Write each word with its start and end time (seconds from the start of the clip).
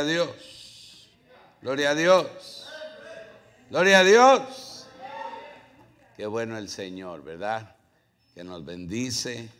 a 0.00 0.04
Dios. 0.04 1.10
Gloria 1.60 1.90
a 1.90 1.94
Dios. 1.96 2.68
Gloria 3.68 3.98
a 3.98 4.04
Dios. 4.04 4.86
Qué 6.16 6.24
bueno 6.24 6.56
el 6.56 6.68
Señor, 6.68 7.24
¿verdad? 7.24 7.74
Que 8.32 8.44
nos 8.44 8.64
bendice 8.64 9.50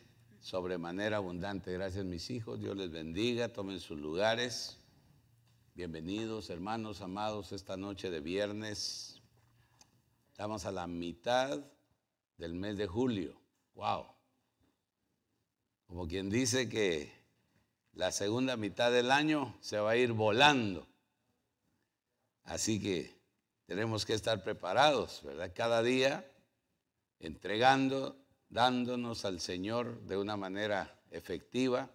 sobremanera 0.40 1.16
abundante. 1.16 1.72
Gracias 1.72 2.04
mis 2.04 2.30
hijos. 2.30 2.60
Dios 2.60 2.76
les 2.76 2.92
bendiga. 2.92 3.52
Tomen 3.52 3.80
sus 3.80 3.98
lugares. 3.98 4.78
Bienvenidos 5.74 6.50
hermanos 6.50 7.00
amados 7.00 7.50
esta 7.50 7.76
noche 7.76 8.08
de 8.08 8.20
viernes. 8.20 9.20
Estamos 10.30 10.66
a 10.66 10.70
la 10.70 10.86
mitad 10.86 11.58
del 12.36 12.54
mes 12.54 12.76
de 12.76 12.86
julio. 12.86 13.40
Wow. 13.74 14.06
Como 15.88 16.06
quien 16.06 16.30
dice 16.30 16.68
que 16.68 17.17
la 17.98 18.12
segunda 18.12 18.56
mitad 18.56 18.92
del 18.92 19.10
año 19.10 19.56
se 19.60 19.80
va 19.80 19.90
a 19.90 19.96
ir 19.96 20.12
volando. 20.12 20.86
Así 22.44 22.80
que 22.80 23.12
tenemos 23.66 24.06
que 24.06 24.14
estar 24.14 24.44
preparados, 24.44 25.20
¿verdad? 25.24 25.50
Cada 25.52 25.82
día 25.82 26.24
entregando, 27.18 28.16
dándonos 28.50 29.24
al 29.24 29.40
Señor 29.40 30.00
de 30.02 30.16
una 30.16 30.36
manera 30.36 30.96
efectiva 31.10 31.90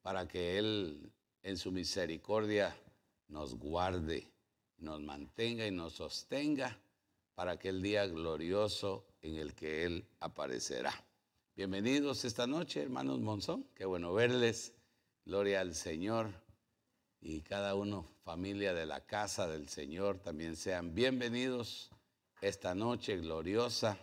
para 0.00 0.26
que 0.26 0.56
Él 0.56 1.12
en 1.42 1.58
su 1.58 1.70
misericordia 1.70 2.74
nos 3.28 3.56
guarde, 3.56 4.26
nos 4.78 5.02
mantenga 5.02 5.66
y 5.66 5.70
nos 5.70 5.92
sostenga 5.92 6.78
para 7.34 7.52
aquel 7.52 7.82
día 7.82 8.06
glorioso 8.06 9.04
en 9.20 9.36
el 9.36 9.54
que 9.54 9.84
Él 9.84 10.08
aparecerá. 10.20 10.94
Bienvenidos 11.54 12.24
esta 12.24 12.46
noche, 12.46 12.80
hermanos 12.80 13.20
Monzón. 13.20 13.66
Qué 13.74 13.84
bueno 13.84 14.14
verles. 14.14 14.79
Gloria 15.24 15.60
al 15.60 15.74
Señor. 15.74 16.30
Y 17.20 17.42
cada 17.42 17.74
uno, 17.74 18.08
familia 18.24 18.72
de 18.72 18.86
la 18.86 19.04
casa 19.04 19.46
del 19.46 19.68
Señor, 19.68 20.18
también 20.18 20.56
sean 20.56 20.94
bienvenidos 20.94 21.90
esta 22.40 22.74
noche 22.74 23.18
gloriosa 23.18 23.98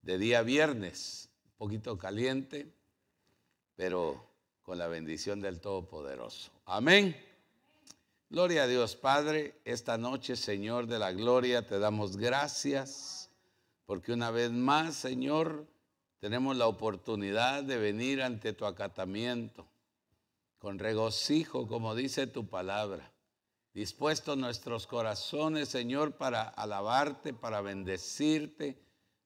de 0.00 0.16
día 0.16 0.42
viernes. 0.42 1.28
Un 1.44 1.52
poquito 1.58 1.98
caliente, 1.98 2.72
pero 3.76 4.24
con 4.62 4.78
la 4.78 4.88
bendición 4.88 5.40
del 5.40 5.60
Todopoderoso. 5.60 6.50
Amén. 6.64 7.14
Gloria 8.30 8.62
a 8.62 8.66
Dios, 8.66 8.96
Padre. 8.96 9.60
Esta 9.64 9.98
noche, 9.98 10.36
Señor 10.36 10.86
de 10.86 10.98
la 10.98 11.12
Gloria, 11.12 11.66
te 11.66 11.78
damos 11.78 12.16
gracias 12.16 13.28
porque 13.84 14.12
una 14.12 14.30
vez 14.30 14.50
más, 14.50 14.94
Señor, 14.94 15.66
tenemos 16.20 16.56
la 16.56 16.68
oportunidad 16.68 17.62
de 17.62 17.76
venir 17.76 18.22
ante 18.22 18.52
tu 18.52 18.64
acatamiento 18.64 19.69
con 20.60 20.78
regocijo, 20.78 21.66
como 21.66 21.94
dice 21.94 22.26
tu 22.26 22.46
palabra. 22.46 23.10
Dispuestos 23.72 24.36
nuestros 24.36 24.86
corazones, 24.86 25.70
Señor, 25.70 26.12
para 26.12 26.42
alabarte, 26.42 27.32
para 27.32 27.62
bendecirte, 27.62 28.78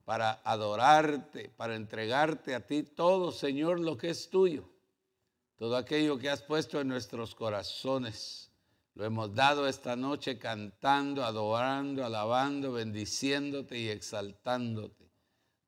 para 0.04 0.40
adorarte, 0.44 1.48
para 1.48 1.74
entregarte 1.74 2.54
a 2.54 2.64
ti 2.64 2.84
todo, 2.84 3.32
Señor, 3.32 3.80
lo 3.80 3.96
que 3.98 4.10
es 4.10 4.30
tuyo. 4.30 4.64
Todo 5.56 5.76
aquello 5.76 6.18
que 6.18 6.30
has 6.30 6.42
puesto 6.42 6.80
en 6.80 6.88
nuestros 6.88 7.34
corazones. 7.34 8.52
Lo 8.94 9.04
hemos 9.04 9.34
dado 9.34 9.66
esta 9.66 9.96
noche 9.96 10.38
cantando, 10.38 11.24
adorando, 11.24 12.04
alabando, 12.04 12.72
bendiciéndote 12.72 13.76
y 13.76 13.88
exaltándote. 13.88 15.10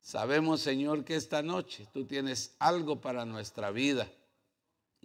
Sabemos, 0.01 0.61
Señor, 0.61 1.05
que 1.05 1.17
esta 1.17 1.43
noche 1.43 1.89
tú 1.93 2.07
tienes 2.07 2.55
algo 2.61 3.01
para 3.01 3.25
nuestra 3.25 3.73
vida 3.73 4.09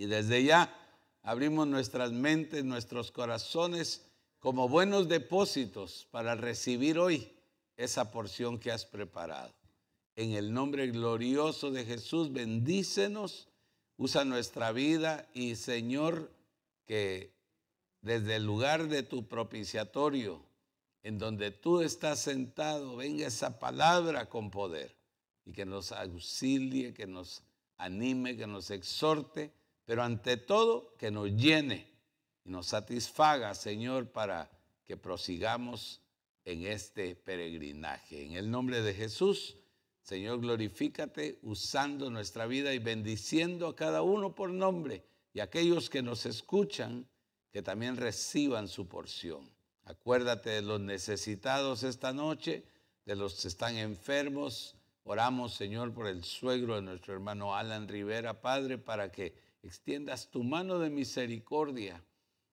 y 0.01 0.07
desde 0.07 0.43
ya 0.43 0.75
abrimos 1.21 1.67
nuestras 1.67 2.11
mentes, 2.11 2.65
nuestros 2.65 3.11
corazones 3.11 4.03
como 4.39 4.67
buenos 4.67 5.07
depósitos 5.07 6.07
para 6.09 6.33
recibir 6.33 6.97
hoy 6.97 7.31
esa 7.77 8.09
porción 8.09 8.57
que 8.57 8.71
has 8.71 8.83
preparado. 8.83 9.53
En 10.15 10.31
el 10.31 10.51
nombre 10.51 10.87
glorioso 10.87 11.69
de 11.69 11.85
Jesús, 11.85 12.33
bendícenos, 12.33 13.47
usa 13.95 14.25
nuestra 14.25 14.71
vida 14.71 15.29
y 15.35 15.55
Señor, 15.55 16.31
que 16.87 17.31
desde 18.01 18.37
el 18.37 18.43
lugar 18.43 18.87
de 18.87 19.03
tu 19.03 19.27
propiciatorio, 19.27 20.43
en 21.03 21.19
donde 21.19 21.51
tú 21.51 21.81
estás 21.81 22.21
sentado, 22.21 22.95
venga 22.95 23.27
esa 23.27 23.59
palabra 23.59 24.27
con 24.27 24.49
poder 24.49 24.95
y 25.45 25.51
que 25.51 25.67
nos 25.67 25.91
auxilie, 25.91 26.91
que 26.91 27.05
nos 27.05 27.43
anime, 27.77 28.35
que 28.35 28.47
nos 28.47 28.71
exhorte 28.71 29.60
pero 29.85 30.03
ante 30.03 30.37
todo 30.37 30.95
que 30.97 31.11
nos 31.11 31.31
llene 31.31 31.87
y 32.43 32.49
nos 32.49 32.67
satisfaga, 32.67 33.53
Señor, 33.55 34.11
para 34.11 34.49
que 34.85 34.97
prosigamos 34.97 36.01
en 36.45 36.65
este 36.65 37.15
peregrinaje. 37.15 38.25
En 38.25 38.33
el 38.33 38.49
nombre 38.49 38.81
de 38.81 38.93
Jesús, 38.93 39.57
Señor, 40.01 40.41
glorifícate 40.41 41.39
usando 41.43 42.09
nuestra 42.09 42.47
vida 42.47 42.73
y 42.73 42.79
bendiciendo 42.79 43.67
a 43.67 43.75
cada 43.75 44.01
uno 44.01 44.33
por 44.33 44.49
nombre 44.49 45.03
y 45.33 45.39
aquellos 45.39 45.89
que 45.89 46.01
nos 46.01 46.25
escuchan, 46.25 47.07
que 47.51 47.61
también 47.61 47.97
reciban 47.97 48.67
su 48.67 48.87
porción. 48.87 49.49
Acuérdate 49.83 50.49
de 50.49 50.61
los 50.61 50.79
necesitados 50.79 51.83
esta 51.83 52.13
noche, 52.13 52.63
de 53.05 53.15
los 53.15 53.41
que 53.41 53.47
están 53.47 53.77
enfermos. 53.77 54.75
Oramos, 55.03 55.53
Señor, 55.53 55.93
por 55.93 56.07
el 56.07 56.23
suegro 56.23 56.75
de 56.75 56.81
nuestro 56.81 57.13
hermano 57.13 57.55
Alan 57.55 57.87
Rivera, 57.87 58.41
Padre, 58.41 58.77
para 58.77 59.11
que 59.11 59.33
extiendas 59.63 60.29
tu 60.29 60.43
mano 60.43 60.79
de 60.79 60.89
misericordia 60.89 62.03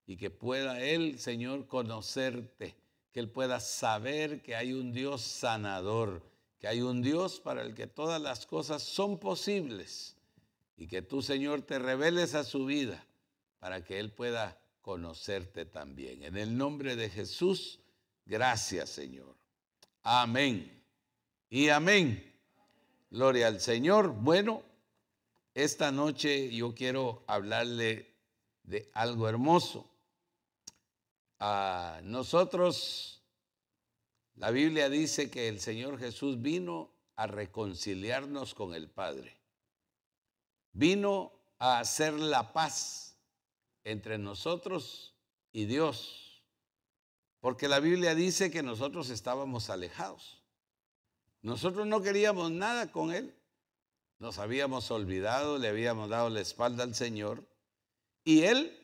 y 0.07 0.17
que 0.17 0.31
pueda 0.31 0.81
Él, 0.81 1.19
Señor, 1.19 1.67
conocerte, 1.67 2.77
que 3.13 3.21
Él 3.21 3.31
pueda 3.31 3.61
saber 3.61 4.43
que 4.43 4.57
hay 4.57 4.73
un 4.73 4.93
Dios 4.93 5.23
sanador, 5.23 6.23
que 6.59 6.69
hay 6.69 6.81
un 6.81 7.03
Dios 7.03 7.41
para 7.41 7.63
el 7.63 7.75
que 7.75 7.87
todas 7.87 8.21
las 8.21 8.47
cosas 8.47 8.83
son 8.83 9.19
posibles 9.19 10.17
y 10.77 10.87
que 10.87 11.03
tú, 11.03 11.23
Señor, 11.23 11.63
te 11.63 11.79
reveles 11.79 12.35
a 12.35 12.45
su 12.45 12.65
vida 12.65 13.05
para 13.59 13.85
que 13.85 13.99
Él 13.99 14.13
pueda 14.13 14.59
conocerte 14.81 15.67
también. 15.67 16.23
En 16.23 16.37
el 16.37 16.57
nombre 16.57 16.97
de 16.97 17.11
Jesús, 17.11 17.81
gracias, 18.25 18.91
Señor. 18.91 19.37
Amén. 20.03 20.83
Y 21.51 21.69
amén. 21.69 22.25
Gloria 23.11 23.49
al 23.49 23.61
Señor. 23.61 24.13
Bueno, 24.13 24.63
esta 25.54 25.91
noche 25.91 26.54
yo 26.54 26.75
quiero 26.75 27.25
hablarle 27.26 28.14
de 28.62 28.91
algo 28.94 29.28
hermoso. 29.28 29.91
A 31.41 32.00
nosotros, 32.03 33.22
la 34.34 34.50
Biblia 34.50 34.88
dice 34.88 35.31
que 35.31 35.48
el 35.48 35.60
Señor 35.60 35.98
Jesús 35.98 36.42
vino 36.42 36.91
a 37.16 37.26
reconciliarnos 37.26 38.54
con 38.54 38.75
el 38.75 38.88
Padre. 38.88 39.36
Vino 40.72 41.32
a 41.59 41.80
hacer 41.80 42.15
la 42.15 42.53
paz 42.53 43.16
entre 43.84 44.19
nosotros 44.19 45.15
y 45.53 45.65
Dios. 45.65 46.42
Porque 47.41 47.69
la 47.69 47.80
Biblia 47.80 48.15
dice 48.15 48.50
que 48.50 48.62
nosotros 48.62 49.10
estábamos 49.10 49.70
alejados. 49.70 50.42
Nosotros 51.42 51.86
no 51.86 52.03
queríamos 52.03 52.50
nada 52.50 52.91
con 52.91 53.12
Él. 53.12 53.38
Nos 54.19 54.39
habíamos 54.39 54.91
olvidado, 54.91 55.59
le 55.59 55.69
habíamos 55.69 56.09
dado 56.09 56.29
la 56.29 56.41
espalda 56.41 56.83
al 56.83 56.95
Señor 56.95 57.45
y 58.25 58.43
Él 58.43 58.77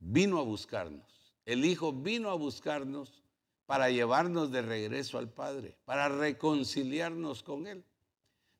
vino 0.00 0.38
a 0.38 0.42
buscarnos. 0.42 1.34
El 1.44 1.64
Hijo 1.64 1.92
vino 1.92 2.30
a 2.30 2.34
buscarnos 2.34 3.22
para 3.66 3.90
llevarnos 3.90 4.50
de 4.50 4.62
regreso 4.62 5.18
al 5.18 5.32
Padre, 5.32 5.76
para 5.84 6.08
reconciliarnos 6.08 7.42
con 7.42 7.66
Él. 7.66 7.84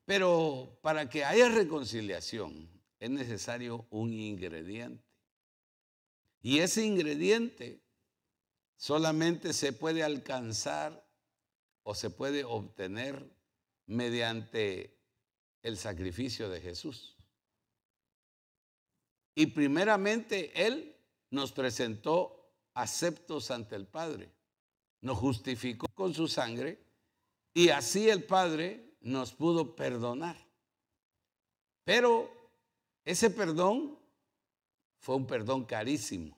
Pero 0.05 0.77
para 0.81 1.09
que 1.09 1.23
haya 1.23 1.49
reconciliación 1.49 2.69
es 2.99 3.09
necesario 3.09 3.85
un 3.89 4.13
ingrediente. 4.13 5.03
Y 6.41 6.59
ese 6.59 6.85
ingrediente 6.85 7.81
solamente 8.75 9.53
se 9.53 9.71
puede 9.71 10.03
alcanzar 10.03 11.05
o 11.83 11.95
se 11.95 12.09
puede 12.09 12.43
obtener 12.43 13.29
mediante 13.85 14.97
el 15.63 15.77
sacrificio 15.77 16.49
de 16.49 16.61
Jesús. 16.61 17.15
Y 19.33 19.47
primeramente 19.47 20.51
Él 20.67 20.95
nos 21.31 21.51
presentó 21.51 22.51
aceptos 22.75 23.49
ante 23.49 23.75
el 23.75 23.87
Padre, 23.87 24.29
nos 25.01 25.17
justificó 25.17 25.87
con 25.95 26.13
su 26.13 26.27
sangre 26.27 26.79
y 27.53 27.69
así 27.69 28.09
el 28.09 28.23
Padre 28.23 28.95
nos 29.01 29.33
pudo 29.33 29.75
perdonar. 29.75 30.37
Pero 31.83 32.31
ese 33.03 33.29
perdón 33.29 33.97
fue 34.99 35.15
un 35.15 35.25
perdón 35.25 35.65
carísimo 35.65 36.37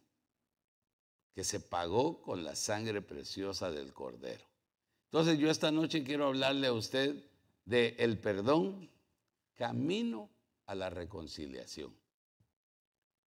que 1.34 1.44
se 1.44 1.60
pagó 1.60 2.22
con 2.22 2.44
la 2.44 2.56
sangre 2.56 3.02
preciosa 3.02 3.70
del 3.70 3.94
Cordero. 3.94 4.46
Entonces 5.12 5.38
yo 5.38 5.50
esta 5.50 5.72
noche 5.72 6.04
quiero 6.04 6.28
hablarle 6.28 6.68
a 6.68 6.74
usted 6.74 7.24
de 7.66 7.96
el 8.00 8.18
perdón 8.18 8.90
camino 9.56 10.30
a 10.66 10.76
la 10.76 10.90
reconciliación. 10.90 11.96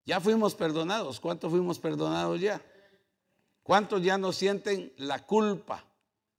Ya 0.05 0.21
fuimos 0.21 0.55
perdonados. 0.55 1.21
¿Cuántos 1.21 1.51
fuimos 1.51 1.79
perdonados 1.79 2.41
ya? 2.41 2.65
¿Cuántos 3.63 4.03
ya 4.03 4.17
no 4.17 4.33
sienten 4.33 4.93
la 4.97 5.27
culpa 5.27 5.85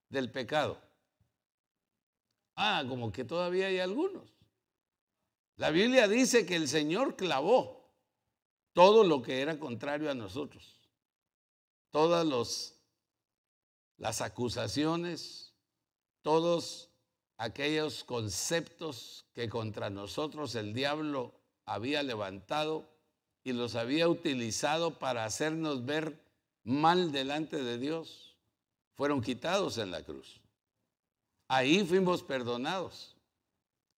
del 0.09 0.31
pecado? 0.31 0.81
Ah, 2.55 2.83
como 2.87 3.11
que 3.11 3.23
todavía 3.23 3.67
hay 3.67 3.79
algunos. 3.79 4.33
La 5.55 5.69
Biblia 5.69 6.07
dice 6.07 6.45
que 6.45 6.55
el 6.55 6.67
Señor 6.67 7.15
clavó 7.15 7.93
todo 8.73 9.03
lo 9.03 9.21
que 9.21 9.41
era 9.41 9.59
contrario 9.59 10.09
a 10.09 10.15
nosotros. 10.15 10.79
Todas 11.91 12.25
las 13.97 14.21
acusaciones, 14.21 15.53
todos 16.21 16.88
aquellos 17.39 18.03
conceptos 18.03 19.25
que 19.33 19.47
contra 19.47 19.89
nosotros 19.89 20.55
el 20.55 20.73
diablo 20.73 21.33
había 21.65 22.03
levantado 22.03 22.85
y 23.45 23.53
los 23.53 23.75
había 23.75 24.09
utilizado 24.09 24.99
para 24.99 25.23
hacernos 25.23 25.85
ver 25.85 26.19
mal 26.65 27.13
delante 27.13 27.63
de 27.63 27.77
Dios, 27.77 28.35
fueron 28.95 29.21
quitados 29.21 29.77
en 29.77 29.89
la 29.89 30.03
cruz. 30.03 30.41
Ahí 31.47 31.85
fuimos 31.85 32.23
perdonados. 32.23 33.15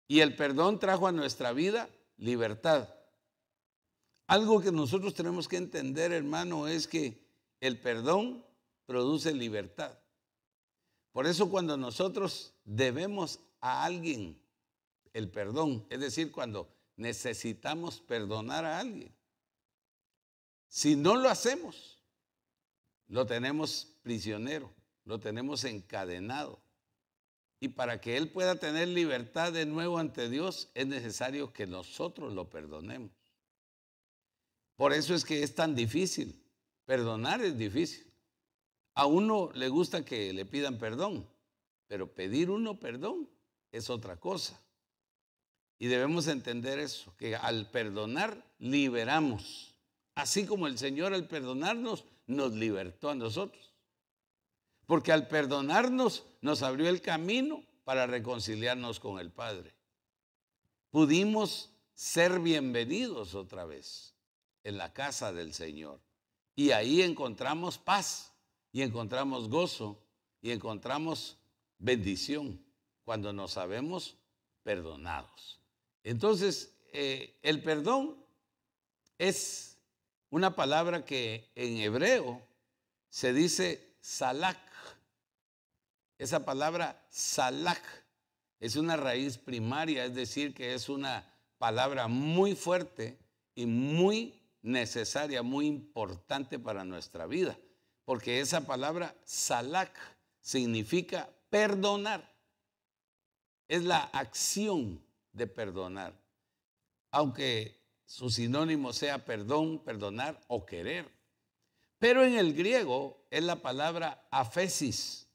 Y 0.06 0.20
el 0.20 0.36
perdón 0.36 0.78
trajo 0.78 1.08
a 1.08 1.12
nuestra 1.12 1.52
vida 1.52 1.88
libertad. 2.18 2.94
Algo 4.26 4.60
que 4.60 4.70
nosotros 4.70 5.14
tenemos 5.14 5.48
que 5.48 5.56
entender, 5.56 6.12
hermano, 6.12 6.68
es 6.68 6.86
que 6.86 7.24
el 7.60 7.80
perdón 7.80 8.44
produce 8.84 9.32
libertad. 9.32 9.99
Por 11.20 11.26
eso 11.26 11.50
cuando 11.50 11.76
nosotros 11.76 12.54
debemos 12.64 13.40
a 13.60 13.84
alguien 13.84 14.40
el 15.12 15.28
perdón, 15.28 15.86
es 15.90 16.00
decir, 16.00 16.32
cuando 16.32 16.74
necesitamos 16.96 18.00
perdonar 18.00 18.64
a 18.64 18.78
alguien, 18.78 19.14
si 20.66 20.96
no 20.96 21.16
lo 21.16 21.28
hacemos, 21.28 22.02
lo 23.06 23.26
tenemos 23.26 23.98
prisionero, 24.00 24.72
lo 25.04 25.20
tenemos 25.20 25.64
encadenado. 25.64 26.58
Y 27.60 27.68
para 27.68 28.00
que 28.00 28.16
Él 28.16 28.30
pueda 28.30 28.56
tener 28.56 28.88
libertad 28.88 29.52
de 29.52 29.66
nuevo 29.66 29.98
ante 29.98 30.30
Dios, 30.30 30.70
es 30.72 30.86
necesario 30.86 31.52
que 31.52 31.66
nosotros 31.66 32.32
lo 32.32 32.48
perdonemos. 32.48 33.12
Por 34.74 34.94
eso 34.94 35.14
es 35.14 35.26
que 35.26 35.42
es 35.42 35.54
tan 35.54 35.74
difícil. 35.74 36.42
Perdonar 36.86 37.42
es 37.42 37.58
difícil. 37.58 38.09
A 39.00 39.06
uno 39.06 39.50
le 39.54 39.70
gusta 39.70 40.04
que 40.04 40.30
le 40.34 40.44
pidan 40.44 40.76
perdón, 40.76 41.26
pero 41.86 42.12
pedir 42.12 42.50
uno 42.50 42.78
perdón 42.78 43.30
es 43.72 43.88
otra 43.88 44.18
cosa. 44.18 44.60
Y 45.78 45.86
debemos 45.86 46.26
entender 46.26 46.78
eso, 46.78 47.16
que 47.16 47.34
al 47.34 47.70
perdonar 47.70 48.44
liberamos. 48.58 49.74
Así 50.14 50.44
como 50.44 50.66
el 50.66 50.76
Señor 50.76 51.14
al 51.14 51.26
perdonarnos 51.26 52.04
nos 52.26 52.52
libertó 52.52 53.08
a 53.08 53.14
nosotros. 53.14 53.72
Porque 54.84 55.12
al 55.12 55.28
perdonarnos 55.28 56.26
nos 56.42 56.62
abrió 56.62 56.90
el 56.90 57.00
camino 57.00 57.64
para 57.84 58.06
reconciliarnos 58.06 59.00
con 59.00 59.18
el 59.18 59.30
Padre. 59.30 59.72
Pudimos 60.90 61.70
ser 61.94 62.38
bienvenidos 62.38 63.34
otra 63.34 63.64
vez 63.64 64.12
en 64.62 64.76
la 64.76 64.92
casa 64.92 65.32
del 65.32 65.54
Señor. 65.54 66.02
Y 66.54 66.72
ahí 66.72 67.00
encontramos 67.00 67.78
paz 67.78 68.29
y 68.72 68.82
encontramos 68.82 69.48
gozo 69.48 70.02
y 70.40 70.50
encontramos 70.50 71.38
bendición 71.78 72.64
cuando 73.04 73.32
nos 73.32 73.52
sabemos 73.52 74.16
perdonados. 74.62 75.60
Entonces, 76.04 76.76
eh, 76.92 77.38
el 77.42 77.62
perdón 77.62 78.16
es 79.18 79.78
una 80.30 80.54
palabra 80.54 81.04
que 81.04 81.50
en 81.54 81.78
hebreo 81.78 82.40
se 83.08 83.32
dice 83.32 83.96
salak. 84.00 84.58
Esa 86.18 86.44
palabra 86.44 87.04
salak 87.10 87.82
es 88.60 88.76
una 88.76 88.96
raíz 88.96 89.38
primaria, 89.38 90.04
es 90.04 90.14
decir, 90.14 90.54
que 90.54 90.74
es 90.74 90.88
una 90.88 91.26
palabra 91.58 92.08
muy 92.08 92.54
fuerte 92.54 93.18
y 93.54 93.66
muy 93.66 94.40
necesaria, 94.62 95.42
muy 95.42 95.66
importante 95.66 96.58
para 96.58 96.84
nuestra 96.84 97.26
vida, 97.26 97.58
porque 98.10 98.40
esa 98.40 98.66
palabra 98.66 99.14
salak 99.24 99.96
significa 100.40 101.30
perdonar. 101.48 102.28
Es 103.68 103.84
la 103.84 104.00
acción 104.00 105.00
de 105.32 105.46
perdonar, 105.46 106.12
aunque 107.12 107.80
su 108.04 108.28
sinónimo 108.28 108.92
sea 108.92 109.24
perdón, 109.24 109.78
perdonar 109.84 110.40
o 110.48 110.66
querer. 110.66 111.08
Pero 112.00 112.24
en 112.24 112.34
el 112.34 112.52
griego 112.52 113.16
es 113.30 113.44
la 113.44 113.62
palabra 113.62 114.26
afesis, 114.32 115.28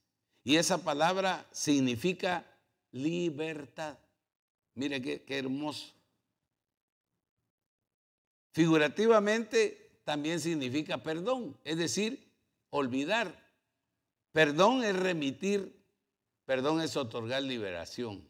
y 0.43 0.57
esa 0.57 0.77
palabra 0.79 1.47
significa 1.51 2.45
libertad. 2.91 3.97
Mire 4.73 5.01
qué, 5.01 5.23
hermoso. 5.29 5.93
Figurativamente 8.51 10.01
también 10.03 10.41
significa 10.41 11.01
perdón, 11.01 11.57
es 11.63 11.77
decir, 11.77 12.24
olvidar. 12.75 13.53
Perdón 14.31 14.83
es 14.83 14.95
remitir, 14.95 15.81
perdón 16.45 16.81
es 16.81 16.97
otorgar 16.97 17.41
liberación. 17.41 18.29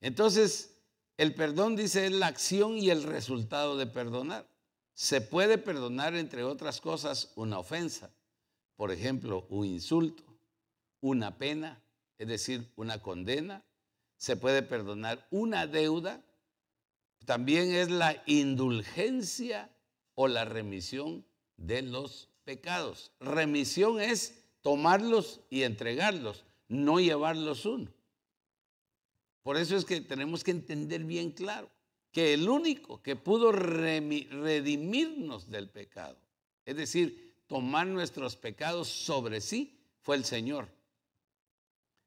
Entonces, 0.00 0.82
el 1.16 1.34
perdón 1.34 1.74
dice 1.74 2.06
es 2.06 2.12
la 2.12 2.26
acción 2.26 2.76
y 2.76 2.90
el 2.90 3.02
resultado 3.02 3.76
de 3.76 3.86
perdonar. 3.86 4.46
Se 4.94 5.20
puede 5.20 5.58
perdonar, 5.58 6.14
entre 6.14 6.44
otras 6.44 6.80
cosas, 6.80 7.32
una 7.36 7.58
ofensa, 7.58 8.10
por 8.76 8.92
ejemplo, 8.92 9.46
un 9.48 9.66
insulto, 9.66 10.24
una 11.00 11.38
pena, 11.38 11.82
es 12.18 12.28
decir, 12.28 12.72
una 12.76 13.00
condena, 13.00 13.64
se 14.16 14.36
puede 14.36 14.62
perdonar 14.62 15.26
una 15.30 15.66
deuda, 15.66 16.22
también 17.24 17.74
es 17.74 17.90
la 17.90 18.22
indulgencia 18.26 19.70
o 20.14 20.28
la 20.28 20.44
remisión 20.44 21.26
de 21.56 21.82
los 21.82 22.30
pecados. 22.46 23.12
Remisión 23.20 24.00
es 24.00 24.42
tomarlos 24.62 25.42
y 25.50 25.64
entregarlos, 25.64 26.46
no 26.68 26.98
llevarlos 27.00 27.66
uno. 27.66 27.92
Por 29.42 29.58
eso 29.58 29.76
es 29.76 29.84
que 29.84 30.00
tenemos 30.00 30.42
que 30.42 30.52
entender 30.52 31.04
bien 31.04 31.32
claro 31.32 31.68
que 32.10 32.32
el 32.32 32.48
único 32.48 33.02
que 33.02 33.16
pudo 33.16 33.52
redimirnos 33.52 35.50
del 35.50 35.68
pecado, 35.68 36.16
es 36.64 36.76
decir, 36.76 37.34
tomar 37.46 37.86
nuestros 37.86 38.36
pecados 38.36 38.88
sobre 38.88 39.42
sí, 39.42 39.78
fue 40.00 40.16
el 40.16 40.24
Señor. 40.24 40.68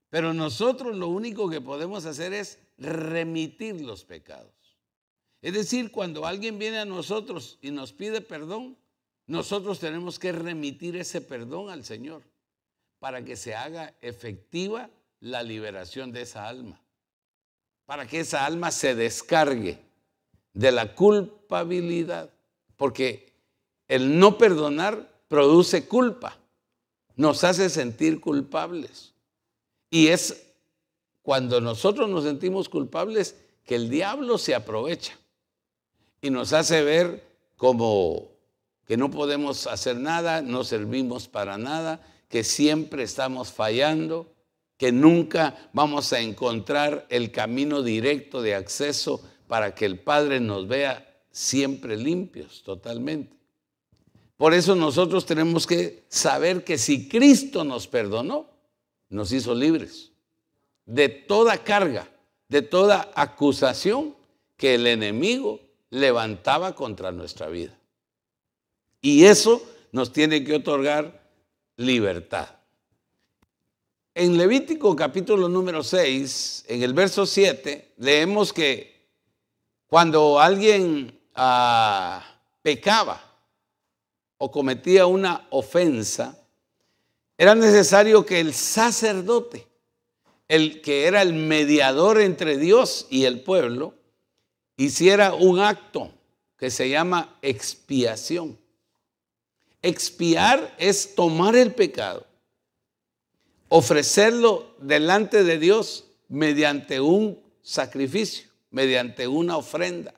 Pero 0.10 0.34
nosotros 0.34 0.96
lo 0.96 1.10
único 1.10 1.50
que 1.50 1.62
podemos 1.62 2.06
hacer 2.06 2.34
es 2.34 2.58
remitir 2.78 3.82
los 3.82 4.04
pecados. 4.04 4.52
Es 5.42 5.54
decir, 5.54 5.92
cuando 5.92 6.26
alguien 6.26 6.58
viene 6.58 6.80
a 6.80 6.86
nosotros 6.86 7.60
y 7.62 7.72
nos 7.72 7.94
pide 7.94 8.22
perdón, 8.22 8.78
nosotros 9.30 9.80
tenemos 9.80 10.18
que 10.18 10.32
remitir 10.32 10.96
ese 10.96 11.22
perdón 11.22 11.70
al 11.70 11.86
Señor 11.86 12.24
para 12.98 13.24
que 13.24 13.36
se 13.36 13.54
haga 13.54 13.94
efectiva 14.02 14.90
la 15.20 15.44
liberación 15.44 16.12
de 16.12 16.24
esa 16.24 16.48
alma, 16.48 16.82
para 17.86 18.08
que 18.08 18.22
esa 18.22 18.44
alma 18.44 18.72
se 18.72 18.96
descargue 18.96 19.78
de 20.54 20.72
la 20.72 20.96
culpabilidad, 20.96 22.32
porque 22.76 23.32
el 23.88 24.18
no 24.18 24.40
perdonar 24.40 25.08
produce 25.28 25.88
culpa, 25.88 26.36
nos 27.16 27.44
hace 27.44 27.70
sentir 27.70 28.20
culpables. 28.20 29.14
Y 29.92 30.08
es 30.08 30.44
cuando 31.22 31.62
nosotros 31.62 32.10
nos 32.10 32.24
sentimos 32.24 32.68
culpables 32.68 33.36
que 33.64 33.76
el 33.76 33.92
diablo 33.92 34.40
se 34.40 34.56
aprovecha 34.56 35.16
y 36.20 36.32
nos 36.32 36.52
hace 36.52 36.82
ver 36.82 37.24
como 37.58 38.39
que 38.90 38.98
no 38.98 39.12
podemos 39.12 39.68
hacer 39.68 39.98
nada, 39.98 40.42
no 40.42 40.64
servimos 40.64 41.28
para 41.28 41.60
nada, 41.60 42.02
que 42.28 42.44
siempre 42.44 43.04
estamos 43.04 43.52
fallando, 43.52 44.34
que 44.78 44.92
nunca 44.92 45.70
vamos 45.74 46.12
a 46.12 46.22
encontrar 46.22 47.06
el 47.12 47.32
camino 47.32 47.84
directo 47.84 48.42
de 48.42 48.56
acceso 48.56 49.22
para 49.48 49.76
que 49.76 49.86
el 49.86 50.00
Padre 50.00 50.40
nos 50.40 50.68
vea 50.68 51.08
siempre 51.30 51.98
limpios 51.98 52.64
totalmente. 52.64 53.38
Por 54.38 54.56
eso 54.56 54.74
nosotros 54.74 55.24
tenemos 55.28 55.68
que 55.68 56.06
saber 56.08 56.64
que 56.64 56.80
si 56.80 57.08
Cristo 57.08 57.64
nos 57.64 57.86
perdonó, 57.86 58.50
nos 59.10 59.32
hizo 59.32 59.54
libres 59.54 60.14
de 60.88 61.10
toda 61.10 61.64
carga, 61.64 62.10
de 62.48 62.64
toda 62.64 63.12
acusación 63.14 64.16
que 64.58 64.74
el 64.74 64.88
enemigo 64.88 65.60
levantaba 65.92 66.74
contra 66.74 67.12
nuestra 67.12 67.50
vida. 67.50 67.79
Y 69.02 69.26
eso 69.26 69.62
nos 69.92 70.12
tiene 70.12 70.44
que 70.44 70.56
otorgar 70.56 71.22
libertad. 71.78 72.50
En 74.14 74.38
Levítico 74.38 74.96
capítulo 74.96 75.48
número 75.48 75.82
6, 75.82 76.66
en 76.68 76.84
el 76.84 76.94
verso 76.94 77.26
7, 77.26 77.94
leemos 77.98 78.52
que 78.52 79.08
cuando 79.88 80.40
alguien 80.40 81.18
ah, 81.36 82.24
pecaba 82.62 83.22
o 84.38 84.52
cometía 84.52 85.06
una 85.06 85.48
ofensa, 85.52 86.38
era 87.38 87.56
necesario 87.56 88.26
que 88.26 88.42
el 88.42 88.54
sacerdote, 88.54 89.66
el 90.50 90.82
que 90.82 91.06
era 91.06 91.22
el 91.22 91.34
mediador 91.34 92.20
entre 92.20 92.58
Dios 92.58 93.08
y 93.10 93.24
el 93.24 93.40
pueblo, 93.42 93.94
hiciera 94.76 95.34
un 95.34 95.60
acto 95.60 96.12
que 96.58 96.70
se 96.70 96.90
llama 96.90 97.38
expiación. 97.42 98.59
Expiar 99.82 100.76
es 100.78 101.16
tomar 101.16 101.56
el 101.56 101.74
pecado, 101.74 102.26
ofrecerlo 103.70 104.76
delante 104.80 105.44
de 105.44 105.58
Dios 105.58 106.06
mediante 106.28 107.00
un 107.00 107.42
sacrificio, 107.62 108.50
mediante 108.72 109.28
una 109.28 109.58
ofrenda, 109.58 110.14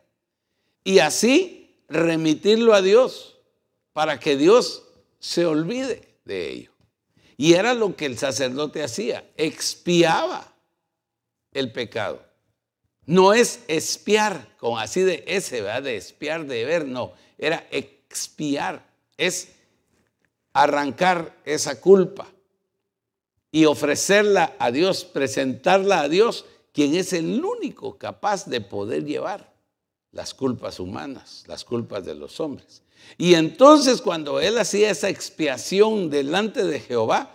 y 0.83 0.99
así 0.99 1.75
remitirlo 1.87 2.73
a 2.73 2.81
Dios 2.81 3.37
para 3.93 4.19
que 4.19 4.35
Dios 4.35 4.83
se 5.19 5.45
olvide 5.45 6.17
de 6.25 6.49
ello. 6.49 6.71
Y 7.37 7.53
era 7.53 7.73
lo 7.73 7.95
que 7.95 8.05
el 8.05 8.17
sacerdote 8.17 8.83
hacía, 8.83 9.29
expiaba 9.37 10.53
el 11.53 11.71
pecado. 11.71 12.23
No 13.05 13.33
es 13.33 13.61
espiar, 13.67 14.55
con 14.57 14.79
así 14.79 15.01
de 15.01 15.23
ese, 15.27 15.61
¿verdad? 15.61 15.83
De 15.83 15.97
espiar, 15.97 16.45
de 16.45 16.65
ver, 16.65 16.85
no, 16.85 17.13
era 17.37 17.67
expiar, 17.71 18.90
es 19.21 19.49
arrancar 20.51 21.37
esa 21.45 21.79
culpa 21.79 22.27
y 23.51 23.65
ofrecerla 23.65 24.55
a 24.57 24.71
Dios, 24.71 25.05
presentarla 25.05 26.01
a 26.01 26.09
Dios, 26.09 26.45
quien 26.73 26.95
es 26.95 27.13
el 27.13 27.43
único 27.43 27.97
capaz 27.97 28.45
de 28.47 28.61
poder 28.61 29.05
llevar 29.05 29.53
las 30.11 30.33
culpas 30.33 30.79
humanas, 30.79 31.43
las 31.47 31.63
culpas 31.63 32.03
de 32.03 32.15
los 32.15 32.39
hombres. 32.39 32.81
Y 33.17 33.35
entonces 33.35 34.01
cuando 34.01 34.39
él 34.39 34.57
hacía 34.57 34.89
esa 34.89 35.09
expiación 35.09 36.09
delante 36.09 36.63
de 36.63 36.79
Jehová, 36.79 37.31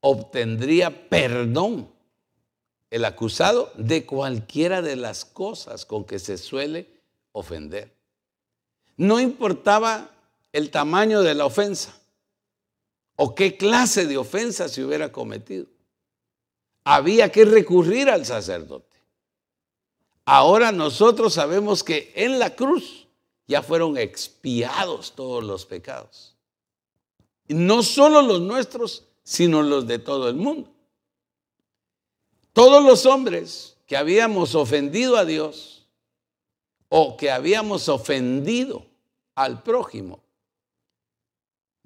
obtendría 0.00 1.08
perdón 1.08 1.90
el 2.90 3.04
acusado 3.04 3.72
de 3.76 4.04
cualquiera 4.04 4.82
de 4.82 4.96
las 4.96 5.24
cosas 5.24 5.86
con 5.86 6.04
que 6.04 6.18
se 6.18 6.36
suele 6.36 6.86
ofender. 7.32 7.96
No 8.96 9.20
importaba 9.20 10.10
el 10.52 10.70
tamaño 10.70 11.22
de 11.22 11.34
la 11.34 11.46
ofensa 11.46 11.98
o 13.16 13.34
qué 13.34 13.56
clase 13.56 14.06
de 14.06 14.16
ofensa 14.16 14.68
se 14.68 14.84
hubiera 14.84 15.10
cometido. 15.10 15.66
Había 16.84 17.30
que 17.30 17.44
recurrir 17.44 18.08
al 18.08 18.24
sacerdote. 18.24 18.96
Ahora 20.24 20.72
nosotros 20.72 21.34
sabemos 21.34 21.82
que 21.82 22.12
en 22.14 22.38
la 22.38 22.54
cruz 22.54 23.08
ya 23.46 23.62
fueron 23.62 23.98
expiados 23.98 25.12
todos 25.12 25.42
los 25.42 25.66
pecados. 25.66 26.36
No 27.48 27.82
solo 27.82 28.22
los 28.22 28.40
nuestros, 28.40 29.04
sino 29.24 29.62
los 29.62 29.86
de 29.86 29.98
todo 29.98 30.28
el 30.28 30.36
mundo. 30.36 30.70
Todos 32.52 32.84
los 32.84 33.06
hombres 33.06 33.76
que 33.86 33.96
habíamos 33.96 34.54
ofendido 34.54 35.16
a 35.16 35.24
Dios 35.24 35.86
o 36.88 37.16
que 37.16 37.30
habíamos 37.30 37.88
ofendido 37.88 38.86
al 39.34 39.62
prójimo, 39.62 40.20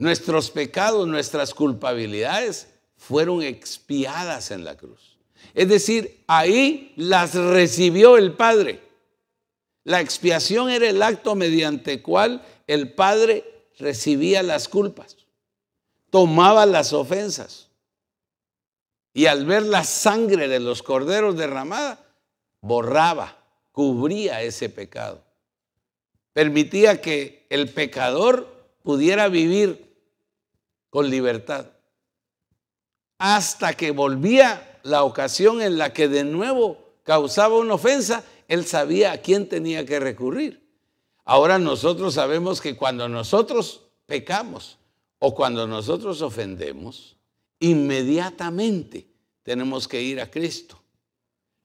nuestros 0.03 0.51
pecados, 0.51 1.07
nuestras 1.07 1.55
culpabilidades 1.55 2.67
fueron 2.97 3.41
expiadas 3.41 4.51
en 4.51 4.65
la 4.65 4.77
cruz. 4.77 5.17
Es 5.55 5.69
decir, 5.69 6.25
ahí 6.27 6.93
las 6.97 7.35
recibió 7.37 8.19
el 8.19 8.33
Padre. 8.33 8.81
La 9.85 10.01
expiación 10.01 10.71
era 10.71 10.89
el 10.89 11.01
acto 11.05 11.37
mediante 11.37 12.03
cual 12.03 12.45
el 12.67 12.93
Padre 12.95 13.45
recibía 13.79 14.43
las 14.43 14.69
culpas, 14.69 15.19
tomaba 16.11 16.67
las 16.67 16.93
ofensas 16.93 17.69
y 19.15 19.27
al 19.27 19.47
ver 19.47 19.63
la 19.63 19.85
sangre 19.85 20.49
de 20.49 20.59
los 20.59 20.83
corderos 20.83 21.37
derramada, 21.37 22.05
borraba, 22.61 23.39
cubría 23.71 24.43
ese 24.43 24.69
pecado. 24.69 25.23
Permitía 26.33 27.01
que 27.01 27.47
el 27.51 27.69
pecador 27.69 28.53
pudiera 28.83 29.29
vivir 29.29 29.92
con 30.93 31.09
libertad. 31.09 31.69
Hasta 33.17 33.73
que 33.73 33.93
volvía 33.93 34.79
la 34.83 35.05
ocasión 35.05 35.63
en 35.63 35.79
la 35.79 35.95
que 35.95 36.07
de 36.07 36.23
nuevo 36.23 36.77
causaba 37.03 37.57
una 37.57 37.75
ofensa, 37.75 38.23
él 38.47 38.67
sabía 38.67 39.13
a 39.13 39.17
quién 39.17 39.49
tenía 39.49 39.87
que 39.87 39.99
recurrir. 39.99 40.69
Ahora 41.25 41.59
nosotros 41.59 42.13
sabemos 42.13 42.61
que 42.61 42.77
cuando 42.77 43.09
nosotros 43.09 43.81
pecamos 44.05 44.77
o 45.19 45.35
cuando 45.35 45.67
nosotros 45.67 46.21
ofendemos, 46.21 47.17
inmediatamente 47.59 49.09
tenemos 49.43 49.89
que 49.89 50.03
ir 50.03 50.21
a 50.21 50.31
Cristo. 50.31 50.79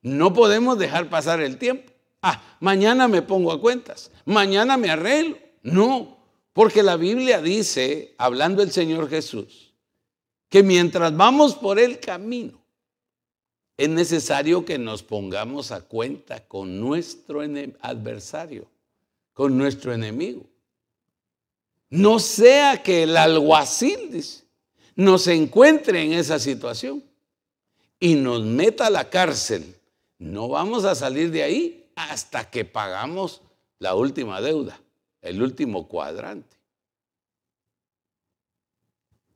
No 0.00 0.32
podemos 0.32 0.78
dejar 0.78 1.10
pasar 1.10 1.42
el 1.42 1.58
tiempo. 1.58 1.92
Ah, 2.22 2.56
mañana 2.60 3.08
me 3.08 3.20
pongo 3.20 3.52
a 3.52 3.60
cuentas, 3.60 4.10
mañana 4.24 4.78
me 4.78 4.88
arreglo. 4.88 5.36
No, 5.62 6.16
porque 6.58 6.82
la 6.82 6.96
Biblia 6.96 7.40
dice, 7.40 8.16
hablando 8.18 8.64
el 8.64 8.72
Señor 8.72 9.08
Jesús, 9.08 9.72
que 10.48 10.64
mientras 10.64 11.16
vamos 11.16 11.54
por 11.54 11.78
el 11.78 12.00
camino, 12.00 12.60
es 13.76 13.88
necesario 13.88 14.64
que 14.64 14.76
nos 14.76 15.04
pongamos 15.04 15.70
a 15.70 15.82
cuenta 15.82 16.48
con 16.48 16.80
nuestro 16.80 17.42
adversario, 17.80 18.66
con 19.34 19.56
nuestro 19.56 19.92
enemigo. 19.92 20.46
No 21.90 22.18
sea 22.18 22.82
que 22.82 23.04
el 23.04 23.16
alguacil 23.16 24.20
nos 24.96 25.28
encuentre 25.28 26.02
en 26.02 26.14
esa 26.14 26.40
situación 26.40 27.04
y 28.00 28.16
nos 28.16 28.42
meta 28.42 28.88
a 28.88 28.90
la 28.90 29.08
cárcel. 29.08 29.76
No 30.18 30.48
vamos 30.48 30.84
a 30.84 30.96
salir 30.96 31.30
de 31.30 31.44
ahí 31.44 31.88
hasta 31.94 32.50
que 32.50 32.64
pagamos 32.64 33.42
la 33.78 33.94
última 33.94 34.40
deuda, 34.40 34.80
el 35.22 35.42
último 35.42 35.88
cuadrante. 35.88 36.56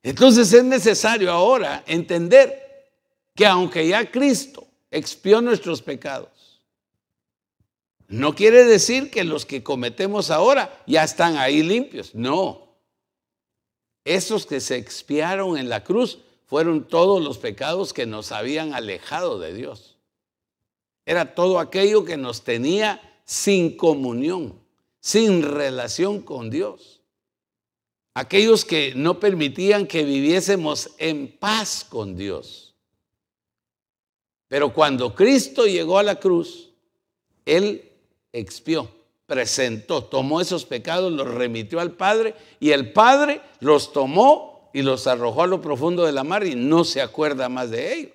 Entonces 0.02 0.52
es 0.52 0.64
necesario 0.64 1.30
ahora 1.30 1.84
entender 1.86 2.90
que 3.34 3.46
aunque 3.46 3.86
ya 3.86 4.10
Cristo 4.10 4.66
expió 4.90 5.40
nuestros 5.40 5.80
pecados, 5.80 6.60
no 8.08 8.34
quiere 8.34 8.64
decir 8.64 9.10
que 9.10 9.24
los 9.24 9.46
que 9.46 9.62
cometemos 9.62 10.30
ahora 10.30 10.82
ya 10.86 11.02
están 11.02 11.38
ahí 11.38 11.62
limpios. 11.62 12.14
No. 12.14 12.76
Esos 14.04 14.44
que 14.44 14.60
se 14.60 14.76
expiaron 14.76 15.56
en 15.56 15.70
la 15.70 15.82
cruz 15.82 16.18
fueron 16.44 16.86
todos 16.86 17.22
los 17.22 17.38
pecados 17.38 17.94
que 17.94 18.04
nos 18.04 18.30
habían 18.30 18.74
alejado 18.74 19.38
de 19.38 19.54
Dios. 19.54 19.96
Era 21.06 21.34
todo 21.34 21.58
aquello 21.58 22.04
que 22.04 22.18
nos 22.18 22.42
tenía 22.42 23.00
sin 23.24 23.78
comunión, 23.78 24.61
sin 25.02 25.42
relación 25.42 26.22
con 26.22 26.48
Dios. 26.48 27.02
Aquellos 28.14 28.64
que 28.64 28.94
no 28.94 29.20
permitían 29.20 29.86
que 29.86 30.04
viviésemos 30.04 30.92
en 30.96 31.36
paz 31.38 31.84
con 31.86 32.16
Dios. 32.16 32.74
Pero 34.48 34.72
cuando 34.72 35.14
Cristo 35.14 35.66
llegó 35.66 35.98
a 35.98 36.02
la 36.02 36.18
cruz, 36.18 36.70
Él 37.44 37.90
expió 38.32 38.88
presentó, 39.32 40.04
tomó 40.04 40.42
esos 40.42 40.66
pecados, 40.66 41.10
los 41.10 41.26
remitió 41.26 41.80
al 41.80 41.92
Padre 41.92 42.34
y 42.60 42.72
el 42.72 42.92
Padre 42.92 43.40
los 43.60 43.90
tomó 43.94 44.70
y 44.74 44.82
los 44.82 45.06
arrojó 45.06 45.44
a 45.44 45.46
lo 45.46 45.62
profundo 45.62 46.04
de 46.04 46.12
la 46.12 46.22
mar 46.22 46.46
y 46.46 46.54
no 46.54 46.84
se 46.84 47.00
acuerda 47.00 47.48
más 47.48 47.70
de 47.70 47.94
ellos. 47.94 48.12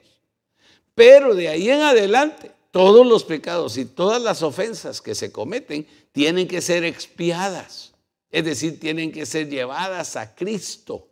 Pero 0.93 1.33
de 1.33 1.49
ahí 1.49 1.71
en 1.71 1.81
adelante, 1.81 2.51
todos 2.77 3.07
los 3.07 3.23
pecados 3.23 3.75
y 3.77 3.85
todas 3.85 4.21
las 4.21 4.43
ofensas 4.43 5.01
que 5.01 5.15
se 5.15 5.31
cometen 5.31 5.87
tienen 6.11 6.47
que 6.47 6.61
ser 6.61 6.83
expiadas, 6.83 7.95
es 8.29 8.45
decir, 8.45 8.79
tienen 8.79 9.11
que 9.11 9.25
ser 9.25 9.49
llevadas 9.49 10.15
a 10.15 10.35
Cristo 10.35 11.07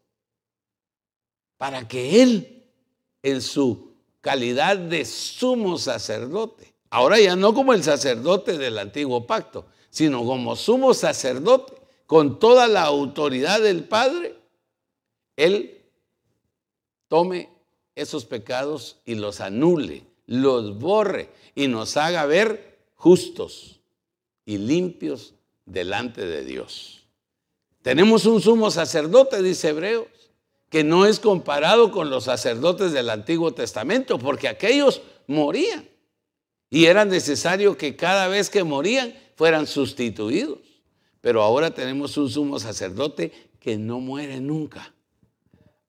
para 1.58 1.88
que 1.88 2.22
Él, 2.22 2.68
en 3.24 3.42
su 3.42 3.96
calidad 4.22 4.78
de 4.78 5.06
sumo 5.06 5.80
sacerdote, 5.80 6.72
ahora 6.92 7.20
ya 7.20 7.36
no 7.36 7.52
como 7.56 7.74
el 7.74 7.84
sacerdote 7.84 8.60
del 8.60 8.78
antiguo 8.78 9.26
pacto, 9.26 9.66
sino 9.90 10.24
como 10.24 10.56
sumo 10.56 10.94
sacerdote, 10.94 11.74
con 12.06 12.38
toda 12.38 12.68
la 12.68 12.84
autoridad 12.84 13.60
del 13.60 13.86
Padre, 13.86 14.36
Él 15.36 15.82
tome 17.08 17.50
esos 17.96 18.24
pecados 18.24 18.98
y 19.04 19.16
los 19.16 19.42
anule, 19.42 20.06
los 20.28 20.78
borre 20.78 21.30
y 21.56 21.68
nos 21.68 21.98
haga 21.98 22.26
ver 22.26 22.78
justos 22.96 23.80
y 24.46 24.58
limpios 24.58 25.34
delante 25.66 26.26
de 26.26 26.44
Dios. 26.44 27.08
Tenemos 27.82 28.26
un 28.26 28.42
sumo 28.42 28.70
sacerdote, 28.70 29.42
dice 29.42 29.70
Hebreos, 29.70 30.08
que 30.70 30.84
no 30.84 31.06
es 31.06 31.20
comparado 31.20 31.92
con 31.92 32.10
los 32.10 32.26
sacerdotes 32.26 32.92
del 32.92 33.10
Antiguo 33.10 33.54
Testamento, 33.54 34.20
porque 34.20 34.48
aquellos 34.48 35.02
morían. 35.28 35.88
Y 36.70 36.86
era 36.86 37.06
necesario 37.06 37.78
que 37.78 37.96
cada 37.96 38.28
vez 38.28 38.50
que 38.50 38.64
morían 38.64 39.14
fueran 39.36 39.68
sustituidos. 39.68 40.60
pero 41.22 41.42
ahora 41.42 41.72
tenemos 41.72 42.18
un 42.18 42.30
sumo 42.30 42.60
sacerdote 42.60 43.32
que 43.60 43.78
no 43.78 44.00
muere 44.00 44.40
nunca. 44.40 44.94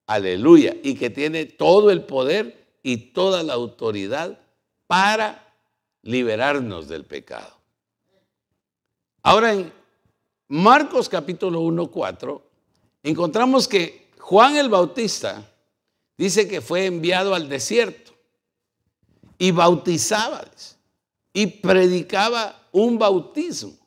Aleluya. 0.07 0.75
Y 0.81 0.95
que 0.95 1.11
tiene 1.11 1.45
todo 1.45 1.91
el 1.91 2.05
poder 2.05 2.65
y 2.81 2.97
toda 3.13 3.43
la 3.43 3.53
autoridad 3.53 4.39
para 4.87 5.46
liberarnos 6.03 6.87
del 6.87 7.05
pecado. 7.05 7.55
Ahora 9.23 9.53
en 9.53 9.71
Marcos 10.47 11.09
capítulo 11.09 11.61
1, 11.61 11.91
4, 11.91 12.49
encontramos 13.03 13.67
que 13.67 14.09
Juan 14.19 14.55
el 14.55 14.69
Bautista 14.69 15.49
dice 16.17 16.47
que 16.47 16.61
fue 16.61 16.85
enviado 16.85 17.35
al 17.35 17.49
desierto 17.49 18.13
y 19.37 19.51
bautizaba 19.51 20.45
y 21.33 21.47
predicaba 21.47 22.67
un 22.71 22.97
bautismo 22.97 23.77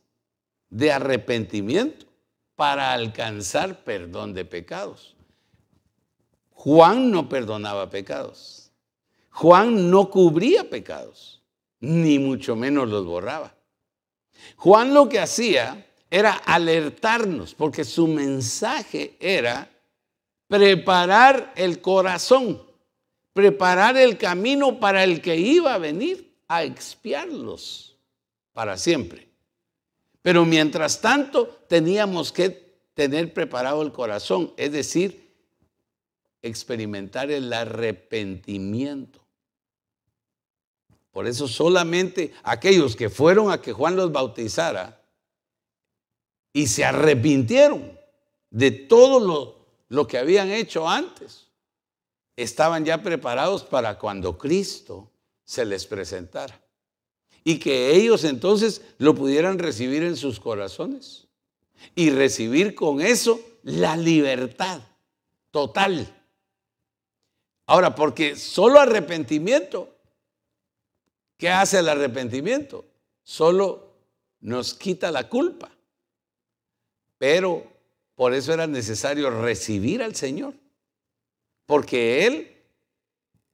de 0.68 0.92
arrepentimiento 0.92 2.06
para 2.54 2.92
alcanzar 2.92 3.82
perdón 3.82 4.34
de 4.34 4.44
pecados. 4.44 5.16
Juan 6.50 7.10
no 7.10 7.28
perdonaba 7.28 7.88
pecados. 7.90 8.70
Juan 9.30 9.90
no 9.90 10.10
cubría 10.10 10.68
pecados, 10.68 11.39
ni 11.80 12.18
mucho 12.18 12.56
menos 12.56 12.88
los 12.88 13.04
borraba. 13.04 13.54
Juan 14.56 14.94
lo 14.94 15.08
que 15.08 15.18
hacía 15.18 15.86
era 16.10 16.32
alertarnos, 16.32 17.54
porque 17.54 17.84
su 17.84 18.06
mensaje 18.06 19.16
era 19.20 19.70
preparar 20.48 21.52
el 21.56 21.80
corazón, 21.80 22.60
preparar 23.32 23.96
el 23.96 24.18
camino 24.18 24.80
para 24.80 25.04
el 25.04 25.20
que 25.20 25.36
iba 25.36 25.74
a 25.74 25.78
venir 25.78 26.34
a 26.48 26.64
expiarlos 26.64 27.96
para 28.52 28.76
siempre. 28.76 29.28
Pero 30.22 30.44
mientras 30.44 31.00
tanto 31.00 31.46
teníamos 31.68 32.32
que 32.32 32.70
tener 32.94 33.32
preparado 33.32 33.82
el 33.82 33.92
corazón, 33.92 34.52
es 34.56 34.72
decir, 34.72 35.30
experimentar 36.42 37.30
el 37.30 37.52
arrepentimiento. 37.52 39.19
Por 41.20 41.28
eso 41.28 41.46
solamente 41.46 42.32
aquellos 42.42 42.96
que 42.96 43.10
fueron 43.10 43.52
a 43.52 43.60
que 43.60 43.74
Juan 43.74 43.94
los 43.94 44.10
bautizara 44.10 45.02
y 46.50 46.66
se 46.66 46.82
arrepintieron 46.82 47.92
de 48.48 48.70
todo 48.70 49.20
lo, 49.20 49.66
lo 49.90 50.06
que 50.06 50.16
habían 50.16 50.50
hecho 50.50 50.88
antes, 50.88 51.48
estaban 52.36 52.86
ya 52.86 53.02
preparados 53.02 53.64
para 53.64 53.98
cuando 53.98 54.38
Cristo 54.38 55.10
se 55.44 55.66
les 55.66 55.84
presentara 55.84 56.58
y 57.44 57.58
que 57.58 57.94
ellos 57.94 58.24
entonces 58.24 58.80
lo 58.96 59.14
pudieran 59.14 59.58
recibir 59.58 60.02
en 60.02 60.16
sus 60.16 60.40
corazones 60.40 61.26
y 61.94 62.08
recibir 62.08 62.74
con 62.74 63.02
eso 63.02 63.38
la 63.62 63.94
libertad 63.94 64.80
total. 65.50 66.16
Ahora, 67.66 67.94
porque 67.94 68.36
solo 68.36 68.80
arrepentimiento, 68.80 69.99
¿qué 71.40 71.48
hace 71.48 71.78
el 71.78 71.88
arrepentimiento? 71.88 72.84
Solo 73.24 73.94
nos 74.40 74.74
quita 74.74 75.10
la 75.10 75.28
culpa. 75.28 75.70
Pero 77.18 77.64
por 78.14 78.34
eso 78.34 78.52
era 78.52 78.66
necesario 78.66 79.30
recibir 79.30 80.02
al 80.02 80.14
Señor, 80.14 80.54
porque 81.66 82.26
Él 82.26 82.56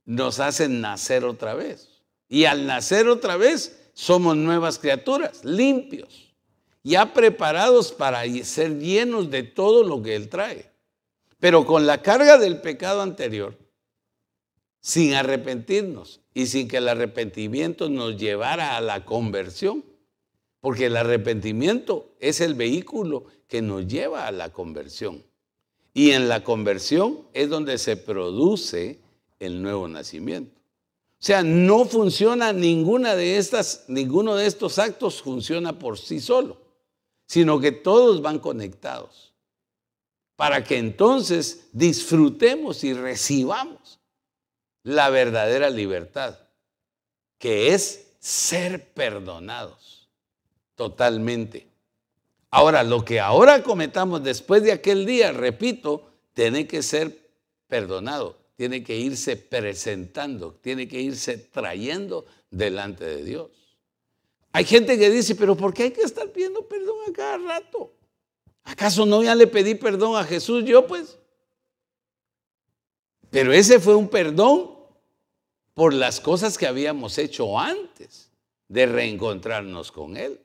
nos 0.04 0.40
hace 0.40 0.68
nacer 0.68 1.24
otra 1.24 1.54
vez. 1.54 1.88
Y 2.28 2.44
al 2.44 2.66
nacer 2.66 3.08
otra 3.08 3.36
vez, 3.36 3.90
somos 3.94 4.36
nuevas 4.36 4.78
criaturas, 4.78 5.44
limpios, 5.44 6.34
ya 6.82 7.12
preparados 7.12 7.92
para 7.92 8.24
ser 8.44 8.78
llenos 8.78 9.30
de 9.30 9.44
todo 9.44 9.84
lo 9.84 10.02
que 10.02 10.16
Él 10.16 10.28
trae. 10.28 10.70
Pero 11.38 11.64
con 11.64 11.86
la 11.86 12.02
carga 12.02 12.38
del 12.38 12.60
pecado 12.60 13.02
anterior, 13.02 13.56
sin 14.86 15.14
arrepentirnos 15.14 16.20
y 16.32 16.46
sin 16.46 16.68
que 16.68 16.76
el 16.76 16.86
arrepentimiento 16.86 17.88
nos 17.88 18.16
llevara 18.16 18.76
a 18.76 18.80
la 18.80 19.04
conversión, 19.04 19.84
porque 20.60 20.86
el 20.86 20.96
arrepentimiento 20.96 22.14
es 22.20 22.40
el 22.40 22.54
vehículo 22.54 23.24
que 23.48 23.62
nos 23.62 23.88
lleva 23.88 24.28
a 24.28 24.30
la 24.30 24.52
conversión. 24.52 25.24
Y 25.92 26.12
en 26.12 26.28
la 26.28 26.44
conversión 26.44 27.26
es 27.32 27.50
donde 27.50 27.78
se 27.78 27.96
produce 27.96 29.00
el 29.40 29.60
nuevo 29.60 29.88
nacimiento. 29.88 30.60
O 30.60 31.18
sea, 31.18 31.42
no 31.42 31.84
funciona 31.84 32.52
ninguna 32.52 33.16
de 33.16 33.38
estas, 33.38 33.86
ninguno 33.88 34.36
de 34.36 34.46
estos 34.46 34.78
actos 34.78 35.20
funciona 35.20 35.80
por 35.80 35.98
sí 35.98 36.20
solo, 36.20 36.60
sino 37.26 37.58
que 37.58 37.72
todos 37.72 38.22
van 38.22 38.38
conectados 38.38 39.34
para 40.36 40.62
que 40.62 40.78
entonces 40.78 41.66
disfrutemos 41.72 42.84
y 42.84 42.92
recibamos 42.92 43.95
la 44.86 45.10
verdadera 45.10 45.70
libertad, 45.70 46.38
que 47.38 47.74
es 47.74 48.08
ser 48.18 48.92
perdonados 48.92 50.08
totalmente. 50.74 51.66
Ahora, 52.50 52.82
lo 52.82 53.04
que 53.04 53.20
ahora 53.20 53.62
cometamos 53.62 54.24
después 54.24 54.62
de 54.62 54.72
aquel 54.72 55.04
día, 55.06 55.32
repito, 55.32 56.10
tiene 56.32 56.66
que 56.66 56.82
ser 56.82 57.30
perdonado 57.68 58.46
tiene 58.56 58.82
que 58.82 58.96
irse 58.96 59.36
presentando, 59.36 60.54
tiene 60.54 60.88
que 60.88 61.00
irse 61.00 61.36
trayendo 61.36 62.24
delante 62.50 63.04
de 63.04 63.22
Dios. 63.22 63.50
Hay 64.52 64.64
gente 64.64 64.98
que 64.98 65.10
dice, 65.10 65.34
pero 65.34 65.54
¿por 65.54 65.74
qué 65.74 65.84
hay 65.84 65.90
que 65.90 66.00
estar 66.00 66.32
pidiendo 66.32 66.66
perdón 66.66 66.96
a 67.06 67.12
cada 67.12 67.36
rato? 67.36 67.92
¿Acaso 68.64 69.04
no 69.04 69.22
ya 69.22 69.34
le 69.34 69.46
pedí 69.46 69.74
perdón 69.74 70.16
a 70.16 70.24
Jesús 70.24 70.64
yo 70.64 70.86
pues? 70.86 71.18
Pero 73.30 73.52
ese 73.52 73.78
fue 73.78 73.94
un 73.94 74.08
perdón 74.08 74.75
por 75.76 75.92
las 75.92 76.20
cosas 76.20 76.56
que 76.56 76.66
habíamos 76.66 77.18
hecho 77.18 77.58
antes 77.60 78.30
de 78.66 78.86
reencontrarnos 78.86 79.92
con 79.92 80.16
Él. 80.16 80.40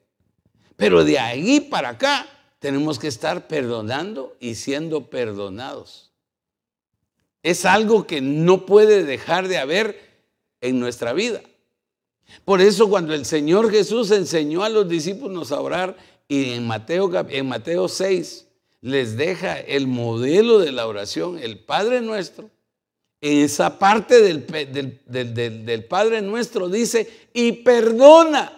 Pero 0.76 1.06
de 1.06 1.20
ahí 1.20 1.62
para 1.62 1.88
acá 1.88 2.28
tenemos 2.60 3.00
que 3.00 3.08
estar 3.08 3.48
perdonando 3.48 4.36
y 4.42 4.56
siendo 4.56 5.10
perdonados. 5.10 6.12
Es 7.44 7.64
algo 7.64 8.06
que 8.06 8.20
no 8.20 8.66
puede 8.66 9.06
dejar 9.06 9.48
de 9.48 9.58
haber 9.58 10.02
en 10.60 10.82
nuestra 10.82 11.14
vida. 11.14 11.42
Por 12.44 12.60
eso 12.60 12.90
cuando 12.90 13.14
el 13.14 13.26
Señor 13.26 13.72
Jesús 13.72 14.12
enseñó 14.12 14.66
a 14.66 14.70
los 14.70 14.90
discípulos 14.90 15.54
a 15.54 15.62
orar 15.62 15.96
y 16.28 16.52
en 16.52 16.68
Mateo, 16.68 17.10
en 17.30 17.48
Mateo 17.48 17.88
6 17.88 18.48
les 18.82 19.16
deja 19.16 19.58
el 19.62 19.88
modelo 19.88 20.60
de 20.60 20.74
la 20.74 20.88
oración, 20.88 21.40
el 21.40 21.58
Padre 21.58 22.02
nuestro, 22.02 22.50
en 23.22 23.38
esa 23.46 23.78
parte 23.78 24.20
del, 24.20 24.46
del, 25.08 25.66
del 25.66 25.86
Padre 25.86 26.22
nuestro 26.24 26.68
dice, 26.68 27.30
y 27.34 27.52
perdona 27.52 28.52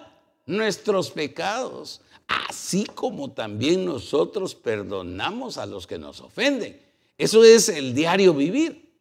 nuestros 0.45 1.11
pecados, 1.11 2.01
así 2.27 2.85
como 2.85 3.31
también 3.31 3.85
nosotros 3.85 4.55
perdonamos 4.55 5.57
a 5.57 5.65
los 5.65 5.85
que 5.85 5.99
nos 5.99 6.21
ofenden. 6.21 6.81
Eso 7.17 7.43
es 7.43 7.67
el 7.67 7.93
diario 7.93 8.33
vivir. 8.33 8.97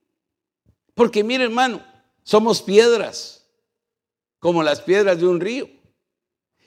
Porque 0.95 1.23
mire 1.23 1.45
hermano, 1.45 1.83
somos 2.25 2.61
piedras, 2.61 3.47
como 4.41 4.65
las 4.65 4.81
piedras 4.81 5.19
de 5.19 5.27
un 5.29 5.41
río, 5.41 5.69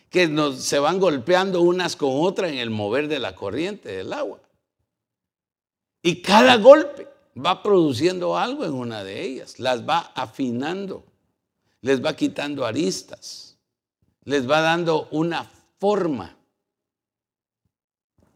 que 0.10 0.28
nos, 0.28 0.64
se 0.64 0.80
van 0.80 1.00
golpeando 1.00 1.62
unas 1.62 1.98
con 1.98 2.12
otras 2.14 2.52
en 2.52 2.60
el 2.60 2.70
mover 2.70 3.10
de 3.10 3.20
la 3.20 3.36
corriente 3.36 3.90
del 3.92 4.14
agua. 4.14 4.40
Y 6.02 6.22
cada 6.22 6.56
golpe 6.56 7.08
va 7.38 7.62
produciendo 7.62 8.38
algo 8.38 8.65
en 8.65 8.74
una 8.74 9.04
de 9.04 9.21
ellas, 9.21 9.60
las 9.60 9.88
va 9.88 10.12
afinando, 10.15 11.06
les 11.82 12.04
va 12.04 12.15
quitando 12.15 12.65
aristas, 12.65 13.58
les 14.24 14.50
va 14.50 14.62
dando 14.62 15.08
una 15.12 15.50
forma 15.80 16.36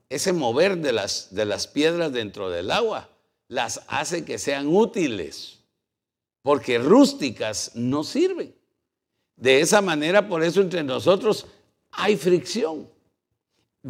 ese 0.09 0.33
mover 0.33 0.79
de 0.79 0.91
las, 0.91 1.33
de 1.33 1.45
las 1.45 1.67
piedras 1.67 2.11
dentro 2.11 2.49
del 2.49 2.71
agua 2.71 3.09
las 3.47 3.81
hace 3.87 4.25
que 4.25 4.37
sean 4.37 4.67
útiles, 4.67 5.59
porque 6.41 6.77
rústicas 6.77 7.71
no 7.75 8.03
sirven. 8.03 8.55
De 9.35 9.61
esa 9.61 9.81
manera, 9.81 10.27
por 10.27 10.43
eso 10.43 10.61
entre 10.61 10.83
nosotros 10.83 11.47
hay 11.91 12.17
fricción. 12.17 12.87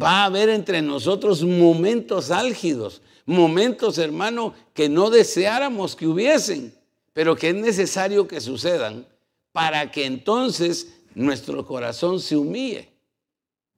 Va 0.00 0.22
a 0.22 0.24
haber 0.26 0.48
entre 0.48 0.82
nosotros 0.82 1.42
momentos 1.42 2.30
álgidos, 2.30 3.02
momentos, 3.26 3.98
hermano, 3.98 4.54
que 4.72 4.88
no 4.88 5.10
deseáramos 5.10 5.96
que 5.96 6.06
hubiesen, 6.06 6.74
pero 7.12 7.36
que 7.36 7.48
es 7.48 7.54
necesario 7.54 8.28
que 8.28 8.40
sucedan 8.40 9.06
para 9.52 9.90
que 9.90 10.06
entonces 10.06 11.00
nuestro 11.14 11.66
corazón 11.66 12.20
se 12.20 12.36
humille 12.36 12.88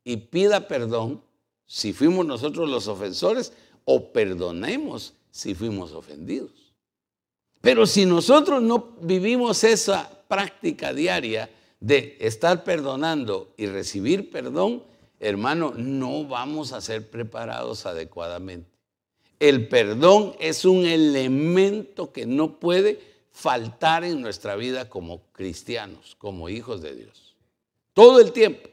y 0.05 0.17
pida 0.17 0.69
perdón 0.69 1.23
si 1.67 1.93
fuimos 1.93 2.27
nosotros 2.27 2.69
los 2.69 2.89
ofensores 2.89 3.53
o 3.85 4.13
perdonemos 4.13 5.15
si 5.31 5.55
fuimos 5.55 5.93
ofendidos. 5.93 6.75
Pero 7.63 7.87
si 7.87 8.05
nosotros 8.05 8.63
no 8.63 8.97
vivimos 9.01 9.65
esa 9.65 10.11
práctica 10.29 10.93
diaria 10.93 11.49
de 11.81 12.17
estar 12.21 12.65
perdonando 12.65 13.55
y 13.57 13.67
recibir 13.67 14.31
perdón, 14.31 14.83
hermano, 15.23 15.73
no 15.77 16.25
vamos 16.25 16.73
a 16.73 16.81
ser 16.81 17.09
preparados 17.09 17.87
adecuadamente. 17.87 18.69
El 19.39 19.69
perdón 19.69 20.35
es 20.41 20.65
un 20.65 20.85
elemento 20.85 22.13
que 22.13 22.27
no 22.27 22.59
puede 22.59 23.01
faltar 23.31 24.05
en 24.05 24.21
nuestra 24.21 24.57
vida 24.57 24.89
como 24.89 25.23
cristianos, 25.33 26.17
como 26.19 26.49
hijos 26.49 26.83
de 26.83 26.97
Dios. 26.97 27.37
Todo 27.95 28.21
el 28.21 28.33
tiempo. 28.33 28.69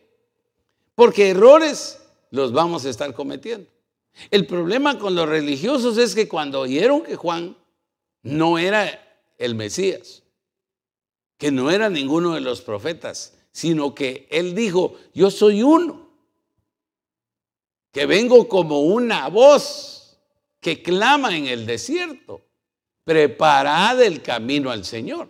Porque 0.95 1.29
errores 1.29 2.01
los 2.31 2.51
vamos 2.51 2.83
a 2.85 2.89
estar 2.89 3.13
cometiendo. 3.13 3.69
El 4.31 4.47
problema 4.47 4.97
con 4.97 5.15
los 5.15 5.29
religiosos 5.29 5.97
es 5.97 6.15
que 6.15 6.27
cuando 6.27 6.61
oyeron 6.61 7.03
que 7.03 7.15
Juan 7.15 7.55
no 8.23 8.57
era 8.57 9.07
el 9.37 9.53
Mesías, 9.53 10.23
que 11.37 11.51
no 11.51 11.69
era 11.69 11.89
ninguno 11.89 12.33
de 12.33 12.41
los 12.41 12.61
profetas, 12.61 13.35
sino 13.51 13.93
que 13.93 14.27
él 14.31 14.55
dijo, 14.55 14.95
yo 15.13 15.31
soy 15.31 15.63
uno, 15.63 16.08
que 17.91 18.05
vengo 18.05 18.47
como 18.47 18.81
una 18.81 19.27
voz 19.29 20.17
que 20.59 20.81
clama 20.81 21.35
en 21.35 21.47
el 21.47 21.65
desierto, 21.65 22.41
preparad 23.03 24.01
el 24.01 24.21
camino 24.21 24.69
al 24.69 24.85
Señor. 24.85 25.29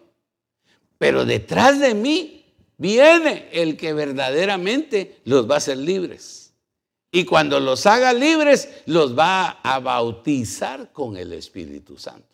Pero 0.98 1.26
detrás 1.26 1.80
de 1.80 1.94
mí 1.94 2.46
viene 2.78 3.48
el 3.52 3.78
que 3.78 3.94
verdaderamente 3.94 5.22
los 5.26 5.50
va 5.50 5.56
a 5.56 5.58
hacer 5.60 5.78
libres. 5.78 6.54
Y 7.12 7.26
cuando 7.26 7.60
los 7.60 7.86
haga 7.86 8.14
libres, 8.14 8.70
los 8.86 9.18
va 9.18 9.62
a 9.64 9.80
bautizar 9.80 10.92
con 10.92 11.18
el 11.18 11.34
Espíritu 11.34 11.98
Santo. 11.98 12.28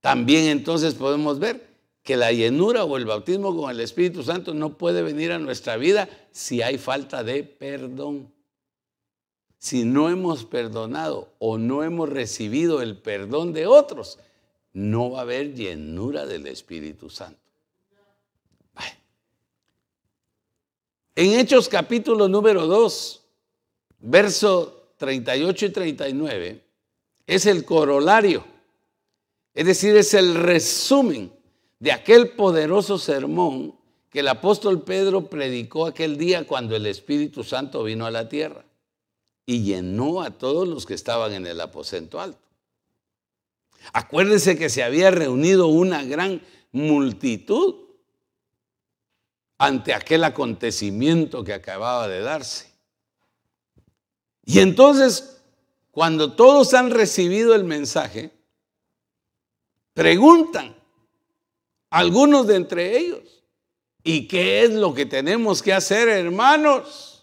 También 0.00 0.46
entonces 0.46 0.94
podemos 0.94 1.38
ver 1.38 1.66
que 2.02 2.16
la 2.16 2.30
llenura 2.30 2.84
o 2.84 2.96
el 2.96 3.04
bautismo 3.04 3.54
con 3.54 3.70
el 3.70 3.80
Espíritu 3.80 4.22
Santo 4.22 4.54
no 4.54 4.78
puede 4.78 5.02
venir 5.02 5.32
a 5.32 5.38
nuestra 5.38 5.76
vida 5.76 6.08
si 6.30 6.62
hay 6.62 6.78
falta 6.78 7.24
de 7.24 7.42
perdón. 7.42 8.32
Si 9.66 9.82
no 9.82 10.08
hemos 10.08 10.44
perdonado 10.44 11.32
o 11.40 11.58
no 11.58 11.82
hemos 11.82 12.08
recibido 12.08 12.82
el 12.82 12.96
perdón 12.98 13.52
de 13.52 13.66
otros, 13.66 14.20
no 14.72 15.10
va 15.10 15.18
a 15.18 15.22
haber 15.22 15.54
llenura 15.56 16.24
del 16.24 16.46
Espíritu 16.46 17.10
Santo. 17.10 17.40
En 21.16 21.32
Hechos 21.32 21.68
capítulo 21.68 22.28
número 22.28 22.68
2, 22.68 23.24
verso 23.98 24.92
38 24.98 25.66
y 25.66 25.70
39, 25.70 26.64
es 27.26 27.46
el 27.46 27.64
corolario, 27.64 28.44
es 29.52 29.66
decir, 29.66 29.96
es 29.96 30.14
el 30.14 30.36
resumen 30.36 31.32
de 31.80 31.90
aquel 31.90 32.30
poderoso 32.36 32.98
sermón 32.98 33.74
que 34.10 34.20
el 34.20 34.28
apóstol 34.28 34.82
Pedro 34.82 35.28
predicó 35.28 35.86
aquel 35.86 36.16
día 36.18 36.46
cuando 36.46 36.76
el 36.76 36.86
Espíritu 36.86 37.42
Santo 37.42 37.82
vino 37.82 38.06
a 38.06 38.12
la 38.12 38.28
tierra 38.28 38.65
y 39.46 39.62
llenó 39.62 40.22
a 40.22 40.30
todos 40.30 40.66
los 40.66 40.84
que 40.84 40.94
estaban 40.94 41.32
en 41.32 41.46
el 41.46 41.60
aposento 41.60 42.20
alto. 42.20 42.40
Acuérdense 43.92 44.58
que 44.58 44.68
se 44.68 44.82
había 44.82 45.10
reunido 45.10 45.68
una 45.68 46.02
gran 46.02 46.42
multitud 46.72 47.76
ante 49.58 49.94
aquel 49.94 50.24
acontecimiento 50.24 51.44
que 51.44 51.54
acababa 51.54 52.08
de 52.08 52.20
darse. 52.20 52.70
Y 54.44 54.58
entonces, 54.58 55.40
cuando 55.92 56.34
todos 56.34 56.74
han 56.74 56.90
recibido 56.90 57.54
el 57.54 57.64
mensaje, 57.64 58.32
preguntan, 59.94 60.76
algunos 61.90 62.46
de 62.46 62.56
entre 62.56 62.98
ellos. 62.98 63.42
¿Y 64.02 64.28
qué 64.28 64.62
es 64.62 64.70
lo 64.72 64.94
que 64.94 65.06
tenemos 65.06 65.62
que 65.62 65.72
hacer, 65.72 66.08
hermanos? 66.08 67.15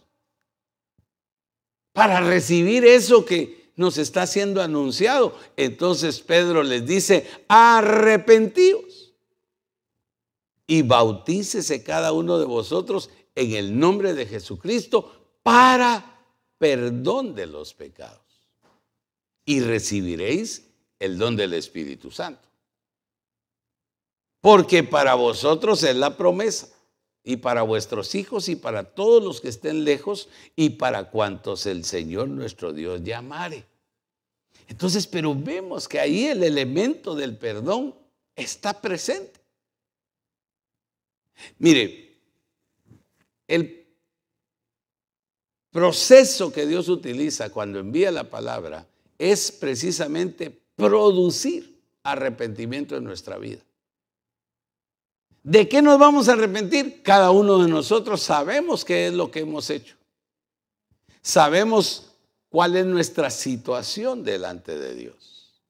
Para 1.94 2.20
recibir 2.20 2.86
eso 2.86 3.24
que 3.24 3.72
nos 3.76 3.98
está 3.98 4.28
siendo 4.28 4.62
anunciado. 4.62 5.38
Entonces 5.56 6.20
Pedro 6.20 6.64
les 6.64 6.86
dice, 6.86 7.28
arrepentíos 7.48 9.14
y 10.68 10.82
bautícese 10.82 11.84
cada 11.84 12.12
uno 12.12 12.38
de 12.40 12.46
vosotros 12.46 13.10
en 13.36 13.54
el 13.54 13.80
nombre 13.80 14.14
de 14.14 14.26
Jesucristo 14.26 15.38
para 15.42 16.26
perdón 16.58 17.36
de 17.36 17.48
los 17.48 17.74
pecados. 17.74 18.22
Y 19.46 19.60
recibiréis 19.62 20.68
el 21.00 21.18
don 21.18 21.36
del 21.36 21.54
Espíritu 21.54 22.12
Santo 22.12 22.54
porque 24.44 24.84
para 24.84 25.16
vosotros 25.16 25.84
es 25.84 25.96
la 25.96 26.18
promesa, 26.18 26.68
y 27.24 27.38
para 27.38 27.62
vuestros 27.62 28.16
hijos, 28.16 28.50
y 28.50 28.56
para 28.56 28.84
todos 28.84 29.24
los 29.24 29.40
que 29.40 29.50
estén 29.50 29.86
lejos, 29.86 30.30
y 30.56 30.72
para 30.72 31.10
cuantos 31.10 31.66
el 31.66 31.86
Señor 31.86 32.28
nuestro 32.28 32.74
Dios 32.74 33.02
llamare. 33.04 33.66
Entonces, 34.68 35.08
pero 35.08 35.34
vemos 35.34 35.88
que 35.88 36.00
ahí 36.00 36.26
el 36.26 36.44
elemento 36.44 37.16
del 37.16 37.38
perdón 37.38 37.96
está 38.36 38.82
presente. 38.82 39.40
Mire, 41.60 42.18
el 43.48 43.86
proceso 45.72 46.52
que 46.52 46.66
Dios 46.66 46.90
utiliza 46.90 47.50
cuando 47.50 47.80
envía 47.80 48.12
la 48.12 48.30
palabra 48.30 48.88
es 49.18 49.52
precisamente 49.52 50.50
producir 50.76 51.80
arrepentimiento 52.04 52.96
en 52.96 53.04
nuestra 53.04 53.38
vida. 53.38 53.62
¿De 55.44 55.68
qué 55.68 55.82
nos 55.82 56.00
vamos 56.00 56.30
a 56.30 56.34
arrepentir? 56.34 57.04
Cada 57.04 57.32
uno 57.32 57.60
de 57.60 57.70
nosotros 57.70 58.22
sabemos 58.22 58.86
qué 58.86 59.08
es 59.08 59.14
lo 59.14 59.30
que 59.30 59.42
hemos 59.42 59.70
hecho. 59.70 59.98
Sabemos 61.22 62.12
cuál 62.48 62.78
es 62.78 62.86
nuestra 62.86 63.30
situación 63.30 64.24
delante 64.24 64.80
de 64.80 64.96
Dios. 64.96 65.62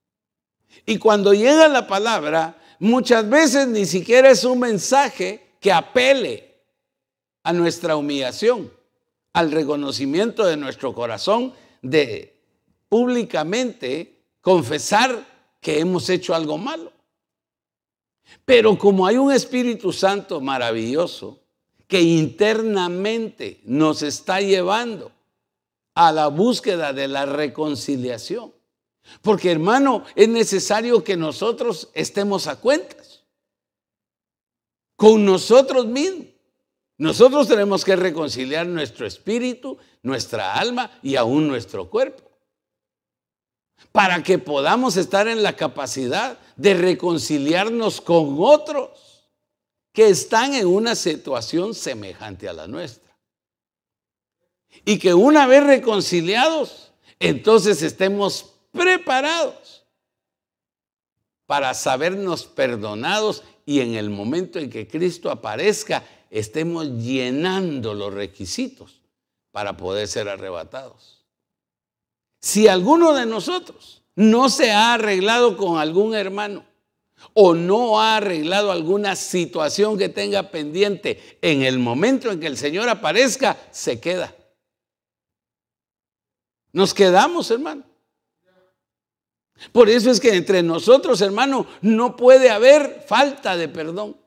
Y 0.86 1.00
cuando 1.00 1.34
llega 1.34 1.68
la 1.68 1.88
palabra, 1.88 2.60
muchas 2.78 3.28
veces 3.28 3.68
ni 3.68 3.88
siquiera 3.88 4.30
es 4.30 4.44
un 4.44 4.60
mensaje 4.60 5.56
que 5.60 5.72
apele 5.72 6.54
a 7.42 7.52
nuestra 7.52 7.96
humillación, 7.96 8.72
al 9.34 9.52
reconocimiento 9.52 10.46
de 10.46 10.58
nuestro 10.58 10.94
corazón, 10.94 11.54
de 11.82 12.40
públicamente 12.90 14.20
confesar 14.40 15.26
que 15.60 15.80
hemos 15.80 16.10
hecho 16.10 16.36
algo 16.36 16.60
malo. 16.60 16.93
Pero 18.46 18.78
como 18.78 19.06
hay 19.06 19.18
un 19.18 19.32
Espíritu 19.32 19.92
Santo 19.94 20.42
maravilloso 20.42 21.40
que 21.88 22.02
internamente 22.02 23.62
nos 23.66 24.02
está 24.02 24.42
llevando 24.42 25.12
a 25.96 26.12
la 26.12 26.28
búsqueda 26.28 26.94
de 26.94 27.08
la 27.08 27.26
reconciliación. 27.26 28.54
Porque 29.22 29.52
hermano, 29.52 30.04
es 30.16 30.30
necesario 30.30 31.04
que 31.04 31.18
nosotros 31.18 31.90
estemos 31.94 32.48
a 32.48 32.60
cuentas 32.60 33.24
con 34.96 35.26
nosotros 35.26 35.86
mismos. 35.86 36.28
Nosotros 36.98 37.48
tenemos 37.48 37.84
que 37.84 37.96
reconciliar 37.96 38.66
nuestro 38.66 39.06
espíritu, 39.06 39.78
nuestra 40.04 40.54
alma 40.54 40.92
y 41.02 41.16
aún 41.16 41.48
nuestro 41.48 41.90
cuerpo 41.90 42.33
para 43.92 44.24
que 44.24 44.40
podamos 44.40 44.98
estar 44.98 45.28
en 45.28 45.44
la 45.44 45.56
capacidad 45.56 46.38
de 46.56 46.74
reconciliarnos 46.74 48.02
con 48.02 48.38
otros 48.40 48.90
que 49.92 50.08
están 50.10 50.56
en 50.56 50.68
una 50.68 50.96
situación 50.96 51.76
semejante 51.76 52.50
a 52.50 52.54
la 52.54 52.68
nuestra. 52.68 53.16
Y 54.86 54.98
que 54.98 55.14
una 55.14 55.46
vez 55.46 55.64
reconciliados, 55.64 56.92
entonces 57.20 57.82
estemos 57.84 58.54
preparados 58.72 59.86
para 61.46 61.74
sabernos 61.76 62.46
perdonados 62.46 63.44
y 63.66 63.82
en 63.82 63.94
el 63.94 64.10
momento 64.10 64.60
en 64.60 64.70
que 64.70 64.88
Cristo 64.88 65.30
aparezca, 65.30 66.04
estemos 66.32 66.88
llenando 66.88 67.94
los 67.94 68.14
requisitos 68.14 69.02
para 69.52 69.78
poder 69.78 70.08
ser 70.08 70.28
arrebatados. 70.30 71.23
Si 72.44 72.68
alguno 72.68 73.14
de 73.14 73.26
nosotros 73.26 74.04
no 74.18 74.50
se 74.50 74.70
ha 74.72 74.96
arreglado 74.96 75.56
con 75.56 75.78
algún 75.78 76.14
hermano 76.14 76.66
o 77.32 77.54
no 77.54 78.02
ha 78.02 78.18
arreglado 78.18 78.70
alguna 78.70 79.16
situación 79.16 79.98
que 79.98 80.10
tenga 80.10 80.52
pendiente 80.52 81.40
en 81.42 81.62
el 81.62 81.80
momento 81.80 82.30
en 82.30 82.42
que 82.42 82.48
el 82.48 82.58
Señor 82.58 82.90
aparezca, 82.90 83.58
se 83.72 84.02
queda. 84.02 84.36
Nos 86.74 86.94
quedamos, 86.94 87.50
hermano. 87.50 87.86
Por 89.72 89.90
eso 89.90 90.12
es 90.12 90.20
que 90.20 90.36
entre 90.36 90.64
nosotros, 90.64 91.22
hermano, 91.22 91.66
no 91.80 92.18
puede 92.18 92.50
haber 92.50 93.06
falta 93.08 93.56
de 93.56 93.70
perdón. 93.70 94.18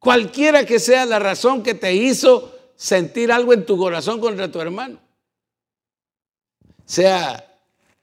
Cualquiera 0.00 0.66
que 0.66 0.80
sea 0.80 1.06
la 1.06 1.20
razón 1.20 1.62
que 1.62 1.74
te 1.74 1.94
hizo 1.94 2.72
sentir 2.74 3.30
algo 3.30 3.52
en 3.52 3.64
tu 3.64 3.78
corazón 3.78 4.18
contra 4.18 4.50
tu 4.50 4.60
hermano 4.60 5.05
sea 6.86 7.46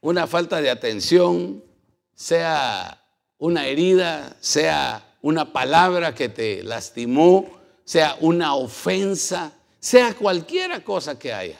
una 0.01 0.27
falta 0.27 0.61
de 0.61 0.69
atención, 0.69 1.63
sea 2.13 3.03
una 3.39 3.65
herida, 3.65 4.35
sea 4.39 5.03
una 5.21 5.51
palabra 5.51 6.13
que 6.13 6.29
te 6.29 6.61
lastimó, 6.63 7.49
sea 7.85 8.17
una 8.19 8.53
ofensa, 8.53 9.53
sea 9.79 10.13
cualquiera 10.13 10.83
cosa 10.83 11.17
que 11.17 11.33
haya, 11.33 11.59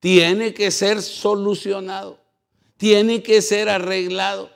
tiene 0.00 0.52
que 0.52 0.70
ser 0.70 1.00
solucionado, 1.00 2.18
tiene 2.76 3.22
que 3.22 3.40
ser 3.40 3.68
arreglado. 3.68 4.50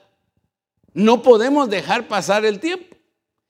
No 0.93 1.21
podemos 1.21 1.69
dejar 1.69 2.07
pasar 2.07 2.43
el 2.43 2.59
tiempo. 2.59 2.97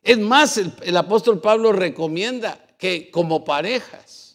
Es 0.04 0.18
más, 0.18 0.58
el, 0.58 0.98
apóstol 0.98 1.40
Pablo 1.40 1.72
recomienda 1.72 2.60
que 2.78 3.10
como 3.10 3.46
parejas, 3.46 4.27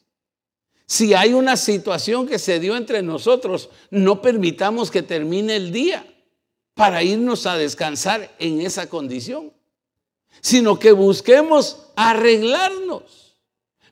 si 0.92 1.14
hay 1.14 1.32
una 1.32 1.56
situación 1.56 2.28
que 2.28 2.38
se 2.38 2.60
dio 2.60 2.76
entre 2.76 3.00
nosotros, 3.00 3.70
no 3.88 4.20
permitamos 4.20 4.90
que 4.90 5.00
termine 5.00 5.56
el 5.56 5.72
día 5.72 6.04
para 6.74 7.02
irnos 7.02 7.46
a 7.46 7.56
descansar 7.56 8.30
en 8.38 8.60
esa 8.60 8.90
condición, 8.90 9.54
sino 10.42 10.78
que 10.78 10.92
busquemos 10.92 11.86
arreglarnos. 11.96 13.38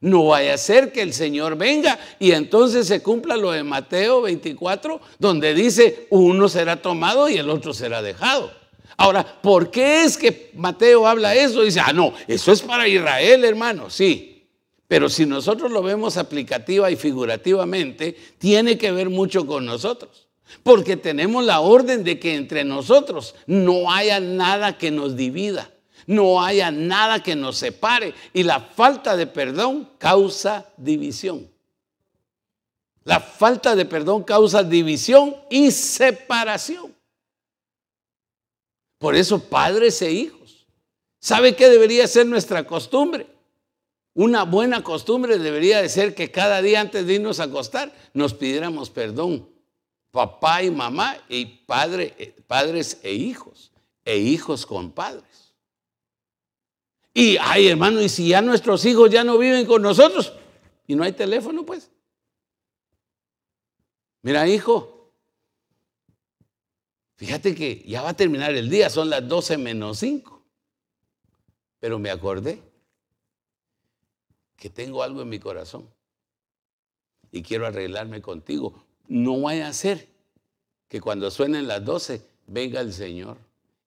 No 0.03 0.27
vaya 0.27 0.53
a 0.53 0.59
ser 0.59 0.93
que 0.93 1.01
el 1.01 1.15
Señor 1.15 1.57
venga 1.57 1.99
y 2.19 2.33
entonces 2.33 2.87
se 2.87 3.03
cumpla 3.03 3.39
lo 3.39 3.53
de 3.53 3.65
Mateo 3.65 4.21
24, 4.21 5.01
donde 5.19 5.55
dice, 5.55 6.07
uno 6.11 6.51
será 6.51 6.83
tomado 6.83 7.31
y 7.31 7.39
el 7.39 7.49
otro 7.49 7.73
será 7.73 8.03
dejado. 8.03 8.53
Ahora, 8.99 9.25
¿por 9.41 9.71
qué 9.71 10.05
es 10.05 10.19
que 10.19 10.51
Mateo 10.55 11.07
habla 11.07 11.35
eso? 11.35 11.63
Dice, 11.63 11.81
ah, 11.81 11.95
no, 11.95 12.13
eso 12.29 12.53
es 12.53 12.61
para 12.61 12.87
Israel, 12.87 13.43
hermano, 13.47 13.89
sí. 13.89 14.30
Pero 14.91 15.09
si 15.09 15.25
nosotros 15.25 15.71
lo 15.71 15.85
vemos 15.85 16.17
aplicativa 16.17 16.91
y 16.91 16.97
figurativamente, 16.97 18.17
tiene 18.39 18.77
que 18.77 18.91
ver 18.91 19.09
mucho 19.09 19.47
con 19.47 19.65
nosotros. 19.65 20.27
Porque 20.65 20.97
tenemos 20.97 21.45
la 21.45 21.61
orden 21.61 22.03
de 22.03 22.19
que 22.19 22.35
entre 22.35 22.65
nosotros 22.65 23.37
no 23.47 23.93
haya 23.93 24.19
nada 24.19 24.79
que 24.79 24.91
nos 24.91 25.15
divida, 25.15 25.71
no 26.09 26.43
haya 26.43 26.73
nada 26.73 27.23
que 27.23 27.37
nos 27.37 27.57
separe. 27.57 28.15
Y 28.33 28.43
la 28.43 28.59
falta 28.59 29.17
de 29.17 29.29
perdón 29.29 29.89
causa 29.97 30.67
división. 30.77 31.49
La 33.05 33.21
falta 33.21 33.77
de 33.77 33.85
perdón 33.85 34.25
causa 34.25 34.65
división 34.65 35.37
y 35.51 35.71
separación. 35.71 36.93
Por 38.99 39.15
eso 39.15 39.39
padres 39.39 40.03
e 40.03 40.11
hijos. 40.11 40.67
¿Sabe 41.21 41.55
qué 41.55 41.69
debería 41.69 42.09
ser 42.09 42.27
nuestra 42.27 42.67
costumbre? 42.67 43.29
Una 44.15 44.45
buena 44.45 44.83
costumbre 44.83 45.39
debería 45.39 45.81
de 45.81 45.89
ser 45.89 46.15
que 46.15 46.31
cada 46.31 46.63
día 46.63 46.81
antes 46.81 47.07
de 47.07 47.15
irnos 47.15 47.41
a 47.41 47.45
acostar 47.45 47.95
nos 48.13 48.35
pidiéramos 48.35 48.91
perdón 48.91 49.49
papá 50.11 50.63
y 50.63 50.71
mamá 50.71 51.17
y 51.29 51.47
padre, 51.47 52.15
eh, 52.19 52.35
padres 52.47 52.99
e 53.03 53.13
hijos, 53.13 53.73
e 54.05 54.19
hijos 54.19 54.67
con 54.67 54.91
padres. 54.91 55.55
Y, 57.15 57.37
ay 57.41 57.69
hermano, 57.69 58.01
y 58.01 58.09
si 58.09 58.29
ya 58.29 58.43
nuestros 58.43 58.85
hijos 58.85 59.11
ya 59.11 59.25
no 59.25 59.39
viven 59.39 59.67
con 59.67 59.83
nosotros 59.83 60.33
y 60.87 60.95
no 60.95 61.05
hay 61.05 61.13
teléfono, 61.13 61.65
pues. 61.65 61.91
Mira, 64.23 64.47
hijo, 64.49 65.13
fíjate 67.17 67.55
que 67.55 67.83
ya 67.87 68.03
va 68.03 68.11
a 68.11 68.17
terminar 68.17 68.55
el 68.55 68.69
día, 68.69 68.91
son 68.91 69.11
las 69.11 69.27
12 69.27 69.59
menos 69.59 69.99
5. 69.99 70.45
Pero 71.79 71.99
me 71.99 72.11
acordé 72.11 72.70
que 74.61 74.71
tengo 74.71 75.03
algo 75.03 75.23
en 75.23 75.29
mi 75.29 75.41
corazón 75.41 75.89
y 77.33 77.43
quiero 77.43 77.67
arreglarme 77.67 78.23
contigo 78.23 78.85
no 79.09 79.41
vaya 79.41 79.67
a 79.67 79.73
ser 79.73 80.07
que 80.89 81.01
cuando 81.01 81.31
suenen 81.33 81.67
las 81.67 81.85
12 81.85 82.23
venga 82.47 82.81
el 82.81 82.93
Señor. 82.93 83.39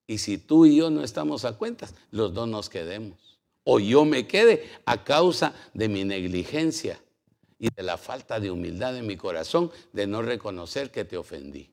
Y 0.05 0.17
si 0.17 0.37
tú 0.37 0.65
y 0.65 0.75
yo 0.75 0.89
no 0.89 1.01
estamos 1.01 1.45
a 1.45 1.57
cuentas, 1.57 1.95
los 2.11 2.33
dos 2.33 2.47
nos 2.49 2.69
quedemos. 2.69 3.39
O 3.63 3.79
yo 3.79 4.03
me 4.03 4.27
quede 4.27 4.69
a 4.85 5.05
causa 5.05 5.53
de 5.73 5.87
mi 5.87 6.03
negligencia 6.03 6.99
y 7.57 7.69
de 7.73 7.83
la 7.83 7.97
falta 7.97 8.41
de 8.41 8.51
humildad 8.51 8.97
en 8.97 9.07
mi 9.07 9.15
corazón 9.15 9.71
de 9.93 10.07
no 10.07 10.21
reconocer 10.21 10.91
que 10.91 11.05
te 11.05 11.15
ofendí. 11.15 11.69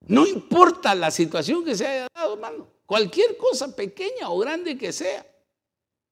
No 0.00 0.26
importa 0.26 0.96
la 0.96 1.12
situación 1.12 1.64
que 1.64 1.76
se 1.76 1.86
haya 1.86 2.08
dado, 2.12 2.34
hermano. 2.34 2.66
Cualquier 2.86 3.36
cosa 3.36 3.76
pequeña 3.76 4.30
o 4.30 4.38
grande 4.38 4.76
que 4.76 4.92
sea, 4.92 5.24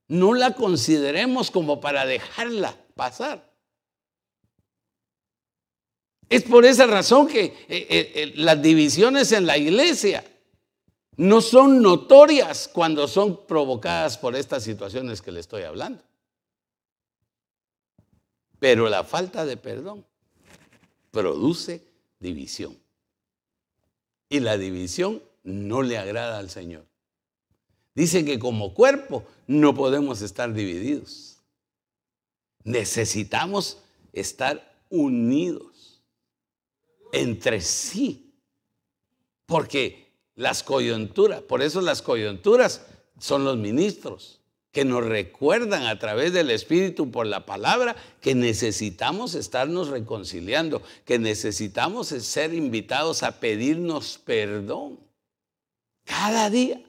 no 0.09 0.33
la 0.33 0.55
consideremos 0.55 1.51
como 1.51 1.79
para 1.79 2.05
dejarla 2.05 2.75
pasar. 2.95 3.47
Es 6.27 6.43
por 6.43 6.65
esa 6.65 6.85
razón 6.85 7.27
que 7.27 7.45
eh, 7.45 7.55
eh, 7.69 7.87
eh, 7.89 8.33
las 8.35 8.61
divisiones 8.61 9.31
en 9.31 9.47
la 9.47 9.57
iglesia 9.57 10.23
no 11.17 11.41
son 11.41 11.81
notorias 11.81 12.67
cuando 12.67 13.07
son 13.07 13.45
provocadas 13.45 14.17
por 14.17 14.35
estas 14.35 14.63
situaciones 14.63 15.21
que 15.21 15.31
le 15.31 15.39
estoy 15.39 15.63
hablando. 15.63 16.03
Pero 18.59 18.89
la 18.89 19.03
falta 19.03 19.45
de 19.45 19.57
perdón 19.57 20.05
produce 21.11 21.83
división. 22.19 22.77
Y 24.27 24.39
la 24.39 24.57
división 24.57 25.23
no 25.43 25.81
le 25.81 25.97
agrada 25.97 26.37
al 26.37 26.49
Señor. 26.49 26.88
Dice 27.99 28.23
que 28.23 28.39
como 28.39 28.73
cuerpo 28.73 29.25
no 29.45 29.75
podemos 29.75 30.21
estar 30.21 30.53
divididos. 30.53 31.41
Necesitamos 32.63 33.79
estar 34.13 34.81
unidos 34.89 36.01
entre 37.11 37.59
sí. 37.59 38.33
Porque 39.45 40.13
las 40.35 40.63
coyunturas, 40.63 41.41
por 41.41 41.61
eso 41.61 41.81
las 41.81 42.01
coyunturas 42.01 42.85
son 43.19 43.43
los 43.43 43.57
ministros 43.57 44.39
que 44.71 44.85
nos 44.85 45.03
recuerdan 45.05 45.85
a 45.85 45.99
través 45.99 46.31
del 46.31 46.51
Espíritu 46.51 47.11
por 47.11 47.25
la 47.25 47.45
palabra 47.45 47.97
que 48.21 48.33
necesitamos 48.33 49.35
estarnos 49.35 49.89
reconciliando, 49.89 50.81
que 51.03 51.19
necesitamos 51.19 52.07
ser 52.07 52.53
invitados 52.53 53.23
a 53.23 53.41
pedirnos 53.41 54.19
perdón. 54.19 55.01
Cada 56.05 56.49
día. 56.49 56.81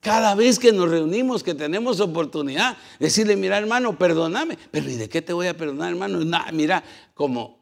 Cada 0.00 0.34
vez 0.34 0.58
que 0.58 0.72
nos 0.72 0.88
reunimos, 0.88 1.42
que 1.42 1.54
tenemos 1.54 2.00
oportunidad, 2.00 2.78
decirle, 2.98 3.36
mira 3.36 3.58
hermano, 3.58 3.98
perdóname. 3.98 4.58
Pero 4.70 4.88
¿y 4.88 4.96
de 4.96 5.08
qué 5.10 5.20
te 5.20 5.34
voy 5.34 5.46
a 5.46 5.56
perdonar 5.56 5.90
hermano? 5.90 6.20
mira, 6.52 6.82
como 7.14 7.58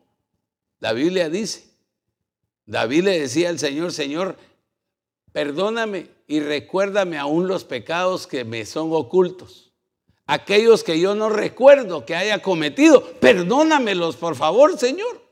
la 0.79 0.93
Biblia 0.93 1.29
dice, 1.29 1.65
David 2.65 3.05
le 3.05 3.21
decía 3.21 3.49
al 3.49 3.59
Señor, 3.59 3.93
Señor, 3.93 4.37
perdóname 5.33 6.11
y 6.29 6.39
recuérdame 6.41 7.19
aún 7.19 7.49
los 7.49 7.65
pecados 7.65 8.29
que 8.29 8.45
me 8.45 8.65
son 8.67 8.91
ocultos. 8.93 9.73
Aquellos 10.27 10.85
que 10.85 11.01
yo 11.01 11.15
no 11.15 11.31
recuerdo 11.31 12.05
que 12.05 12.15
haya 12.15 12.41
cometido, 12.41 13.03
perdónamelos, 13.15 14.17
por 14.17 14.37
favor, 14.37 14.79
Señor. 14.79 15.27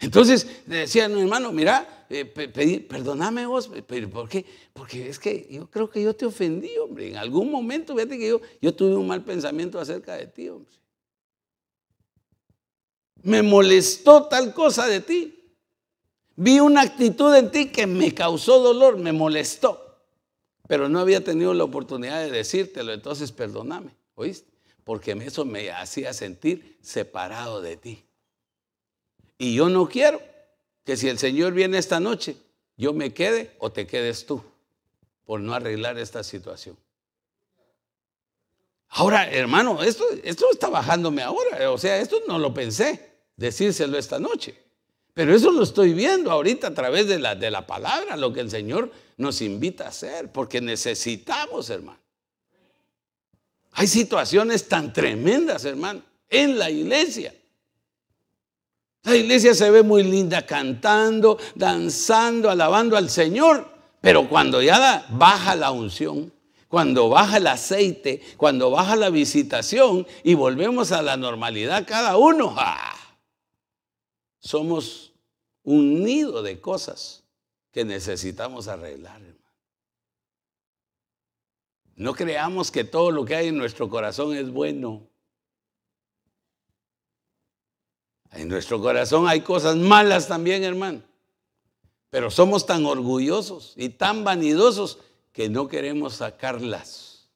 Entonces 0.00 0.46
decía, 0.66 1.08
no, 1.08 1.20
hermano, 1.20 1.52
mira, 1.52 2.01
eh, 2.12 2.80
perdóname 2.88 3.46
vos, 3.46 3.70
pero 3.86 4.10
¿por 4.10 4.28
qué? 4.28 4.44
Porque 4.72 5.08
es 5.08 5.18
que 5.18 5.48
yo 5.50 5.68
creo 5.70 5.88
que 5.90 6.02
yo 6.02 6.14
te 6.14 6.26
ofendí, 6.26 6.76
hombre. 6.78 7.08
En 7.08 7.16
algún 7.16 7.50
momento, 7.50 7.94
fíjate 7.94 8.18
que 8.18 8.28
yo, 8.28 8.40
yo 8.60 8.74
tuve 8.74 8.94
un 8.96 9.06
mal 9.06 9.24
pensamiento 9.24 9.80
acerca 9.80 10.14
de 10.16 10.26
ti, 10.26 10.48
hombre 10.48 10.82
me 13.22 13.42
molestó 13.42 14.24
tal 14.24 14.52
cosa 14.52 14.86
de 14.86 15.00
ti. 15.00 15.38
Vi 16.34 16.60
una 16.60 16.82
actitud 16.82 17.34
en 17.34 17.50
ti 17.50 17.66
que 17.70 17.86
me 17.86 18.12
causó 18.12 18.60
dolor, 18.60 18.98
me 18.98 19.12
molestó. 19.12 19.78
Pero 20.66 20.88
no 20.88 21.00
había 21.00 21.22
tenido 21.22 21.54
la 21.54 21.64
oportunidad 21.64 22.22
de 22.22 22.30
decírtelo, 22.30 22.92
entonces 22.92 23.32
perdóname, 23.32 23.94
¿oíste? 24.14 24.50
Porque 24.84 25.12
eso 25.12 25.44
me 25.44 25.70
hacía 25.70 26.12
sentir 26.12 26.78
separado 26.80 27.60
de 27.60 27.76
ti. 27.76 28.04
Y 29.38 29.54
yo 29.54 29.68
no 29.68 29.88
quiero 29.88 30.20
que 30.84 30.96
si 30.96 31.08
el 31.08 31.18
Señor 31.18 31.52
viene 31.52 31.78
esta 31.78 32.00
noche, 32.00 32.36
yo 32.76 32.92
me 32.92 33.12
quede 33.12 33.54
o 33.58 33.70
te 33.70 33.86
quedes 33.86 34.26
tú 34.26 34.42
por 35.24 35.40
no 35.40 35.54
arreglar 35.54 35.98
esta 35.98 36.22
situación. 36.22 36.76
Ahora, 38.88 39.30
hermano, 39.30 39.82
esto, 39.82 40.04
esto 40.22 40.46
está 40.52 40.68
bajándome 40.68 41.22
ahora. 41.22 41.70
O 41.70 41.78
sea, 41.78 41.98
esto 41.98 42.20
no 42.26 42.38
lo 42.38 42.52
pensé 42.52 43.12
decírselo 43.36 43.96
esta 43.96 44.18
noche. 44.18 44.54
Pero 45.14 45.34
eso 45.34 45.50
lo 45.50 45.62
estoy 45.62 45.92
viendo 45.92 46.30
ahorita 46.30 46.68
a 46.68 46.74
través 46.74 47.06
de 47.06 47.18
la, 47.18 47.34
de 47.34 47.50
la 47.50 47.66
palabra, 47.66 48.16
lo 48.16 48.32
que 48.32 48.40
el 48.40 48.50
Señor 48.50 48.90
nos 49.16 49.42
invita 49.42 49.84
a 49.84 49.88
hacer, 49.88 50.32
porque 50.32 50.60
necesitamos, 50.60 51.70
hermano. 51.70 52.00
Hay 53.72 53.86
situaciones 53.86 54.68
tan 54.68 54.92
tremendas, 54.92 55.64
hermano, 55.64 56.02
en 56.28 56.58
la 56.58 56.70
iglesia. 56.70 57.34
La 59.04 59.16
iglesia 59.16 59.54
se 59.54 59.70
ve 59.70 59.82
muy 59.82 60.04
linda 60.04 60.46
cantando, 60.46 61.38
danzando, 61.54 62.48
alabando 62.48 62.96
al 62.96 63.10
Señor, 63.10 63.68
pero 64.00 64.28
cuando 64.28 64.62
ya 64.62 65.06
baja 65.10 65.56
la 65.56 65.72
unción, 65.72 66.32
cuando 66.68 67.08
baja 67.08 67.36
el 67.38 67.48
aceite, 67.48 68.22
cuando 68.36 68.70
baja 68.70 68.96
la 68.96 69.10
visitación 69.10 70.06
y 70.22 70.34
volvemos 70.34 70.92
a 70.92 71.02
la 71.02 71.16
normalidad 71.16 71.86
cada 71.86 72.16
uno, 72.16 72.54
somos 74.38 75.12
un 75.64 76.02
nido 76.02 76.42
de 76.42 76.60
cosas 76.60 77.24
que 77.72 77.84
necesitamos 77.84 78.68
arreglar. 78.68 79.20
No 81.96 82.14
creamos 82.14 82.70
que 82.70 82.84
todo 82.84 83.10
lo 83.10 83.24
que 83.24 83.34
hay 83.34 83.48
en 83.48 83.58
nuestro 83.58 83.88
corazón 83.88 84.34
es 84.36 84.50
bueno. 84.50 85.11
En 88.32 88.48
nuestro 88.48 88.80
corazón 88.80 89.28
hay 89.28 89.42
cosas 89.42 89.76
malas 89.76 90.26
también, 90.26 90.64
hermano. 90.64 91.02
Pero 92.10 92.30
somos 92.30 92.66
tan 92.66 92.84
orgullosos 92.86 93.74
y 93.76 93.90
tan 93.90 94.24
vanidosos 94.24 94.98
que 95.32 95.48
no 95.48 95.68
queremos 95.68 96.14
sacarlas. 96.14 97.28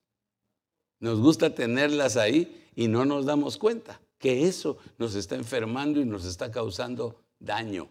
Nos 0.98 1.20
gusta 1.20 1.54
tenerlas 1.54 2.16
ahí 2.16 2.66
y 2.74 2.88
no 2.88 3.04
nos 3.04 3.26
damos 3.26 3.58
cuenta 3.58 4.00
que 4.18 4.46
eso 4.46 4.78
nos 4.98 5.14
está 5.14 5.34
enfermando 5.34 6.00
y 6.00 6.04
nos 6.04 6.24
está 6.24 6.50
causando 6.50 7.22
daño 7.38 7.88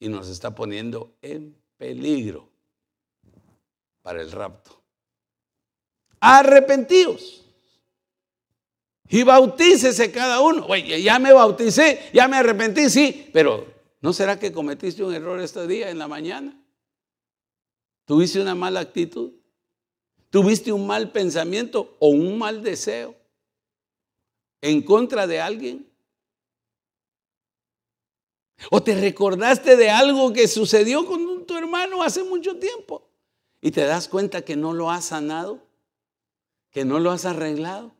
y 0.00 0.08
nos 0.08 0.28
está 0.28 0.54
poniendo 0.54 1.12
en 1.22 1.56
peligro 1.76 2.48
para 4.02 4.20
el 4.20 4.32
rapto. 4.32 4.80
Arrepentíos 6.20 7.47
y 9.08 9.22
bautícese 9.22 10.12
cada 10.12 10.40
uno. 10.40 10.66
Oye, 10.66 11.02
ya 11.02 11.18
me 11.18 11.32
bauticé, 11.32 12.10
ya 12.12 12.28
me 12.28 12.36
arrepentí, 12.36 12.90
sí, 12.90 13.30
pero 13.32 13.66
¿no 14.00 14.12
será 14.12 14.38
que 14.38 14.52
cometiste 14.52 15.02
un 15.02 15.14
error 15.14 15.40
este 15.40 15.66
día 15.66 15.90
en 15.90 15.98
la 15.98 16.08
mañana? 16.08 16.60
¿Tuviste 18.04 18.40
una 18.40 18.54
mala 18.54 18.80
actitud? 18.80 19.32
¿Tuviste 20.30 20.72
un 20.72 20.86
mal 20.86 21.10
pensamiento 21.10 21.96
o 21.98 22.08
un 22.08 22.38
mal 22.38 22.62
deseo 22.62 23.14
en 24.60 24.82
contra 24.82 25.26
de 25.26 25.40
alguien? 25.40 25.88
¿O 28.70 28.82
te 28.82 28.94
recordaste 28.94 29.76
de 29.76 29.88
algo 29.88 30.32
que 30.32 30.48
sucedió 30.48 31.06
con 31.06 31.46
tu 31.46 31.56
hermano 31.56 32.02
hace 32.02 32.24
mucho 32.24 32.58
tiempo 32.58 33.08
y 33.60 33.70
te 33.70 33.84
das 33.84 34.08
cuenta 34.08 34.42
que 34.42 34.56
no 34.56 34.72
lo 34.74 34.90
has 34.90 35.06
sanado, 35.06 35.62
que 36.70 36.84
no 36.84 36.98
lo 36.98 37.10
has 37.10 37.24
arreglado? 37.24 37.97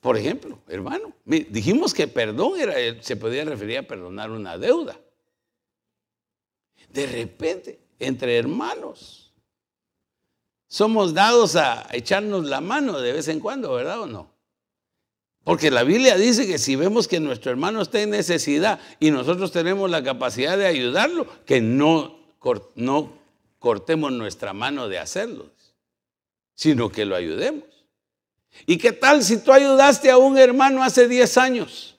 Por 0.00 0.16
ejemplo, 0.16 0.58
hermano, 0.68 1.12
dijimos 1.24 1.92
que 1.92 2.06
perdón 2.06 2.60
era, 2.60 2.74
se 3.02 3.16
podía 3.16 3.44
referir 3.44 3.78
a 3.78 3.82
perdonar 3.82 4.30
una 4.30 4.56
deuda. 4.56 4.98
De 6.90 7.06
repente, 7.06 7.80
entre 7.98 8.38
hermanos, 8.38 9.32
somos 10.68 11.14
dados 11.14 11.56
a 11.56 11.88
echarnos 11.92 12.44
la 12.44 12.60
mano 12.60 13.00
de 13.00 13.12
vez 13.12 13.28
en 13.28 13.40
cuando, 13.40 13.72
¿verdad 13.72 14.00
o 14.00 14.06
no? 14.06 14.36
Porque 15.44 15.70
la 15.70 15.84
Biblia 15.84 16.16
dice 16.16 16.46
que 16.46 16.58
si 16.58 16.74
vemos 16.74 17.06
que 17.06 17.20
nuestro 17.20 17.52
hermano 17.52 17.80
está 17.80 18.00
en 18.00 18.10
necesidad 18.10 18.80
y 18.98 19.12
nosotros 19.12 19.52
tenemos 19.52 19.88
la 19.90 20.02
capacidad 20.02 20.58
de 20.58 20.66
ayudarlo, 20.66 21.26
que 21.44 21.60
no, 21.60 22.18
no 22.74 23.12
cortemos 23.60 24.10
nuestra 24.10 24.52
mano 24.52 24.88
de 24.88 24.98
hacerlo, 24.98 25.50
sino 26.54 26.90
que 26.90 27.04
lo 27.04 27.14
ayudemos. 27.14 27.75
¿Y 28.64 28.78
qué 28.78 28.92
tal 28.92 29.22
si 29.22 29.38
tú 29.38 29.52
ayudaste 29.52 30.10
a 30.10 30.18
un 30.18 30.38
hermano 30.38 30.82
hace 30.82 31.06
10 31.06 31.36
años 31.38 31.98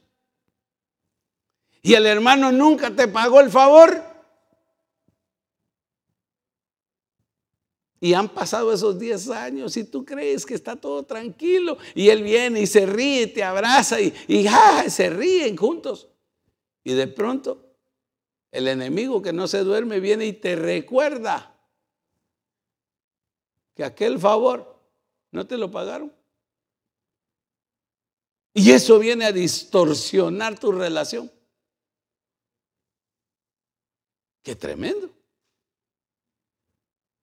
y 1.82 1.94
el 1.94 2.06
hermano 2.06 2.52
nunca 2.52 2.90
te 2.96 3.08
pagó 3.08 3.40
el 3.40 3.50
favor? 3.50 4.04
Y 8.00 8.14
han 8.14 8.30
pasado 8.30 8.72
esos 8.74 9.00
10 9.00 9.30
años 9.30 9.76
y 9.78 9.84
tú 9.84 10.06
crees 10.06 10.46
que 10.46 10.54
está 10.54 10.76
todo 10.76 11.04
tranquilo 11.04 11.78
y 11.96 12.10
él 12.10 12.24
viene 12.24 12.62
y 12.62 12.68
se 12.68 12.86
ríe, 12.86 13.24
y 13.24 13.28
te 13.28 13.44
abraza 13.44 14.00
y, 14.00 14.14
y 14.28 14.48
se 14.90 15.10
ríen 15.10 15.56
juntos. 15.56 16.08
Y 16.84 16.94
de 16.94 17.08
pronto 17.08 17.68
el 18.52 18.68
enemigo 18.68 19.22
que 19.22 19.34
no 19.34 19.48
se 19.48 19.60
duerme 19.60 20.00
viene 20.00 20.26
y 20.26 20.34
te 20.34 20.56
recuerda 20.56 21.54
que 23.76 23.84
aquel 23.84 24.20
favor 24.20 24.80
no 25.32 25.46
te 25.46 25.58
lo 25.58 25.70
pagaron. 25.70 26.17
Y 28.58 28.72
eso 28.72 28.98
viene 28.98 29.26
a 29.26 29.32
distorsionar 29.32 30.58
tu 30.58 30.72
relación. 30.72 31.32
Qué 34.42 34.56
tremendo. 34.56 35.12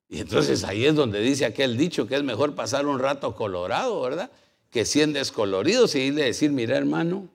Y 0.08 0.20
entonces 0.20 0.62
ahí 0.62 0.86
es 0.86 0.94
donde 0.94 1.18
dice 1.18 1.44
aquel 1.44 1.76
dicho 1.76 2.06
que 2.06 2.14
es 2.14 2.22
mejor 2.22 2.54
pasar 2.54 2.86
un 2.86 3.00
rato 3.00 3.34
colorado, 3.34 4.00
¿verdad? 4.02 4.30
Que 4.70 4.84
100 4.84 5.12
descoloridos 5.12 5.96
y 5.96 6.02
irle 6.02 6.22
a 6.22 6.26
decir, 6.26 6.52
mira 6.52 6.76
hermano, 6.76 7.28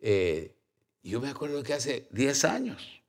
eh, 0.00 0.54
yo 1.02 1.18
me 1.18 1.30
acuerdo 1.30 1.62
que 1.62 1.72
hace 1.72 2.08
10 2.10 2.44
años 2.44 3.02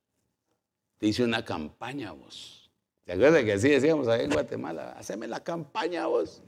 te 0.96 1.08
hice 1.08 1.24
una 1.24 1.44
campaña 1.44 2.12
vos. 2.12 2.70
¿Te 3.04 3.12
acuerdas 3.12 3.44
que 3.44 3.52
así 3.52 3.68
decíamos 3.68 4.08
ahí 4.08 4.24
en 4.24 4.30
Guatemala? 4.30 4.92
Haceme 4.92 5.28
la 5.28 5.44
campaña 5.44 6.06
vos. 6.06 6.40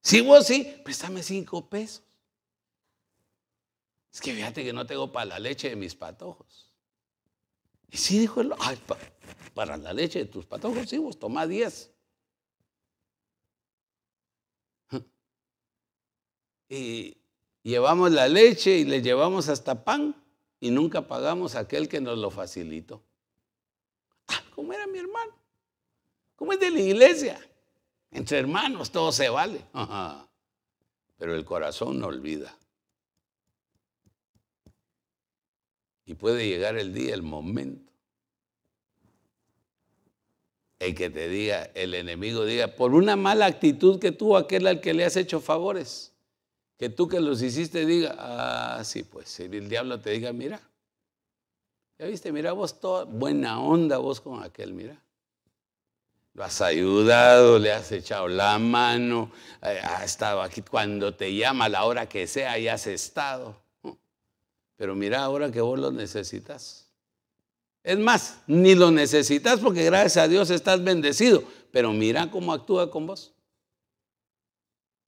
Si 0.00 0.20
vos 0.20 0.46
sí, 0.46 0.80
préstame 0.84 1.22
cinco 1.22 1.68
pesos. 1.68 2.02
Es 4.12 4.20
que 4.20 4.34
fíjate 4.34 4.64
que 4.64 4.72
no 4.72 4.86
tengo 4.86 5.12
para 5.12 5.26
la 5.26 5.38
leche 5.38 5.68
de 5.68 5.76
mis 5.76 5.94
patojos. 5.94 6.68
Y 7.90 7.96
sí 7.96 8.18
dijo 8.18 8.40
él, 8.40 8.52
ay, 8.58 8.78
para 9.54 9.76
la 9.76 9.92
leche 9.92 10.20
de 10.20 10.24
tus 10.26 10.46
patojos, 10.46 10.88
sí, 10.88 10.98
vos 10.98 11.18
toma 11.18 11.46
diez. 11.46 11.90
Y 16.70 17.16
llevamos 17.62 18.10
la 18.12 18.28
leche 18.28 18.76
y 18.76 18.84
le 18.84 19.00
llevamos 19.00 19.48
hasta 19.48 19.84
pan 19.84 20.14
y 20.60 20.70
nunca 20.70 21.06
pagamos 21.06 21.54
a 21.54 21.60
aquel 21.60 21.88
que 21.88 22.00
nos 22.00 22.18
lo 22.18 22.30
facilitó. 22.30 23.02
Ah, 24.26 24.42
¿cómo 24.54 24.72
era 24.72 24.86
mi 24.86 24.98
hermano? 24.98 25.32
¿Cómo 26.36 26.52
es 26.52 26.60
de 26.60 26.70
la 26.70 26.80
iglesia? 26.80 27.47
Entre 28.10 28.38
hermanos 28.38 28.90
todo 28.90 29.12
se 29.12 29.28
vale. 29.28 29.64
Pero 31.18 31.34
el 31.34 31.44
corazón 31.44 31.98
no 31.98 32.06
olvida. 32.06 32.56
Y 36.04 36.14
puede 36.14 36.48
llegar 36.48 36.78
el 36.78 36.94
día, 36.94 37.12
el 37.14 37.22
momento, 37.22 37.92
el 40.78 40.94
que 40.94 41.10
te 41.10 41.28
diga, 41.28 41.64
el 41.74 41.92
enemigo 41.94 42.44
diga, 42.46 42.68
por 42.68 42.94
una 42.94 43.14
mala 43.16 43.46
actitud 43.46 43.98
que 43.98 44.12
tuvo 44.12 44.36
aquel 44.36 44.66
al 44.66 44.80
que 44.80 44.94
le 44.94 45.04
has 45.04 45.16
hecho 45.16 45.40
favores, 45.40 46.14
que 46.78 46.88
tú 46.88 47.08
que 47.08 47.20
los 47.20 47.42
hiciste 47.42 47.84
diga, 47.84 48.14
ah, 48.18 48.82
sí, 48.84 49.02
pues, 49.02 49.28
si 49.28 49.42
el 49.42 49.68
diablo 49.68 50.00
te 50.00 50.10
diga, 50.10 50.32
mira, 50.32 50.62
ya 51.98 52.06
viste, 52.06 52.32
mira 52.32 52.52
vos 52.52 52.80
toda 52.80 53.04
buena 53.04 53.60
onda 53.60 53.98
vos 53.98 54.20
con 54.20 54.42
aquel, 54.42 54.72
mira. 54.72 55.02
Lo 56.38 56.44
has 56.44 56.60
ayudado, 56.60 57.58
le 57.58 57.72
has 57.72 57.90
echado 57.90 58.28
la 58.28 58.60
mano, 58.60 59.32
eh, 59.60 59.80
ha 59.82 60.04
estado 60.04 60.40
aquí 60.40 60.62
cuando 60.62 61.12
te 61.12 61.34
llama 61.34 61.64
a 61.64 61.68
la 61.68 61.84
hora 61.84 62.08
que 62.08 62.28
sea 62.28 62.56
y 62.60 62.68
has 62.68 62.86
estado. 62.86 63.60
Pero 64.76 64.94
mira 64.94 65.24
ahora 65.24 65.50
que 65.50 65.60
vos 65.60 65.76
lo 65.80 65.90
necesitas. 65.90 66.86
Es 67.82 67.98
más, 67.98 68.38
ni 68.46 68.76
lo 68.76 68.92
necesitas 68.92 69.58
porque 69.58 69.84
gracias 69.84 70.18
a 70.18 70.28
Dios 70.28 70.50
estás 70.50 70.84
bendecido. 70.84 71.42
Pero 71.72 71.92
mira 71.92 72.30
cómo 72.30 72.52
actúa 72.52 72.88
con 72.88 73.08
vos. 73.08 73.34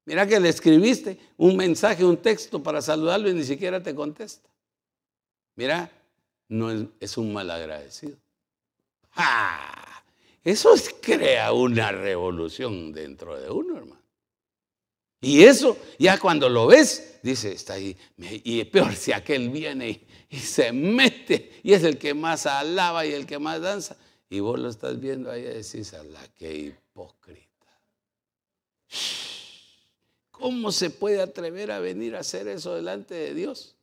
Mira 0.06 0.26
que 0.26 0.40
le 0.40 0.48
escribiste 0.48 1.16
un 1.36 1.56
mensaje, 1.56 2.04
un 2.04 2.16
texto 2.16 2.60
para 2.60 2.82
saludarlo 2.82 3.30
y 3.30 3.34
ni 3.34 3.44
siquiera 3.44 3.80
te 3.80 3.94
contesta. 3.94 4.50
Mira, 5.54 5.92
no 6.48 6.72
es, 6.72 6.86
es 6.98 7.16
un 7.16 7.32
malagradecido. 7.32 8.16
¡Ah! 9.14 9.80
Eso 10.42 10.74
crea 11.02 11.52
una 11.52 11.92
revolución 11.92 12.92
dentro 12.92 13.38
de 13.38 13.50
uno, 13.50 13.76
hermano. 13.76 14.00
Y 15.20 15.42
eso, 15.42 15.76
ya 15.98 16.18
cuando 16.18 16.48
lo 16.48 16.66
ves, 16.66 17.18
dice, 17.22 17.52
está 17.52 17.74
ahí. 17.74 17.96
Y 18.16 18.64
peor 18.64 18.94
si 18.94 19.12
aquel 19.12 19.50
viene 19.50 20.06
y, 20.30 20.38
se 20.38 20.72
mete 20.72 21.60
y 21.62 21.74
es 21.74 21.84
el 21.84 21.98
que 21.98 22.14
más 22.14 22.46
alaba 22.46 23.04
y 23.04 23.12
el 23.12 23.26
que 23.26 23.38
más 23.38 23.60
danza. 23.60 23.96
Y 24.30 24.40
vos 24.40 24.58
lo 24.58 24.70
estás 24.70 24.98
viendo 24.98 25.30
ahí 25.30 25.42
y 25.42 25.44
decís, 25.44 25.92
la 25.92 26.26
qué 26.28 26.56
hipócrita. 26.56 27.48
¿Cómo 30.30 30.72
se 30.72 30.88
puede 30.88 31.20
atrever 31.20 31.70
a 31.70 31.80
venir 31.80 32.16
a 32.16 32.20
hacer 32.20 32.48
eso 32.48 32.74
delante 32.74 33.14
de 33.14 33.34
Dios? 33.34 33.76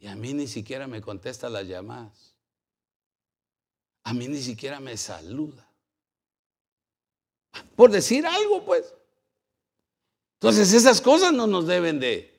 Y 0.00 0.08
a 0.08 0.16
mí 0.16 0.32
ni 0.34 0.48
siquiera 0.48 0.88
me 0.88 1.00
contesta 1.00 1.48
las 1.48 1.66
llamadas. 1.68 2.27
A 4.04 4.14
mí 4.14 4.28
ni 4.28 4.40
siquiera 4.40 4.80
me 4.80 4.96
saluda. 4.96 5.68
Por 7.76 7.90
decir 7.90 8.26
algo, 8.26 8.64
pues. 8.64 8.94
Entonces 10.34 10.72
esas 10.72 11.00
cosas 11.00 11.32
no 11.32 11.46
nos 11.46 11.66
deben 11.66 11.98
de, 11.98 12.34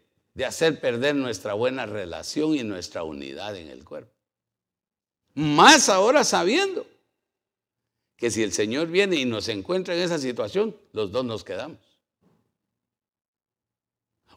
hacer 0.46 0.80
perder 0.80 1.16
nuestra 1.16 1.54
buena 1.54 1.86
relación 1.86 2.56
y 2.56 2.64
nuestra 2.64 3.04
unidad 3.04 3.58
en 3.58 3.68
el 3.68 3.84
cuerpo. 3.84 4.14
Más 5.34 5.90
ahora 5.90 6.24
sabiendo 6.24 6.88
que 8.16 8.32
si 8.32 8.42
el 8.44 8.54
Señor 8.54 8.88
viene 8.88 9.18
y 9.18 9.26
nos 9.26 9.50
encuentra 9.50 9.96
en 9.96 10.02
esa 10.02 10.18
situación, 10.18 10.76
los 10.94 11.12
dos 11.12 11.26
nos 11.26 11.44
quedamos. 11.44 11.80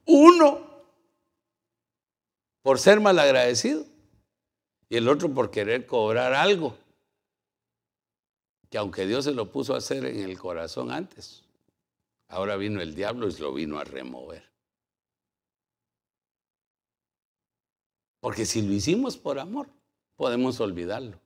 Uno 0.04 0.72
por 2.62 2.78
ser 2.80 3.00
malagradecido 3.00 3.84
y 4.88 4.96
el 4.96 5.08
otro 5.08 5.32
por 5.32 5.50
querer 5.50 5.86
cobrar 5.86 6.34
algo 6.34 6.76
que 8.72 8.78
aunque 8.78 9.06
Dios 9.06 9.26
se 9.26 9.32
lo 9.32 9.52
puso 9.52 9.74
a 9.74 9.78
hacer 9.78 10.06
en 10.06 10.20
el 10.20 10.38
corazón 10.38 10.90
antes, 10.90 11.42
ahora 12.28 12.56
vino 12.56 12.80
el 12.80 12.94
diablo 12.94 13.28
y 13.28 13.32
lo 13.36 13.52
vino 13.52 13.78
a 13.78 13.84
remover. 13.84 14.42
Porque 18.20 18.46
si 18.46 18.62
lo 18.62 18.72
hicimos 18.72 19.18
por 19.18 19.38
amor, 19.38 19.68
podemos 20.16 20.58
olvidarlo. 20.58 21.20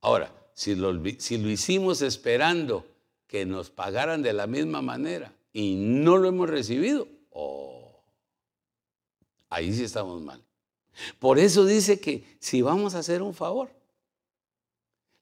Ahora, 0.00 0.34
si 0.54 0.74
lo, 0.74 0.92
hicimos 1.06 2.02
esperando 2.02 2.84
que 3.28 3.46
nos 3.46 3.70
pagaran 3.70 4.22
de 4.22 4.32
la 4.32 4.48
misma 4.48 4.82
manera 4.82 5.32
y 5.52 5.76
no 5.76 6.16
lo 6.16 6.26
hemos 6.26 6.50
recibido, 6.50 7.06
oh, 7.30 8.02
ahí 9.50 9.72
sí 9.72 9.84
estamos 9.84 10.20
mal. 10.20 10.42
Por 11.20 11.38
eso 11.38 11.64
dice 11.64 12.00
que 12.00 12.24
si 12.40 12.60
vamos 12.60 12.96
a 12.96 12.98
hacer 12.98 13.22
un 13.22 13.34
favor, 13.34 13.70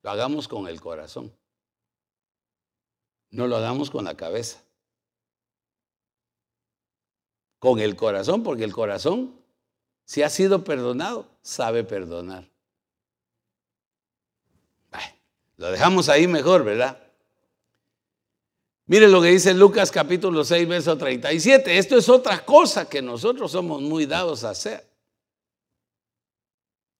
lo 0.02 0.10
hagamos 0.10 0.48
con 0.48 0.68
el 0.68 0.80
corazón. 0.80 1.32
No 3.30 3.46
lo 3.46 3.56
hagamos 3.56 3.90
con 3.90 4.04
la 4.04 4.16
cabeza. 4.16 4.62
Con 7.58 7.78
el 7.78 7.94
corazón, 7.94 8.42
porque 8.42 8.64
el 8.64 8.72
corazón, 8.72 9.34
si 10.04 10.22
ha 10.22 10.30
sido 10.30 10.64
perdonado, 10.64 11.26
sabe 11.42 11.84
perdonar. 11.84 12.50
Lo 15.60 15.70
dejamos 15.70 16.08
ahí 16.08 16.26
mejor, 16.26 16.64
¿verdad? 16.64 16.98
Mire 18.86 19.08
lo 19.08 19.20
que 19.20 19.28
dice 19.28 19.52
Lucas 19.52 19.90
capítulo 19.90 20.42
6, 20.42 20.66
verso 20.66 20.96
37. 20.96 21.76
Esto 21.76 21.98
es 21.98 22.08
otra 22.08 22.46
cosa 22.46 22.88
que 22.88 23.02
nosotros 23.02 23.52
somos 23.52 23.82
muy 23.82 24.06
dados 24.06 24.42
a 24.42 24.50
hacer. 24.50 24.89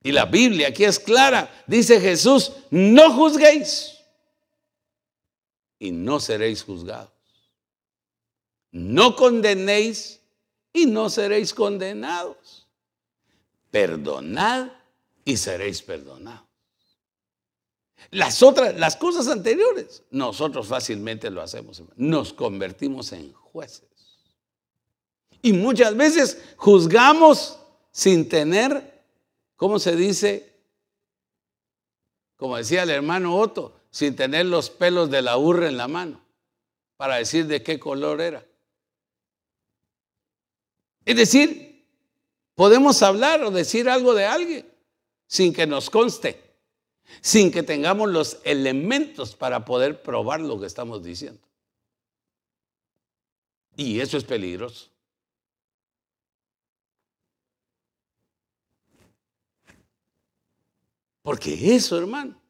Y 0.03 0.13
la 0.13 0.25
Biblia 0.25 0.69
aquí 0.69 0.85
es 0.85 0.99
clara. 0.99 1.51
Dice 1.67 2.01
Jesús, 2.01 2.53
no 2.71 3.13
juzguéis 3.13 3.99
y 5.79 5.91
no 5.91 6.21
seréis 6.21 6.63
juzgados. 6.63 7.11
No 8.73 9.17
condenéis 9.17 10.21
y 10.73 10.87
no 10.87 11.11
seréis 11.11 11.53
condenados. 11.53 12.67
Perdonad 13.71 14.71
y 15.25 15.37
seréis 15.37 15.83
perdonados. 15.83 16.49
Las 18.11 18.43
otras, 18.43 18.77
las 18.77 18.97
cosas 18.97 19.29
anteriores, 19.29 20.03
nosotros 20.11 20.67
fácilmente 20.67 21.31
lo 21.31 21.43
hacemos. 21.43 21.83
Nos 21.97 22.33
convertimos 22.33 23.13
en 23.13 23.33
jueces. 23.33 23.89
Y 25.43 25.53
muchas 25.53 25.97
veces 25.97 26.39
juzgamos 26.57 27.59
sin 27.93 28.29
tener 28.29 29.00
¿Cómo 29.61 29.79
se 29.79 29.95
dice? 29.95 30.55
Como 32.37 32.57
decía 32.57 32.85
el 32.85 32.89
hermano 32.89 33.37
Otto, 33.37 33.79
sin 33.91 34.17
tener 34.17 34.47
los 34.47 34.71
pelos 34.71 35.11
de 35.11 35.21
la 35.21 35.37
urra 35.37 35.69
en 35.69 35.77
la 35.77 35.87
mano, 35.87 36.25
para 36.97 37.17
decir 37.17 37.47
de 37.47 37.63
qué 37.63 37.79
color 37.79 38.23
era. 38.23 38.43
Es 41.05 41.15
decir, 41.15 41.87
podemos 42.55 43.03
hablar 43.03 43.45
o 43.45 43.51
decir 43.51 43.91
algo 43.91 44.15
de 44.15 44.25
alguien 44.25 44.67
sin 45.27 45.53
que 45.53 45.67
nos 45.67 45.91
conste, 45.91 46.43
sin 47.21 47.53
que 47.53 47.63
tengamos 47.63 48.09
los 48.09 48.39
elementos 48.45 49.37
para 49.37 49.67
poder 49.67 50.01
probar 50.01 50.41
lo 50.41 50.59
que 50.59 50.65
estamos 50.65 51.03
diciendo. 51.03 51.47
Y 53.77 54.01
eso 54.01 54.17
es 54.17 54.25
peligroso. 54.25 54.90
Porque 61.23 61.75
eso, 61.75 61.99
hermano, 61.99 62.41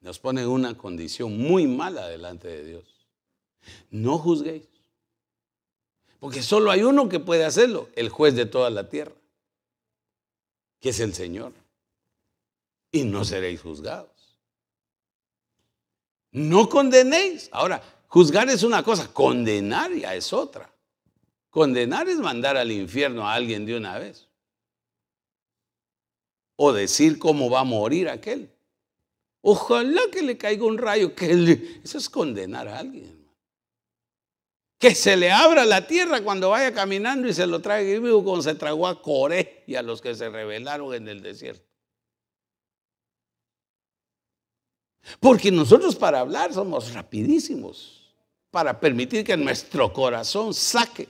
nos 0.00 0.18
pone 0.18 0.42
en 0.42 0.48
una 0.48 0.76
condición 0.76 1.36
muy 1.36 1.66
mala 1.66 2.08
delante 2.08 2.48
de 2.48 2.64
Dios. 2.64 2.84
No 3.90 4.18
juzguéis. 4.18 4.68
Porque 6.18 6.42
solo 6.42 6.70
hay 6.70 6.82
uno 6.82 7.08
que 7.08 7.20
puede 7.20 7.44
hacerlo, 7.44 7.88
el 7.94 8.08
juez 8.08 8.34
de 8.34 8.46
toda 8.46 8.70
la 8.70 8.88
tierra, 8.88 9.14
que 10.80 10.88
es 10.88 11.00
el 11.00 11.14
Señor. 11.14 11.52
Y 12.90 13.04
no 13.04 13.24
seréis 13.24 13.60
juzgados. 13.60 14.10
No 16.32 16.68
condenéis. 16.68 17.48
Ahora, 17.52 17.82
juzgar 18.08 18.48
es 18.48 18.62
una 18.62 18.82
cosa, 18.82 19.12
condenar 19.12 19.92
ya 19.92 20.14
es 20.14 20.32
otra. 20.32 20.72
Condenar 21.50 22.08
es 22.08 22.18
mandar 22.18 22.56
al 22.56 22.72
infierno 22.72 23.28
a 23.28 23.34
alguien 23.34 23.64
de 23.64 23.76
una 23.76 23.98
vez 23.98 24.27
o 26.60 26.72
decir 26.72 27.20
cómo 27.20 27.48
va 27.48 27.60
a 27.60 27.64
morir 27.64 28.08
aquel. 28.08 28.50
Ojalá 29.40 30.02
que 30.10 30.22
le 30.22 30.36
caiga 30.36 30.64
un 30.66 30.76
rayo, 30.76 31.14
que 31.14 31.80
eso 31.84 31.98
es 31.98 32.10
condenar 32.10 32.66
a 32.66 32.80
alguien. 32.80 33.16
Que 34.76 34.92
se 34.92 35.16
le 35.16 35.30
abra 35.30 35.64
la 35.64 35.86
tierra 35.86 36.20
cuando 36.20 36.50
vaya 36.50 36.74
caminando 36.74 37.28
y 37.28 37.32
se 37.32 37.46
lo 37.46 37.60
traiga 37.60 38.00
vivo 38.00 38.24
como 38.24 38.42
se 38.42 38.56
tragó 38.56 38.88
a 38.88 39.00
Coré 39.00 39.62
y 39.68 39.76
a 39.76 39.82
los 39.82 40.00
que 40.00 40.16
se 40.16 40.28
rebelaron 40.28 40.92
en 40.94 41.06
el 41.06 41.22
desierto. 41.22 41.64
Porque 45.20 45.52
nosotros 45.52 45.94
para 45.94 46.20
hablar 46.20 46.52
somos 46.52 46.92
rapidísimos. 46.92 48.16
Para 48.50 48.80
permitir 48.80 49.24
que 49.24 49.36
nuestro 49.36 49.92
corazón 49.92 50.52
saque 50.54 51.08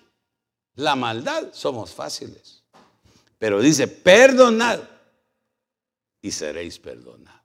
la 0.75 0.95
maldad, 0.95 1.49
somos 1.53 1.95
fáciles. 1.95 2.63
Pero 3.39 3.61
dice, 3.61 3.89
perdonad 3.89 4.81
y 6.21 6.31
seréis 6.31 6.79
perdonados. 6.79 7.43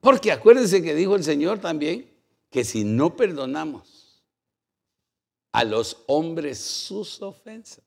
Porque 0.00 0.32
acuérdense 0.32 0.82
que 0.82 0.94
dijo 0.94 1.16
el 1.16 1.24
Señor 1.24 1.58
también 1.58 2.10
que 2.50 2.64
si 2.64 2.84
no 2.84 3.16
perdonamos 3.16 4.22
a 5.52 5.64
los 5.64 6.04
hombres 6.06 6.58
sus 6.58 7.20
ofensas, 7.22 7.84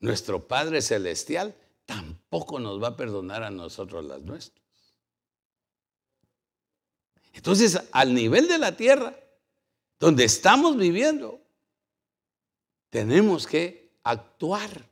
nuestro 0.00 0.46
Padre 0.46 0.82
Celestial 0.82 1.54
tampoco 1.86 2.60
nos 2.60 2.82
va 2.82 2.88
a 2.88 2.96
perdonar 2.96 3.42
a 3.42 3.50
nosotros 3.50 4.04
las 4.04 4.20
nuestras. 4.22 4.64
Entonces, 7.32 7.82
al 7.90 8.14
nivel 8.14 8.46
de 8.46 8.58
la 8.58 8.76
tierra, 8.76 9.18
donde 9.98 10.24
estamos 10.24 10.76
viviendo, 10.76 11.40
tenemos 12.90 13.46
que 13.46 13.98
actuar 14.04 14.88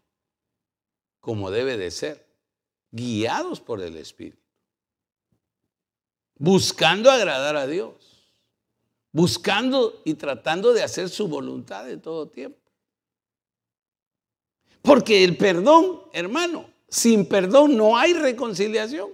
como 1.23 1.53
debe 1.53 1.79
de 1.79 1.91
ser, 1.91 2.27
guiados 2.91 3.61
por 3.61 3.81
el 3.81 3.97
Espíritu, 3.97 4.43
buscando 6.37 7.11
agradar 7.11 7.57
a 7.57 7.67
Dios, 7.67 8.35
buscando 9.13 10.03
y 10.05 10.15
tratando 10.15 10.73
de 10.75 10.83
hacer 10.83 11.09
su 11.09 11.29
voluntad 11.29 11.89
en 11.89 12.03
todo 12.03 12.29
tiempo. 12.29 12.59
Porque 14.83 15.23
el 15.23 15.37
perdón, 15.37 16.03
hermano, 16.13 16.69
sin 16.89 17.25
perdón 17.27 17.77
no 17.77 17.97
hay 17.97 18.15
reconciliación. 18.15 19.11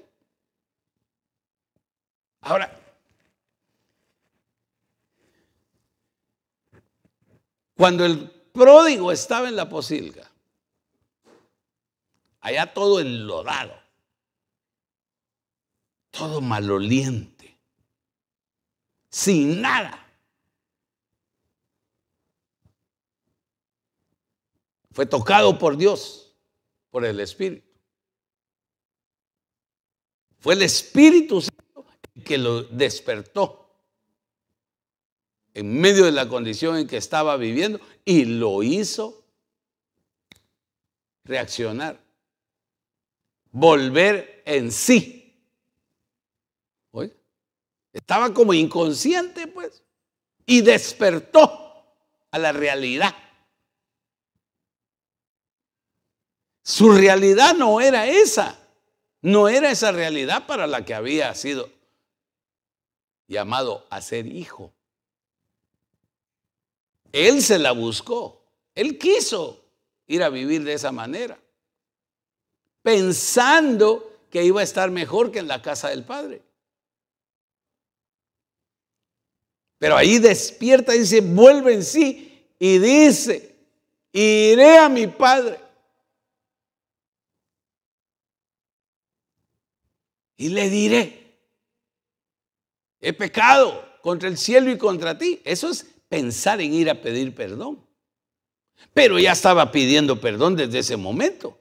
Ahora, 2.40 2.74
cuando 7.76 8.06
el 8.06 8.30
pródigo 8.30 9.12
estaba 9.12 9.48
en 9.48 9.56
la 9.56 9.68
posilga, 9.68 10.27
allá 12.48 12.72
todo 12.72 13.00
enlodado, 13.00 13.78
todo 16.10 16.40
maloliente, 16.40 17.58
sin 19.10 19.60
nada. 19.60 20.04
Fue 24.90 25.06
tocado 25.06 25.58
por 25.58 25.76
Dios, 25.76 26.34
por 26.90 27.04
el 27.04 27.20
Espíritu. 27.20 27.68
Fue 30.38 30.54
el 30.54 30.62
Espíritu 30.62 31.40
Santo 31.40 31.86
que 32.24 32.38
lo 32.38 32.62
despertó 32.64 33.68
en 35.54 35.80
medio 35.80 36.04
de 36.04 36.12
la 36.12 36.28
condición 36.28 36.78
en 36.78 36.86
que 36.86 36.96
estaba 36.96 37.36
viviendo 37.36 37.80
y 38.04 38.24
lo 38.24 38.62
hizo 38.62 39.24
reaccionar 41.24 42.07
volver 43.52 44.42
en 44.44 44.72
sí. 44.72 45.18
Estaba 47.92 48.32
como 48.32 48.54
inconsciente, 48.54 49.48
pues, 49.48 49.82
y 50.46 50.60
despertó 50.60 51.84
a 52.30 52.38
la 52.38 52.52
realidad. 52.52 53.14
Su 56.62 56.92
realidad 56.92 57.54
no 57.54 57.80
era 57.80 58.06
esa, 58.06 58.58
no 59.22 59.48
era 59.48 59.70
esa 59.70 59.90
realidad 59.90 60.46
para 60.46 60.66
la 60.66 60.84
que 60.84 60.94
había 60.94 61.34
sido 61.34 61.72
llamado 63.26 63.86
a 63.90 64.00
ser 64.00 64.26
hijo. 64.26 64.72
Él 67.10 67.42
se 67.42 67.58
la 67.58 67.72
buscó, 67.72 68.44
él 68.74 68.98
quiso 68.98 69.64
ir 70.06 70.22
a 70.22 70.28
vivir 70.28 70.62
de 70.62 70.74
esa 70.74 70.92
manera. 70.92 71.38
Pensando 72.82 74.18
que 74.30 74.44
iba 74.44 74.60
a 74.60 74.64
estar 74.64 74.90
mejor 74.90 75.30
que 75.30 75.38
en 75.38 75.48
la 75.48 75.62
casa 75.62 75.88
del 75.88 76.04
Padre. 76.04 76.42
Pero 79.78 79.96
ahí 79.96 80.18
despierta, 80.18 80.92
dice, 80.92 81.20
vuelve 81.20 81.74
en 81.74 81.84
sí 81.84 82.46
y 82.58 82.78
dice, 82.78 83.54
iré 84.12 84.78
a 84.78 84.88
mi 84.88 85.06
Padre. 85.06 85.60
Y 90.36 90.50
le 90.50 90.70
diré, 90.70 91.36
he 93.00 93.12
pecado 93.12 93.84
contra 94.02 94.28
el 94.28 94.38
cielo 94.38 94.70
y 94.70 94.78
contra 94.78 95.18
ti. 95.18 95.40
Eso 95.44 95.68
es 95.68 95.84
pensar 96.08 96.60
en 96.60 96.72
ir 96.72 96.90
a 96.90 97.00
pedir 97.00 97.34
perdón. 97.34 97.84
Pero 98.94 99.18
ya 99.18 99.32
estaba 99.32 99.70
pidiendo 99.72 100.20
perdón 100.20 100.56
desde 100.56 100.78
ese 100.78 100.96
momento. 100.96 101.57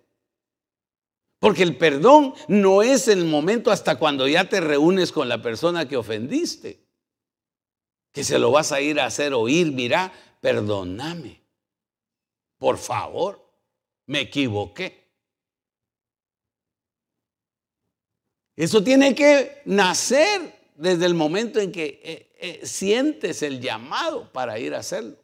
Porque 1.40 1.64
el 1.64 1.78
perdón 1.78 2.34
no 2.48 2.82
es 2.82 3.08
el 3.08 3.26
momento 3.26 3.72
hasta 3.72 3.98
cuando 3.98 4.28
ya 4.28 4.50
te 4.50 4.60
reúnes 4.60 5.12
con 5.12 5.30
la 5.30 5.42
persona 5.42 5.88
que 5.88 5.98
ofendiste. 5.98 6.88
Que 8.12 8.24
se 8.24 8.40
lo 8.40 8.52
vas 8.52 8.72
a 8.72 8.82
ir 8.82 9.00
a 9.00 9.06
hacer 9.06 9.34
oír, 9.34 9.72
mira, 9.72 10.12
perdóname. 10.42 11.42
Por 12.58 12.78
favor, 12.78 13.48
me 14.08 14.22
equivoqué. 14.22 15.08
Eso 18.56 18.84
tiene 18.84 19.14
que 19.14 19.62
nacer 19.66 20.58
desde 20.76 21.06
el 21.06 21.14
momento 21.14 21.60
en 21.60 21.72
que 21.72 22.02
eh, 22.04 22.36
eh, 22.40 22.66
sientes 22.66 23.44
el 23.44 23.62
llamado 23.62 24.32
para 24.32 24.58
ir 24.58 24.74
a 24.74 24.80
hacerlo. 24.80 25.18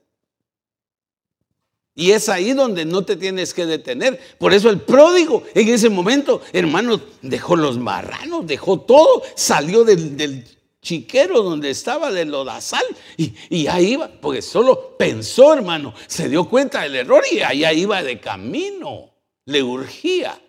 Y 1.95 2.11
es 2.11 2.27
ahí 2.27 2.53
donde 2.53 2.85
no 2.85 3.03
te 3.03 3.15
tienes 3.15 3.53
que 3.53 3.65
detener. 3.65 4.19
Por 4.39 4.53
eso 4.53 4.69
el 4.69 4.81
pródigo 4.81 5.43
en 5.53 5.67
ese 5.69 5.89
momento, 5.89 6.41
hermano, 6.51 6.99
dejó 7.21 7.55
los 7.55 7.77
marranos, 7.77 8.47
dejó 8.47 8.81
todo, 8.81 9.21
salió 9.35 9.83
del, 9.83 10.45
chiquero 10.81 11.43
donde 11.43 11.69
estaba 11.69 12.11
de 12.11 12.25
lodazal 12.25 12.83
y, 13.15 13.33
y 13.49 13.67
ahí 13.67 13.93
iba, 13.93 14.09
porque 14.19 14.41
solo 14.41 14.97
pensó, 14.97 15.53
hermano, 15.53 15.93
se 16.07 16.27
dio 16.27 16.49
cuenta 16.49 16.81
del 16.81 16.95
error 16.95 17.23
y 17.31 17.41
allá 17.41 17.71
iba 17.71 18.03
de 18.03 18.19
camino. 18.19 19.11
Le 19.45 19.63
urgía 19.63 20.41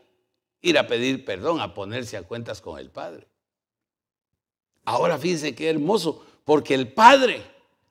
ir 0.60 0.78
a 0.78 0.86
pedir 0.86 1.24
perdón, 1.24 1.60
a 1.60 1.74
ponerse 1.74 2.16
a 2.16 2.22
cuentas 2.22 2.60
con 2.60 2.78
el 2.78 2.90
Padre. 2.90 3.28
Ahora 4.86 5.18
fíjense 5.18 5.54
qué 5.54 5.70
hermoso, 5.70 6.24
porque 6.44 6.74
el 6.74 6.92
Padre 6.92 7.42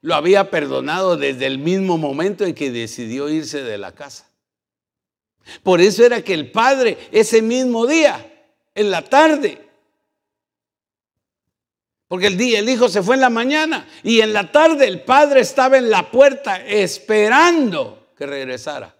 lo 0.03 0.15
había 0.15 0.51
perdonado 0.51 1.15
desde 1.15 1.45
el 1.45 1.57
mismo 1.57 1.97
momento 1.97 2.43
en 2.43 2.53
que 2.53 2.71
decidió 2.71 3.29
irse 3.29 3.63
de 3.63 3.77
la 3.77 3.93
casa. 3.93 4.29
Por 5.63 5.79
eso 5.79 6.05
era 6.05 6.21
que 6.21 6.33
el 6.33 6.51
Padre 6.51 6.97
ese 7.11 7.41
mismo 7.41 7.87
día, 7.87 8.29
en 8.75 8.91
la 8.91 9.01
tarde, 9.01 9.65
porque 12.09 12.27
el 12.27 12.37
día 12.37 12.59
el 12.59 12.67
hijo 12.67 12.89
se 12.89 13.01
fue 13.01 13.15
en 13.15 13.21
la 13.21 13.29
mañana 13.29 13.87
y 14.03 14.19
en 14.19 14.33
la 14.33 14.51
tarde 14.51 14.87
el 14.87 15.01
padre 15.01 15.39
estaba 15.39 15.79
en 15.79 15.89
la 15.89 16.11
puerta 16.11 16.63
esperando 16.63 18.11
que 18.15 18.27
regresara. 18.27 18.95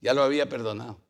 Ya 0.00 0.14
lo 0.14 0.22
había 0.22 0.48
perdonado. 0.48 1.00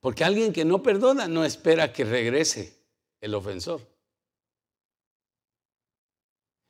Porque 0.00 0.24
alguien 0.24 0.52
que 0.52 0.64
no 0.64 0.82
perdona 0.82 1.28
no 1.28 1.44
espera 1.44 1.92
que 1.92 2.04
regrese 2.04 2.78
el 3.20 3.34
ofensor. 3.34 3.95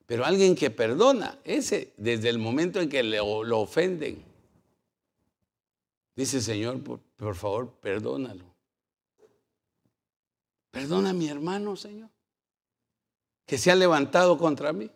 Pero 0.06 0.24
alguien 0.24 0.54
que 0.54 0.70
perdona, 0.70 1.38
ese 1.42 1.92
desde 1.96 2.28
el 2.28 2.38
momento 2.38 2.80
en 2.80 2.88
que 2.88 3.02
lo 3.02 3.58
ofenden, 3.60 4.24
dice 6.14 6.40
Señor, 6.40 6.80
por, 6.82 7.34
favor, 7.34 7.72
perdónalo. 7.80 8.44
Perdona 10.70 11.10
a 11.10 11.12
mi 11.12 11.28
hermano, 11.28 11.74
Señor, 11.74 12.08
que 13.46 13.58
se 13.58 13.72
ha 13.72 13.74
levantado 13.74 14.38
contra 14.38 14.72
mí. 14.72 14.90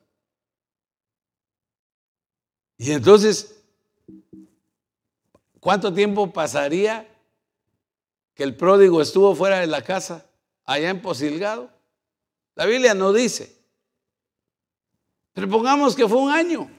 Y 2.78 2.92
entonces, 2.92 3.62
¿cuánto 5.58 5.92
tiempo 5.92 6.32
pasaría 6.32 7.08
que 8.34 8.44
el 8.44 8.56
pródigo 8.56 9.02
estuvo 9.02 9.34
fuera 9.34 9.58
de 9.58 9.66
la 9.66 9.82
casa, 9.82 10.30
allá 10.64 10.90
en 10.90 11.02
Posilgado? 11.02 11.68
La 12.54 12.64
Biblia 12.66 12.94
no 12.94 13.12
dice. 13.12 13.59
Pero 15.32 15.48
pongamos 15.48 15.94
que 15.94 16.08
fue 16.08 16.18
un 16.18 16.30
año. 16.30 16.70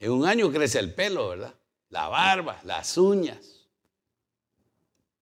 En 0.00 0.12
un 0.12 0.26
año 0.26 0.50
crece 0.50 0.78
el 0.78 0.94
pelo, 0.94 1.28
¿verdad? 1.28 1.54
La 1.90 2.08
barba, 2.08 2.60
las 2.64 2.96
uñas. 2.96 3.66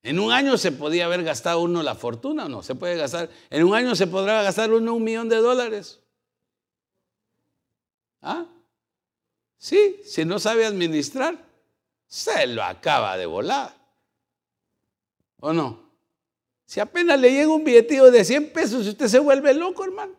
En 0.03 0.21
un 0.21 0.31
año 0.31 0.57
se 0.57 0.71
podía 0.71 1.07
haber 1.07 1.25
gastado 1.25 1.61
uno 1.63 1.83
la 1.83 1.95
fortuna, 1.95 2.47
¿o 2.47 2.49
no? 2.49 2.63
Se 2.63 2.75
puede 2.75 2.97
gastar. 2.97 3.29
En 3.51 3.65
un 3.65 3.75
año 3.75 3.95
se 3.95 4.07
podrá 4.07 4.43
gastar 4.43 4.73
uno 4.73 4.95
un 4.95 5.03
millón 5.03 5.29
de 5.29 5.37
dólares. 5.37 6.01
¿Ah? 8.23 8.47
Sí, 9.59 10.01
si 10.05 10.25
no 10.25 10.39
sabe 10.39 10.67
administrar 10.67 11.47
se 12.07 12.47
lo 12.47 12.63
acaba 12.63 13.17
de 13.17 13.27
volar. 13.27 13.75
¿O 15.41 15.53
no? 15.53 15.86
Si 16.67 16.81
apenas 16.81 17.19
le 17.19 17.31
llega 17.31 17.49
un 17.49 17.65
billetillo 17.65 18.11
de 18.11 18.25
100 18.25 18.53
pesos, 18.53 18.87
usted 18.87 19.07
se 19.07 19.21
vuelve 19.21 19.55
loco, 19.55 19.85
hermano. 19.85 20.15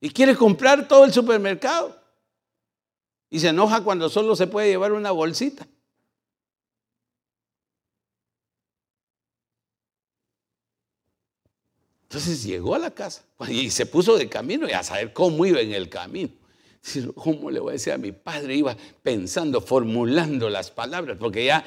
Y 0.00 0.10
quiere 0.10 0.36
comprar 0.36 0.86
todo 0.86 1.04
el 1.04 1.12
supermercado. 1.12 1.98
Y 3.30 3.40
se 3.40 3.48
enoja 3.48 3.82
cuando 3.82 4.10
solo 4.10 4.36
se 4.36 4.46
puede 4.46 4.68
llevar 4.68 4.92
una 4.92 5.10
bolsita. 5.10 5.66
Entonces 12.02 12.42
llegó 12.42 12.74
a 12.74 12.78
la 12.78 12.90
casa 12.90 13.22
y 13.48 13.70
se 13.70 13.86
puso 13.86 14.18
de 14.18 14.28
camino 14.28 14.68
y 14.68 14.72
a 14.72 14.82
saber 14.82 15.14
cómo 15.14 15.46
iba 15.46 15.60
en 15.60 15.72
el 15.72 15.88
camino. 15.88 16.28
¿Cómo 17.14 17.50
le 17.50 17.60
voy 17.60 17.70
a 17.70 17.72
decir 17.72 17.94
a 17.94 17.96
mi 17.96 18.12
padre? 18.12 18.56
Iba 18.56 18.76
pensando, 19.02 19.62
formulando 19.62 20.50
las 20.50 20.70
palabras, 20.70 21.16
porque 21.18 21.46
ya, 21.46 21.64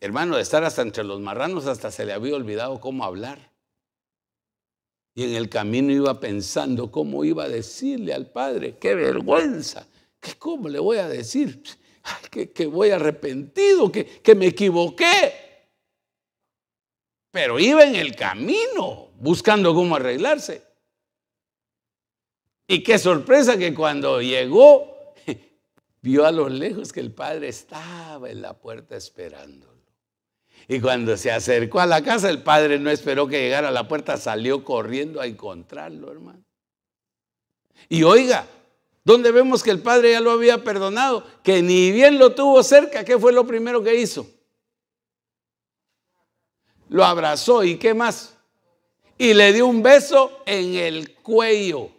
hermano, 0.00 0.36
de 0.36 0.42
estar 0.42 0.64
hasta 0.64 0.82
entre 0.82 1.04
los 1.04 1.20
marranos, 1.20 1.66
hasta 1.66 1.90
se 1.90 2.04
le 2.04 2.12
había 2.12 2.34
olvidado 2.34 2.80
cómo 2.80 3.04
hablar. 3.04 3.52
Y 5.14 5.24
en 5.24 5.34
el 5.34 5.48
camino 5.48 5.92
iba 5.92 6.20
pensando 6.20 6.92
cómo 6.92 7.24
iba 7.24 7.44
a 7.44 7.48
decirle 7.48 8.14
al 8.14 8.30
padre, 8.30 8.76
qué 8.78 8.94
vergüenza, 8.94 9.86
que 10.20 10.34
cómo 10.34 10.68
le 10.68 10.78
voy 10.78 10.98
a 10.98 11.08
decir, 11.08 11.62
que, 12.30 12.52
que, 12.52 12.66
voy 12.66 12.90
arrepentido, 12.90 13.90
que, 13.90 14.04
que 14.04 14.34
me 14.34 14.46
equivoqué. 14.46 15.32
Pero 17.32 17.58
iba 17.58 17.84
en 17.84 17.96
el 17.96 18.14
camino 18.14 19.10
buscando 19.18 19.74
cómo 19.74 19.96
arreglarse. 19.96 20.62
Y 22.68 22.82
qué 22.82 22.98
sorpresa 22.98 23.58
que 23.58 23.74
cuando 23.74 24.20
llegó, 24.20 25.14
vio 26.02 26.26
a 26.26 26.30
lo 26.30 26.48
lejos 26.48 26.92
que 26.92 27.00
el 27.00 27.12
padre 27.12 27.48
estaba 27.48 28.30
en 28.30 28.42
la 28.42 28.58
puerta 28.58 28.94
esperándolo. 28.94 29.77
Y 30.68 30.80
cuando 30.80 31.16
se 31.16 31.32
acercó 31.32 31.80
a 31.80 31.86
la 31.86 32.02
casa, 32.02 32.28
el 32.28 32.42
padre 32.42 32.78
no 32.78 32.90
esperó 32.90 33.26
que 33.26 33.40
llegara 33.40 33.68
a 33.68 33.72
la 33.72 33.88
puerta, 33.88 34.18
salió 34.18 34.62
corriendo 34.64 35.18
a 35.18 35.26
encontrarlo, 35.26 36.12
hermano. 36.12 36.44
Y 37.88 38.02
oiga, 38.02 38.46
¿dónde 39.02 39.32
vemos 39.32 39.62
que 39.62 39.70
el 39.70 39.80
padre 39.80 40.12
ya 40.12 40.20
lo 40.20 40.30
había 40.30 40.62
perdonado? 40.62 41.24
Que 41.42 41.62
ni 41.62 41.90
bien 41.90 42.18
lo 42.18 42.34
tuvo 42.34 42.62
cerca, 42.62 43.02
¿qué 43.02 43.18
fue 43.18 43.32
lo 43.32 43.46
primero 43.46 43.82
que 43.82 43.94
hizo? 43.94 44.26
Lo 46.90 47.02
abrazó 47.02 47.64
y 47.64 47.78
qué 47.78 47.94
más? 47.94 48.36
Y 49.16 49.32
le 49.32 49.54
dio 49.54 49.66
un 49.66 49.82
beso 49.82 50.42
en 50.44 50.74
el 50.74 51.14
cuello. 51.14 51.90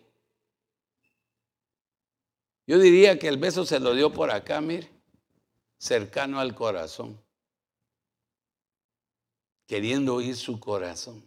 Yo 2.67 2.77
diría 2.77 3.17
que 3.17 3.27
el 3.27 3.37
beso 3.37 3.65
se 3.65 3.79
lo 3.79 3.95
dio 3.95 4.13
por 4.13 4.29
acá, 4.29 4.61
mire, 4.61 4.91
cercano 5.79 6.39
al 6.39 6.53
corazón, 6.53 7.19
queriendo 9.69 10.15
oír 10.15 10.35
su 10.35 10.59
corazón. 10.59 11.23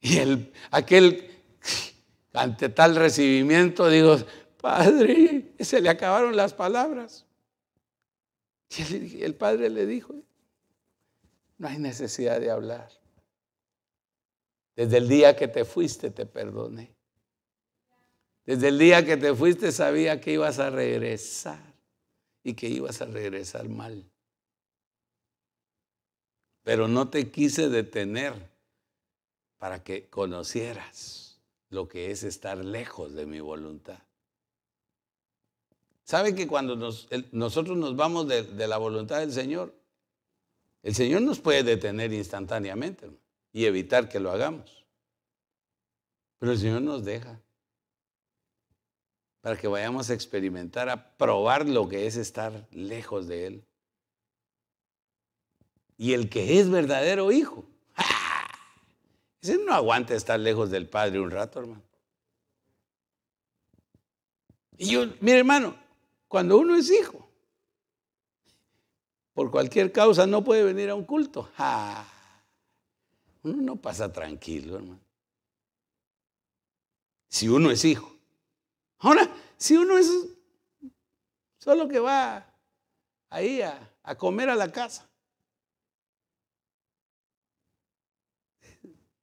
Y 0.00 0.18
el, 0.18 0.52
aquel, 0.72 1.30
ante 2.32 2.68
tal 2.68 2.96
recibimiento, 2.96 3.88
digo, 3.88 4.16
Padre, 4.60 5.54
se 5.60 5.80
le 5.80 5.88
acabaron 5.88 6.34
las 6.34 6.52
palabras. 6.52 7.24
Y 8.76 9.22
el 9.22 9.36
padre 9.36 9.70
le 9.70 9.86
dijo, 9.86 10.16
no 11.58 11.68
hay 11.68 11.78
necesidad 11.78 12.40
de 12.40 12.50
hablar. 12.50 12.90
Desde 14.74 14.96
el 14.98 15.08
día 15.08 15.36
que 15.36 15.46
te 15.46 15.64
fuiste 15.64 16.10
te 16.10 16.26
perdoné. 16.26 16.92
Desde 18.44 18.68
el 18.68 18.78
día 18.78 19.06
que 19.06 19.16
te 19.16 19.32
fuiste 19.32 19.70
sabía 19.70 20.20
que 20.20 20.32
ibas 20.32 20.58
a 20.58 20.70
regresar 20.70 21.62
y 22.42 22.54
que 22.54 22.68
ibas 22.68 23.00
a 23.00 23.06
regresar 23.06 23.68
mal. 23.68 24.04
Pero 26.68 26.86
no 26.86 27.08
te 27.08 27.30
quise 27.30 27.70
detener 27.70 28.34
para 29.56 29.82
que 29.82 30.10
conocieras 30.10 31.40
lo 31.70 31.88
que 31.88 32.10
es 32.10 32.24
estar 32.24 32.62
lejos 32.62 33.14
de 33.14 33.24
mi 33.24 33.40
voluntad. 33.40 34.00
¿Sabe 36.04 36.34
que 36.34 36.46
cuando 36.46 36.76
nosotros 37.32 37.74
nos 37.78 37.96
vamos 37.96 38.28
de, 38.28 38.68
la 38.68 38.76
voluntad 38.76 39.20
del 39.20 39.32
Señor, 39.32 39.74
el 40.82 40.94
Señor 40.94 41.22
nos 41.22 41.40
puede 41.40 41.62
detener 41.62 42.12
instantáneamente 42.12 43.08
y 43.50 43.64
evitar 43.64 44.10
que 44.10 44.20
lo 44.20 44.30
hagamos? 44.30 44.84
Pero 46.38 46.52
el 46.52 46.58
Señor 46.58 46.82
nos 46.82 47.02
deja 47.02 47.40
para 49.40 49.56
que 49.56 49.68
vayamos 49.68 50.10
a 50.10 50.12
experimentar, 50.12 50.90
a 50.90 51.16
probar 51.16 51.66
lo 51.66 51.88
que 51.88 52.06
es 52.06 52.16
estar 52.16 52.68
lejos 52.72 53.26
de 53.26 53.46
Él. 53.46 53.64
Y 55.98 56.14
el 56.14 56.30
que 56.30 56.60
es 56.60 56.70
verdadero 56.70 57.32
hijo, 57.32 57.66
ese 59.42 59.58
no 59.58 59.74
aguanta 59.74 60.14
estar 60.14 60.38
lejos 60.38 60.70
del 60.70 60.88
Padre 60.88 61.20
un 61.20 61.30
rato, 61.30 61.58
hermano. 61.58 61.82
Y 64.76 64.90
yo, 64.90 65.06
mire 65.20 65.38
hermano, 65.38 65.76
cuando 66.28 66.56
uno 66.56 66.76
es 66.76 66.88
hijo, 66.88 67.28
por 69.34 69.50
cualquier 69.50 69.90
causa 69.90 70.26
no 70.26 70.44
puede 70.44 70.62
venir 70.62 70.90
a 70.90 70.94
un 70.94 71.04
culto. 71.04 71.50
Uno 73.42 73.62
no 73.62 73.76
pasa 73.76 74.12
tranquilo, 74.12 74.76
hermano. 74.76 75.00
Si 77.28 77.48
uno 77.48 77.72
es 77.72 77.84
hijo. 77.84 78.16
Ahora, 78.98 79.28
si 79.56 79.76
uno 79.76 79.98
es 79.98 80.10
solo 81.58 81.88
que 81.88 81.98
va 81.98 82.46
ahí 83.30 83.62
a, 83.62 83.92
a 84.04 84.14
comer 84.16 84.48
a 84.48 84.54
la 84.54 84.70
casa. 84.70 85.07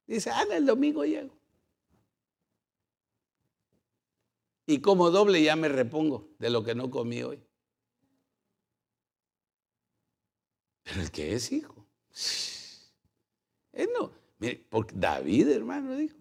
Dice, 0.06 0.30
ah, 0.30 0.44
el 0.52 0.66
domingo 0.66 1.04
llego. 1.04 1.36
Y 4.66 4.80
como 4.80 5.10
doble 5.10 5.42
ya 5.42 5.56
me 5.56 5.68
repongo 5.68 6.28
de 6.38 6.50
lo 6.50 6.64
que 6.64 6.74
no 6.74 6.90
comí 6.90 7.22
hoy. 7.22 7.40
Pero 10.82 11.02
el 11.02 11.10
que 11.10 11.34
es 11.34 11.52
hijo. 11.52 11.86
Él 13.72 13.88
no. 13.98 14.12
Mire, 14.38 14.64
porque 14.68 14.94
David, 14.96 15.48
hermano, 15.48 15.96
dijo, 15.96 16.16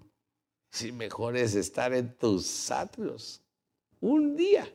si 0.69 0.91
mejor 0.91 1.35
es 1.37 1.55
estar 1.55 1.93
en 1.93 2.15
tus 2.17 2.71
atrios 2.71 3.41
un 3.99 4.35
día 4.35 4.71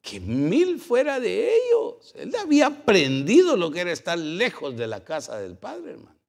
que 0.00 0.20
mil 0.20 0.80
fuera 0.80 1.20
de 1.20 1.54
ellos. 1.54 2.12
Él 2.16 2.34
había 2.36 2.66
aprendido 2.66 3.56
lo 3.56 3.70
que 3.70 3.80
era 3.80 3.92
estar 3.92 4.18
lejos 4.18 4.76
de 4.76 4.86
la 4.86 5.04
casa 5.04 5.38
del 5.38 5.56
Padre, 5.56 5.92
hermano. 5.92 6.19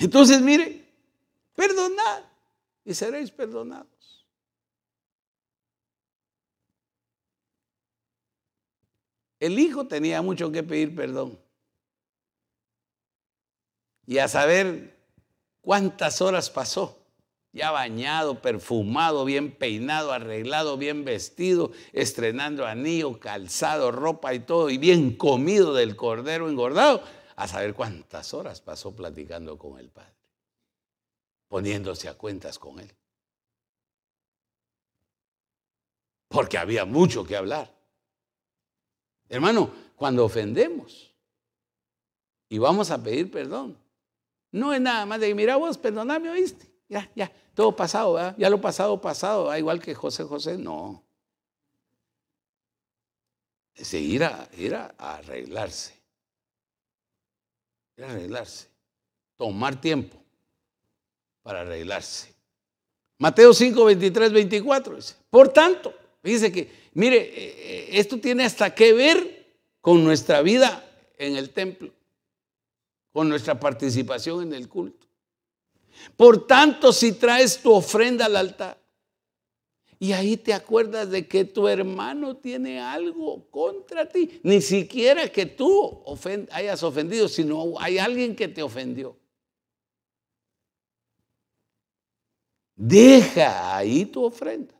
Entonces, 0.00 0.40
mire, 0.40 0.82
perdonad 1.54 2.24
y 2.86 2.94
seréis 2.94 3.30
perdonados. 3.30 4.26
El 9.38 9.58
hijo 9.58 9.86
tenía 9.86 10.22
mucho 10.22 10.50
que 10.50 10.62
pedir 10.62 10.94
perdón. 10.94 11.38
Y 14.06 14.18
a 14.18 14.26
saber 14.26 14.98
cuántas 15.60 16.22
horas 16.22 16.48
pasó, 16.48 16.98
ya 17.52 17.70
bañado, 17.70 18.40
perfumado, 18.40 19.26
bien 19.26 19.54
peinado, 19.54 20.12
arreglado, 20.12 20.78
bien 20.78 21.04
vestido, 21.04 21.72
estrenando 21.92 22.66
anillo, 22.66 23.20
calzado, 23.20 23.92
ropa 23.92 24.32
y 24.32 24.40
todo, 24.40 24.70
y 24.70 24.78
bien 24.78 25.14
comido 25.14 25.74
del 25.74 25.94
cordero 25.94 26.48
engordado 26.48 27.04
a 27.40 27.48
saber 27.48 27.72
cuántas 27.72 28.34
horas 28.34 28.60
pasó 28.60 28.94
platicando 28.94 29.56
con 29.56 29.78
el 29.78 29.88
Padre, 29.88 30.14
poniéndose 31.48 32.06
a 32.06 32.12
cuentas 32.12 32.58
con 32.58 32.78
Él. 32.78 32.94
Porque 36.28 36.58
había 36.58 36.84
mucho 36.84 37.24
que 37.24 37.36
hablar. 37.36 37.74
Hermano, 39.30 39.72
cuando 39.96 40.26
ofendemos 40.26 41.14
y 42.50 42.58
vamos 42.58 42.90
a 42.90 43.02
pedir 43.02 43.30
perdón, 43.30 43.78
no 44.52 44.74
es 44.74 44.80
nada 44.82 45.06
más 45.06 45.18
de, 45.18 45.34
mira 45.34 45.56
vos, 45.56 45.78
perdoname, 45.78 46.28
oíste. 46.28 46.70
Ya, 46.90 47.10
ya, 47.14 47.32
todo 47.54 47.74
pasado, 47.74 48.14
¿verdad? 48.14 48.34
ya 48.36 48.50
lo 48.50 48.60
pasado, 48.60 49.00
pasado, 49.00 49.56
igual 49.56 49.80
que 49.80 49.94
José 49.94 50.24
José, 50.24 50.58
no. 50.58 51.02
Es 53.74 53.94
ir 53.94 54.28
ir 54.58 54.74
a 54.74 54.92
arreglarse 54.98 55.99
arreglarse. 58.08 58.68
Tomar 59.36 59.80
tiempo 59.80 60.16
para 61.42 61.62
arreglarse. 61.62 62.34
Mateo 63.18 63.52
5, 63.52 63.84
23, 63.84 64.32
24 64.32 64.96
dice, 64.96 65.14
por 65.28 65.48
tanto, 65.48 65.94
dice 66.22 66.50
que, 66.50 66.70
mire, 66.94 67.18
eh, 67.18 67.32
eh, 67.36 67.88
esto 67.92 68.18
tiene 68.18 68.44
hasta 68.44 68.74
que 68.74 68.92
ver 68.94 69.46
con 69.80 70.02
nuestra 70.02 70.40
vida 70.40 70.84
en 71.18 71.36
el 71.36 71.50
templo, 71.50 71.92
con 73.12 73.28
nuestra 73.28 73.60
participación 73.60 74.42
en 74.42 74.54
el 74.54 74.68
culto. 74.68 75.06
Por 76.16 76.46
tanto, 76.46 76.92
si 76.92 77.12
traes 77.12 77.60
tu 77.60 77.72
ofrenda 77.72 78.24
al 78.24 78.36
altar, 78.36 78.79
y 80.02 80.14
ahí 80.14 80.38
te 80.38 80.54
acuerdas 80.54 81.10
de 81.10 81.28
que 81.28 81.44
tu 81.44 81.68
hermano 81.68 82.38
tiene 82.38 82.80
algo 82.80 83.50
contra 83.50 84.08
ti. 84.08 84.40
Ni 84.42 84.62
siquiera 84.62 85.28
que 85.28 85.44
tú 85.44 86.02
hayas 86.50 86.82
ofendido, 86.82 87.28
sino 87.28 87.78
hay 87.78 87.98
alguien 87.98 88.34
que 88.34 88.48
te 88.48 88.62
ofendió. 88.62 89.14
Deja 92.74 93.76
ahí 93.76 94.06
tu 94.06 94.24
ofrenda. 94.24 94.74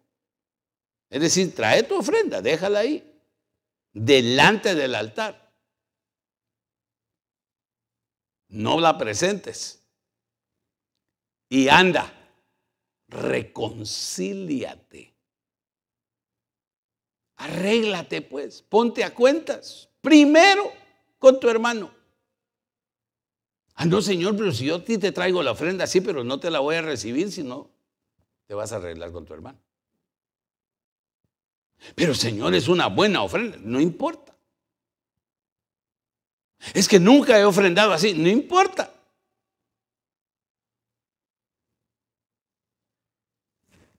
Es 1.10 1.20
decir, 1.20 1.54
trae 1.54 1.82
tu 1.82 1.98
ofrenda, 1.98 2.40
déjala 2.40 2.78
ahí, 2.78 3.04
delante 3.92 4.74
del 4.74 4.94
altar. 4.94 5.52
No 8.48 8.80
la 8.80 8.96
presentes. 8.96 9.86
Y 11.50 11.68
anda, 11.68 12.10
reconcíliate 13.08 15.09
Arréglate 17.40 18.20
pues, 18.20 18.60
ponte 18.60 19.02
a 19.02 19.14
cuentas. 19.14 19.88
Primero 20.02 20.70
con 21.18 21.40
tu 21.40 21.48
hermano. 21.48 21.90
Ah, 23.74 23.86
no, 23.86 24.02
Señor, 24.02 24.36
pero 24.36 24.52
si 24.52 24.66
yo 24.66 24.76
a 24.76 24.84
ti 24.84 24.98
te 24.98 25.10
traigo 25.10 25.42
la 25.42 25.52
ofrenda, 25.52 25.86
sí, 25.86 26.02
pero 26.02 26.22
no 26.22 26.38
te 26.38 26.50
la 26.50 26.60
voy 26.60 26.76
a 26.76 26.82
recibir 26.82 27.32
si 27.32 27.42
no 27.42 27.70
te 28.46 28.52
vas 28.52 28.72
a 28.72 28.76
arreglar 28.76 29.10
con 29.10 29.24
tu 29.24 29.32
hermano. 29.32 29.58
Pero 31.94 32.14
Señor, 32.14 32.54
es 32.54 32.68
una 32.68 32.88
buena 32.88 33.22
ofrenda, 33.22 33.56
no 33.62 33.80
importa. 33.80 34.36
Es 36.74 36.86
que 36.86 37.00
nunca 37.00 37.38
he 37.38 37.44
ofrendado 37.44 37.94
así, 37.94 38.12
no 38.12 38.28
importa. 38.28 38.92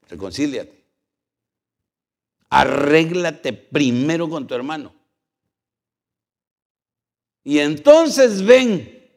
Reconcíliate. 0.10 0.81
Arréglate 2.52 3.54
primero 3.54 4.30
con 4.30 4.45
tu 4.45 4.54
hermano. 4.54 4.93
Y 7.45 7.60
entonces 7.60 8.43
ven 8.45 9.10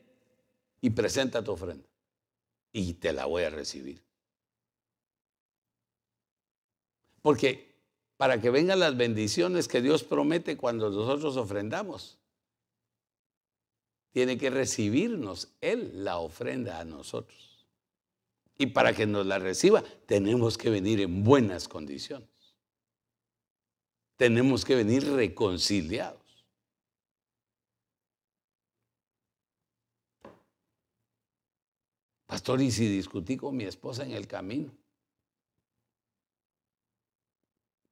y 0.81 0.91
presenta 0.91 1.43
tu 1.43 1.51
ofrenda. 1.51 1.85
Y 2.73 2.95
te 2.95 3.13
la 3.13 3.27
voy 3.27 3.43
a 3.43 3.51
recibir. 3.51 4.01
Porque 7.23 7.75
para 8.17 8.41
que 8.41 8.51
vengan 8.51 8.79
las 8.79 8.97
bendiciones 8.97 9.67
que 9.67 9.83
Dios 9.83 10.05
promete 10.05 10.57
cuando 10.57 10.91
nosotros 10.91 11.37
ofrendamos, 11.37 12.19
tiene 14.13 14.39
que 14.39 14.51
recibirnos 14.51 15.49
Él 15.61 16.05
la 16.05 16.19
ofrenda 16.19 16.79
a 16.79 16.85
nosotros. 16.85 17.67
Y 18.57 18.67
para 18.67 18.93
que 18.93 19.07
nos 19.07 19.27
la 19.27 19.41
reciba, 19.41 19.83
tenemos 20.07 20.57
que 20.57 20.71
venir 20.71 21.01
en 21.01 21.25
buenas 21.25 21.67
condiciones 21.67 22.34
tenemos 24.17 24.65
que 24.65 24.75
venir 24.75 25.05
reconciliados. 25.13 26.23
Pastor, 32.27 32.61
¿y 32.61 32.71
si 32.71 32.89
discutí 32.89 33.37
con 33.37 33.57
mi 33.57 33.65
esposa 33.65 34.05
en 34.05 34.13
el 34.13 34.27
camino? 34.27 34.73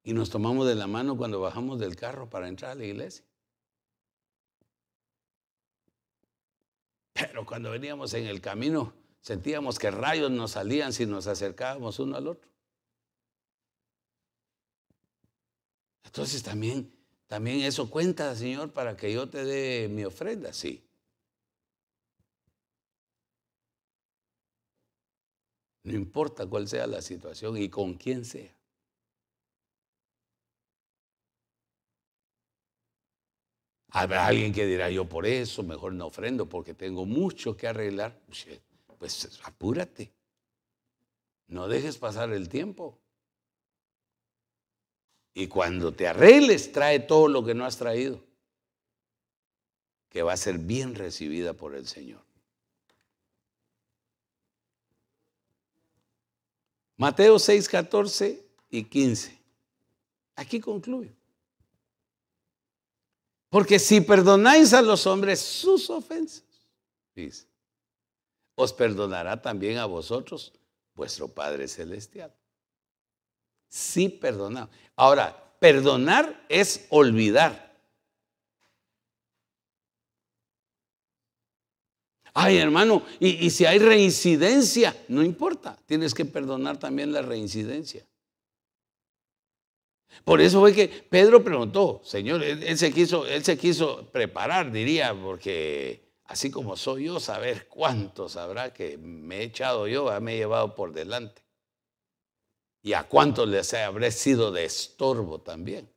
Y 0.03 0.13
nos 0.13 0.29
tomamos 0.29 0.67
de 0.67 0.75
la 0.75 0.85
mano 0.85 1.15
cuando 1.15 1.39
bajamos 1.39 1.79
del 1.79 1.95
carro 1.95 2.29
para 2.29 2.49
entrar 2.49 2.71
a 2.71 2.75
la 2.75 2.83
iglesia. 2.83 3.25
Pero 7.13 7.45
cuando 7.45 7.71
veníamos 7.71 8.13
en 8.15 8.25
el 8.25 8.41
camino, 8.41 8.93
sentíamos 9.21 9.79
que 9.79 9.91
rayos 9.91 10.29
nos 10.29 10.51
salían 10.51 10.91
si 10.91 11.05
nos 11.05 11.27
acercábamos 11.27 11.99
uno 11.99 12.17
al 12.17 12.27
otro. 12.27 12.52
Entonces 16.05 16.43
también, 16.43 16.91
también 17.27 17.61
eso 17.61 17.89
cuenta, 17.89 18.35
Señor, 18.35 18.71
para 18.73 18.95
que 18.95 19.11
yo 19.11 19.29
te 19.29 19.43
dé 19.43 19.89
mi 19.89 20.05
ofrenda, 20.05 20.53
sí. 20.53 20.83
No 25.83 25.93
importa 25.93 26.45
cuál 26.45 26.67
sea 26.67 26.87
la 26.87 27.01
situación 27.01 27.55
y 27.57 27.69
con 27.69 27.93
quién 27.93 28.25
sea. 28.25 28.53
Habrá 33.91 34.25
alguien 34.25 34.51
que 34.51 34.65
dirá, 34.65 34.89
yo 34.89 35.07
por 35.07 35.25
eso 35.25 35.61
mejor 35.63 35.93
no 35.93 36.07
ofrendo 36.07 36.49
porque 36.49 36.73
tengo 36.73 37.05
mucho 37.05 37.55
que 37.55 37.67
arreglar. 37.67 38.19
Pues 38.97 39.39
apúrate. 39.43 40.13
No 41.47 41.67
dejes 41.69 41.97
pasar 41.97 42.33
el 42.33 42.49
tiempo. 42.49 43.02
Y 45.33 45.47
cuando 45.47 45.93
te 45.93 46.07
arregles, 46.07 46.71
trae 46.71 46.99
todo 46.99 47.27
lo 47.27 47.43
que 47.43 47.53
no 47.53 47.65
has 47.65 47.77
traído, 47.77 48.21
que 50.09 50.21
va 50.21 50.33
a 50.33 50.37
ser 50.37 50.59
bien 50.59 50.95
recibida 50.95 51.53
por 51.53 51.75
el 51.75 51.87
Señor. 51.87 52.21
Mateo 56.97 57.39
6, 57.39 57.67
14 57.67 58.45
y 58.69 58.83
15. 58.83 59.39
Aquí 60.35 60.59
concluyo. 60.59 61.11
Porque 63.49 63.77
si 63.77 64.01
perdonáis 64.01 64.73
a 64.73 64.81
los 64.81 65.05
hombres 65.05 65.39
sus 65.39 65.89
ofensas, 65.89 66.43
dice, 67.13 67.45
os 68.55 68.73
perdonará 68.73 69.41
también 69.41 69.77
a 69.77 69.85
vosotros 69.85 70.53
vuestro 70.95 71.27
Padre 71.27 71.67
Celestial. 71.67 72.33
Si 73.73 74.07
perdonamos. 74.07 74.69
Ahora, 74.95 75.35
perdonar 75.57 76.45
es 76.47 76.85
olvidar. 76.89 77.75
Ay, 82.35 82.57
hermano, 82.57 83.01
y, 83.19 83.43
y 83.43 83.49
si 83.49 83.65
hay 83.65 83.79
reincidencia, 83.79 84.95
no 85.07 85.23
importa, 85.23 85.75
tienes 85.87 86.13
que 86.13 86.23
perdonar 86.23 86.77
también 86.77 87.11
la 87.11 87.23
reincidencia. 87.23 88.05
Por 90.23 90.39
eso 90.39 90.59
fue 90.59 90.71
que 90.71 90.87
Pedro 90.87 91.43
preguntó, 91.43 91.99
Señor, 92.05 92.43
él, 92.43 92.77
se 92.77 92.93
quiso, 92.93 93.25
él 93.25 93.43
se 93.43 93.57
quiso 93.57 94.05
preparar, 94.11 94.71
diría, 94.71 95.15
porque 95.15 96.13
así 96.25 96.51
como 96.51 96.77
soy 96.77 97.05
yo, 97.05 97.19
saber 97.19 97.67
cuántos 97.69 98.37
habrá 98.37 98.71
que 98.71 98.99
me 98.99 99.39
he 99.39 99.43
echado 99.45 99.87
yo, 99.87 100.11
me 100.21 100.35
he 100.35 100.37
llevado 100.37 100.75
por 100.75 100.93
delante. 100.93 101.43
Y 102.83 102.93
a 102.93 103.03
cuántos 103.03 103.49
les 103.49 103.73
habré 103.73 104.11
sido 104.11 104.51
de 104.51 104.65
estorbo 104.65 105.39
también. 105.39 105.89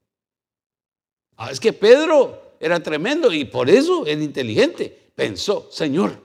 Ah, 1.36 1.50
es 1.50 1.60
que 1.60 1.74
Pedro 1.74 2.54
era 2.58 2.80
tremendo 2.80 3.30
y 3.30 3.44
por 3.44 3.68
eso 3.68 4.06
es 4.06 4.18
inteligente. 4.18 5.10
Pensó, 5.14 5.68
Señor, 5.70 6.18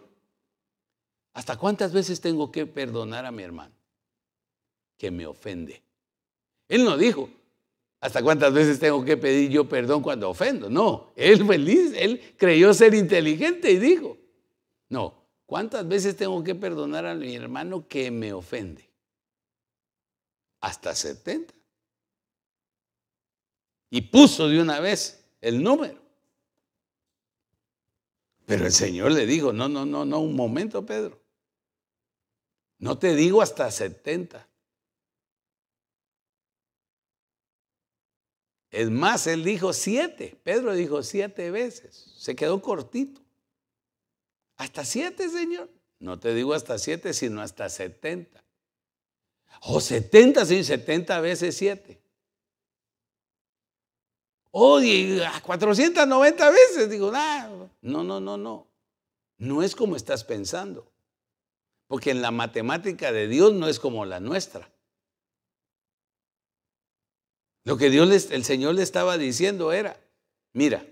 ¿hasta 1.34 1.58
cuántas 1.58 1.92
veces 1.92 2.22
tengo 2.22 2.50
que 2.50 2.66
perdonar 2.66 3.26
a 3.26 3.32
mi 3.32 3.44
hermano 3.44 3.76
que 4.98 5.12
me 5.12 5.26
ofende? 5.26 5.82
Él 6.70 6.86
no 6.86 6.96
dijo, 6.96 7.28
¿Hasta 8.02 8.24
cuántas 8.24 8.52
veces 8.52 8.80
tengo 8.80 9.06
que 9.06 9.16
pedir 9.16 9.52
yo 9.52 9.70
perdón 9.70 10.02
cuando 10.02 10.28
ofendo? 10.28 10.72
No, 10.72 11.14
él 11.16 11.46
feliz, 11.46 11.94
él 11.96 12.20
creyó 12.36 12.74
ser 12.74 12.96
inteligente 12.96 13.72
y 13.72 13.78
dijo, 13.78 14.18
no, 14.90 15.14
¿cuántas 15.46 15.88
veces 15.88 16.18
tengo 16.18 16.44
que 16.44 16.56
perdonar 16.56 17.06
a 17.06 17.14
mi 17.14 17.36
hermano 17.36 17.88
que 17.88 18.10
me 18.10 18.34
ofende? 18.34 18.90
Hasta 20.62 20.96
70. 20.96 21.54
Y 23.90 24.02
puso 24.02 24.48
de 24.48 24.62
una 24.62 24.80
vez 24.80 25.26
el 25.42 25.62
número. 25.62 26.02
Pero 28.46 28.66
el 28.66 28.72
Señor 28.72 29.12
le 29.12 29.26
dijo, 29.26 29.52
no, 29.54 29.68
no, 29.68 29.86
no, 29.86 30.06
no, 30.06 30.20
un 30.20 30.36
momento, 30.36 30.86
Pedro. 30.86 31.22
No 32.78 32.98
te 32.98 33.16
digo 33.16 33.42
hasta 33.42 33.70
70. 33.70 34.48
Es 38.72 38.90
más, 38.90 39.28
él 39.28 39.44
dijo 39.44 39.74
siete. 39.74 40.40
Pedro 40.44 40.74
dijo 40.74 41.04
siete 41.04 41.52
veces. 41.52 42.14
Se 42.18 42.36
quedó 42.36 42.62
cortito. 42.62 43.22
Hasta 44.56 44.86
siete, 44.86 45.30
Señor. 45.30 45.70
No 46.00 46.20
te 46.20 46.34
digo 46.34 46.54
hasta 46.54 46.80
siete, 46.80 47.14
sino 47.14 47.42
hasta 47.42 47.70
setenta. 47.70 48.41
O 49.62 49.80
setenta, 49.80 50.46
sí, 50.46 50.64
setenta 50.64 51.20
veces 51.20 51.56
siete. 51.58 52.02
O 54.52 54.80
490 55.44 56.50
veces. 56.50 56.90
Digo, 56.90 57.12
no, 57.12 58.04
no, 58.04 58.20
no, 58.20 58.38
no. 58.38 58.68
No 59.38 59.64
es 59.64 59.76
como 59.76 59.96
estás 59.96 60.24
pensando. 60.24 60.92
Porque 61.88 62.12
en 62.12 62.22
la 62.22 62.32
matemática 62.32 63.12
de 63.12 63.28
Dios 63.28 63.54
no 63.54 63.68
es 63.68 63.80
como 63.80 64.06
la 64.06 64.20
nuestra. 64.20 64.70
Lo 67.64 67.78
que 67.78 67.90
Dios, 67.90 68.32
el 68.32 68.44
Señor 68.44 68.76
le 68.76 68.84
estaba 68.84 69.18
diciendo 69.18 69.72
era, 69.72 70.00
mira, 70.54 70.86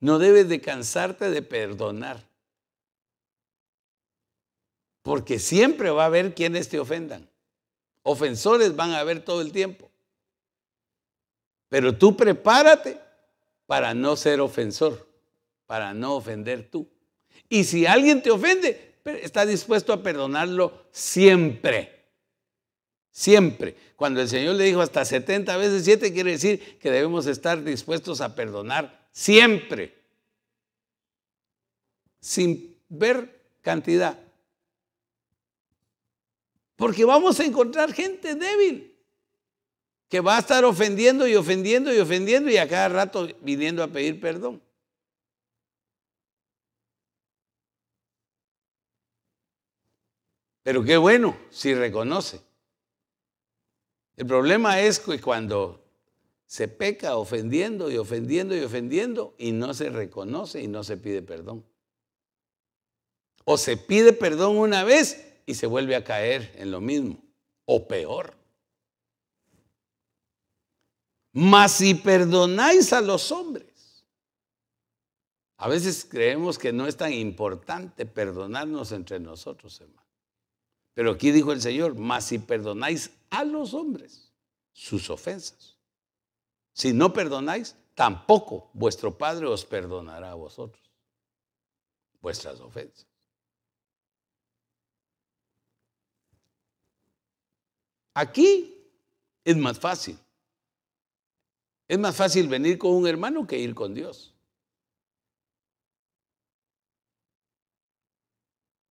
no 0.00 0.18
debes 0.18 0.48
de 0.48 0.60
cansarte 0.60 1.30
de 1.30 1.42
perdonar. 1.42 2.26
Porque 5.06 5.38
siempre 5.38 5.90
va 5.90 6.02
a 6.02 6.06
haber 6.06 6.34
quienes 6.34 6.68
te 6.68 6.80
ofendan. 6.80 7.30
Ofensores 8.02 8.74
van 8.74 8.90
a 8.90 8.98
haber 8.98 9.24
todo 9.24 9.40
el 9.40 9.52
tiempo. 9.52 9.88
Pero 11.68 11.96
tú 11.96 12.16
prepárate 12.16 12.98
para 13.66 13.94
no 13.94 14.16
ser 14.16 14.40
ofensor, 14.40 15.08
para 15.64 15.94
no 15.94 16.16
ofender 16.16 16.68
tú. 16.68 16.88
Y 17.48 17.62
si 17.62 17.86
alguien 17.86 18.20
te 18.20 18.32
ofende, 18.32 18.96
está 19.04 19.46
dispuesto 19.46 19.92
a 19.92 20.02
perdonarlo 20.02 20.86
siempre. 20.90 22.08
Siempre. 23.12 23.76
Cuando 23.94 24.20
el 24.20 24.28
Señor 24.28 24.56
le 24.56 24.64
dijo 24.64 24.80
hasta 24.80 25.04
70 25.04 25.56
veces 25.56 25.84
7, 25.84 26.12
quiere 26.12 26.32
decir 26.32 26.80
que 26.80 26.90
debemos 26.90 27.28
estar 27.28 27.62
dispuestos 27.62 28.20
a 28.20 28.34
perdonar 28.34 29.06
siempre. 29.12 30.02
Sin 32.18 32.76
ver 32.88 33.40
cantidad. 33.62 34.25
Porque 36.76 37.04
vamos 37.04 37.40
a 37.40 37.44
encontrar 37.44 37.92
gente 37.92 38.34
débil 38.34 38.94
que 40.08 40.20
va 40.20 40.36
a 40.36 40.40
estar 40.40 40.64
ofendiendo 40.64 41.26
y 41.26 41.34
ofendiendo 41.34 41.92
y 41.92 41.98
ofendiendo 41.98 42.50
y 42.50 42.58
a 42.58 42.68
cada 42.68 42.88
rato 42.88 43.28
viniendo 43.40 43.82
a 43.82 43.88
pedir 43.88 44.20
perdón. 44.20 44.62
Pero 50.62 50.84
qué 50.84 50.96
bueno 50.96 51.36
si 51.50 51.74
reconoce 51.74 52.40
el 54.16 54.26
problema 54.26 54.80
es 54.80 54.98
que 54.98 55.20
cuando 55.20 55.84
se 56.46 56.68
peca 56.68 57.16
ofendiendo 57.16 57.90
y 57.90 57.98
ofendiendo 57.98 58.56
y 58.56 58.60
ofendiendo 58.60 59.34
y 59.36 59.52
no 59.52 59.74
se 59.74 59.90
reconoce 59.90 60.62
y 60.62 60.68
no 60.68 60.82
se 60.84 60.96
pide 60.96 61.20
perdón. 61.20 61.64
O 63.44 63.58
se 63.58 63.76
pide 63.76 64.12
perdón 64.12 64.56
una 64.56 64.84
vez 64.84 65.25
y 65.46 65.54
se 65.54 65.66
vuelve 65.66 65.94
a 65.94 66.04
caer 66.04 66.52
en 66.56 66.70
lo 66.70 66.80
mismo, 66.80 67.22
o 67.64 67.86
peor. 67.86 68.34
Mas 71.32 71.72
si 71.72 71.94
perdonáis 71.94 72.92
a 72.92 73.00
los 73.00 73.30
hombres, 73.30 74.04
a 75.58 75.68
veces 75.68 76.04
creemos 76.04 76.58
que 76.58 76.72
no 76.72 76.86
es 76.86 76.96
tan 76.96 77.12
importante 77.12 78.04
perdonarnos 78.04 78.92
entre 78.92 79.20
nosotros, 79.20 79.80
hermano. 79.80 80.06
Pero 80.94 81.12
aquí 81.12 81.30
dijo 81.30 81.52
el 81.52 81.60
Señor, 81.60 81.94
mas 81.94 82.24
si 82.24 82.38
perdonáis 82.38 83.10
a 83.30 83.44
los 83.44 83.74
hombres 83.74 84.32
sus 84.72 85.08
ofensas, 85.10 85.76
si 86.72 86.92
no 86.92 87.12
perdonáis, 87.12 87.76
tampoco 87.94 88.70
vuestro 88.74 89.16
Padre 89.16 89.46
os 89.46 89.64
perdonará 89.64 90.32
a 90.32 90.34
vosotros 90.34 90.82
vuestras 92.20 92.60
ofensas. 92.60 93.06
Aquí 98.16 98.74
es 99.44 99.58
más 99.58 99.78
fácil. 99.78 100.18
Es 101.86 101.98
más 101.98 102.16
fácil 102.16 102.48
venir 102.48 102.78
con 102.78 102.92
un 102.92 103.06
hermano 103.06 103.46
que 103.46 103.58
ir 103.58 103.74
con 103.74 103.92
Dios. 103.92 104.34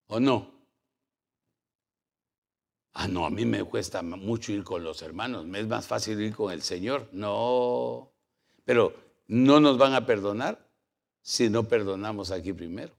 ¿O 0.06 0.20
no? 0.20 0.52
Ah, 2.94 3.08
no, 3.08 3.26
a 3.26 3.32
mí 3.32 3.46
me 3.46 3.64
cuesta 3.64 4.04
mucho 4.04 4.52
ir 4.52 4.64
con 4.64 4.84
los 4.84 5.02
hermanos, 5.02 5.44
me 5.48 5.60
es 5.60 5.68
más 5.68 5.88
fácil 5.88 6.22
ir 6.22 6.36
con 6.36 6.52
el 6.52 6.62
Señor. 6.62 7.10
No, 7.12 8.14
pero 8.64 8.94
no 9.26 9.60
nos 9.60 9.80
van 9.80 9.96
a 9.96 10.06
perdonar 10.06 10.70
si 11.24 11.50
no 11.50 11.64
perdonamos 11.64 12.30
aquí 12.30 12.54
primero. 12.54 12.96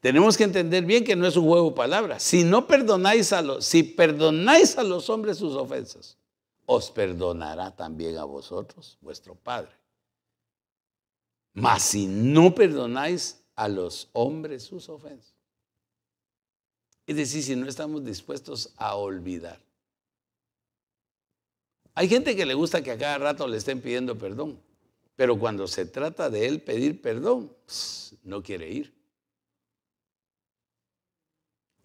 Tenemos 0.00 0.36
que 0.36 0.44
entender 0.44 0.84
bien 0.84 1.04
que 1.04 1.16
no 1.16 1.26
es 1.26 1.36
un 1.36 1.46
juego 1.46 1.70
de 1.70 1.76
palabras. 1.76 2.22
Si 2.22 2.44
no 2.44 2.66
perdonáis 2.66 3.32
a 3.32 3.42
los, 3.42 3.64
si 3.64 3.82
perdonáis 3.82 4.78
a 4.78 4.82
los 4.82 5.08
hombres 5.10 5.38
sus 5.38 5.54
ofensas, 5.54 6.16
os 6.66 6.90
perdonará 6.90 7.74
también 7.74 8.18
a 8.18 8.24
vosotros 8.24 8.98
vuestro 9.00 9.34
Padre. 9.34 9.72
Mas 11.54 11.82
si 11.82 12.06
no 12.06 12.54
perdonáis 12.54 13.42
a 13.54 13.68
los 13.68 14.08
hombres 14.12 14.64
sus 14.64 14.88
ofensas. 14.88 15.34
Es 17.06 17.16
decir, 17.16 17.42
si 17.42 17.56
no 17.56 17.68
estamos 17.68 18.04
dispuestos 18.04 18.72
a 18.76 18.96
olvidar. 18.96 19.60
Hay 21.94 22.08
gente 22.08 22.36
que 22.36 22.44
le 22.44 22.52
gusta 22.52 22.82
que 22.82 22.90
a 22.90 22.98
cada 22.98 23.16
rato 23.16 23.46
le 23.48 23.56
estén 23.56 23.80
pidiendo 23.80 24.18
perdón, 24.18 24.60
pero 25.14 25.38
cuando 25.38 25.66
se 25.66 25.86
trata 25.86 26.28
de 26.28 26.46
él 26.46 26.60
pedir 26.60 27.00
perdón, 27.00 27.50
no 28.22 28.42
quiere 28.42 28.68
ir. 28.68 28.95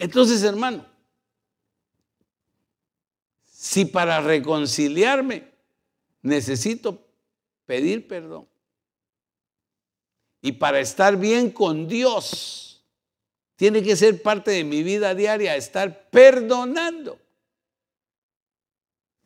Entonces, 0.01 0.43
hermano, 0.43 0.85
si 3.45 3.85
para 3.85 4.19
reconciliarme 4.19 5.49
necesito 6.21 7.07
pedir 7.65 8.07
perdón 8.07 8.47
y 10.41 10.51
para 10.51 10.79
estar 10.79 11.15
bien 11.17 11.51
con 11.51 11.87
Dios, 11.87 12.83
tiene 13.55 13.81
que 13.81 13.95
ser 13.95 14.21
parte 14.21 14.51
de 14.51 14.63
mi 14.63 14.83
vida 14.83 15.15
diaria 15.15 15.55
estar 15.55 16.09
perdonando 16.09 17.21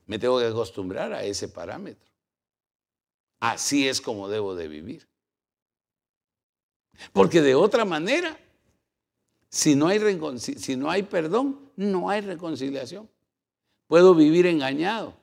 me 0.05 0.19
tengo 0.19 0.39
que 0.39 0.45
acostumbrar 0.45 1.13
a 1.13 1.23
ese 1.23 1.47
parámetro. 1.47 2.11
Así 3.39 3.87
es 3.87 4.01
como 4.01 4.29
debo 4.29 4.55
de 4.55 4.67
vivir. 4.67 5.07
Porque 7.11 7.41
de 7.41 7.55
otra 7.55 7.85
manera, 7.85 8.39
si 9.55 9.73
no 9.73 9.87
hay, 10.89 11.03
perdón, 11.03 11.71
no 11.77 12.09
hay 12.09 12.19
reconciliación. 12.19 13.09
Puedo 13.87 14.13
vivir 14.13 14.47
engañado 14.47 15.17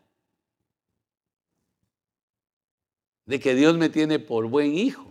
de 3.26 3.38
que 3.38 3.54
Dios 3.54 3.76
me 3.76 3.90
tiene 3.90 4.18
por 4.18 4.46
buen 4.48 4.72
hijo. 4.72 5.06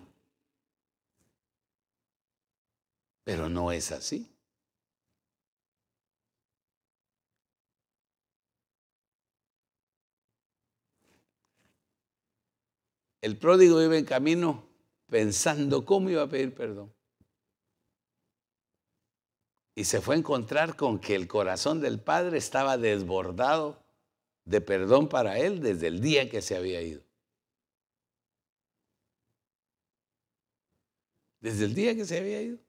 Pero 3.23 3.47
no 3.47 3.71
es 3.71 3.91
así. 3.91 4.27
El 13.21 13.37
pródigo 13.37 13.83
iba 13.83 13.95
en 13.95 14.05
camino 14.05 14.67
pensando 15.05 15.85
cómo 15.85 16.09
iba 16.09 16.23
a 16.23 16.27
pedir 16.27 16.55
perdón. 16.55 16.91
Y 19.75 19.85
se 19.85 20.01
fue 20.01 20.15
a 20.15 20.17
encontrar 20.17 20.75
con 20.75 20.99
que 20.99 21.15
el 21.15 21.27
corazón 21.27 21.79
del 21.79 21.99
padre 21.99 22.37
estaba 22.37 22.77
desbordado 22.77 23.81
de 24.45 24.59
perdón 24.61 25.07
para 25.07 25.37
él 25.39 25.61
desde 25.61 25.87
el 25.87 26.01
día 26.01 26.29
que 26.29 26.41
se 26.41 26.55
había 26.55 26.81
ido. 26.81 27.03
Desde 31.39 31.65
el 31.65 31.73
día 31.73 31.95
que 31.95 32.05
se 32.05 32.17
había 32.19 32.41
ido. 32.41 32.59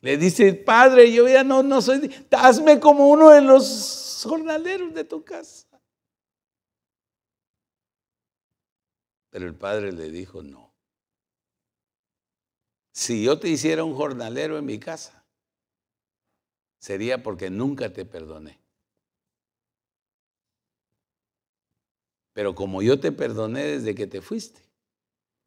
Le 0.00 0.16
dice, 0.16 0.54
padre, 0.54 1.12
yo 1.12 1.28
ya 1.28 1.44
no, 1.44 1.62
no 1.62 1.82
soy, 1.82 2.10
hazme 2.30 2.80
como 2.80 3.08
uno 3.08 3.30
de 3.30 3.42
los 3.42 4.24
jornaleros 4.26 4.94
de 4.94 5.04
tu 5.04 5.22
casa. 5.22 5.66
Pero 9.28 9.46
el 9.46 9.54
padre 9.54 9.92
le 9.92 10.10
dijo, 10.10 10.42
no. 10.42 10.69
Si 13.00 13.24
yo 13.24 13.40
te 13.40 13.48
hiciera 13.48 13.82
un 13.82 13.94
jornalero 13.94 14.58
en 14.58 14.66
mi 14.66 14.78
casa, 14.78 15.24
sería 16.78 17.22
porque 17.22 17.48
nunca 17.48 17.90
te 17.94 18.04
perdoné. 18.04 18.60
Pero 22.34 22.54
como 22.54 22.82
yo 22.82 23.00
te 23.00 23.10
perdoné 23.10 23.64
desde 23.64 23.94
que 23.94 24.06
te 24.06 24.20
fuiste, 24.20 24.60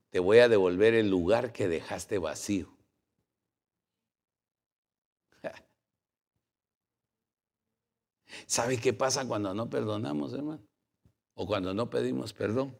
te 0.09 0.17
voy 0.17 0.39
a 0.39 0.49
devolver 0.49 0.95
el 0.95 1.11
lugar 1.11 1.53
que 1.53 1.67
dejaste 1.67 2.17
vacío. 2.17 2.75
¿Sabe 8.47 8.79
qué 8.79 8.93
pasa 8.93 9.27
cuando 9.27 9.53
no 9.53 9.69
perdonamos, 9.69 10.33
hermano? 10.33 10.65
O 11.35 11.45
cuando 11.45 11.75
no 11.75 11.87
pedimos 11.87 12.33
perdón 12.33 12.75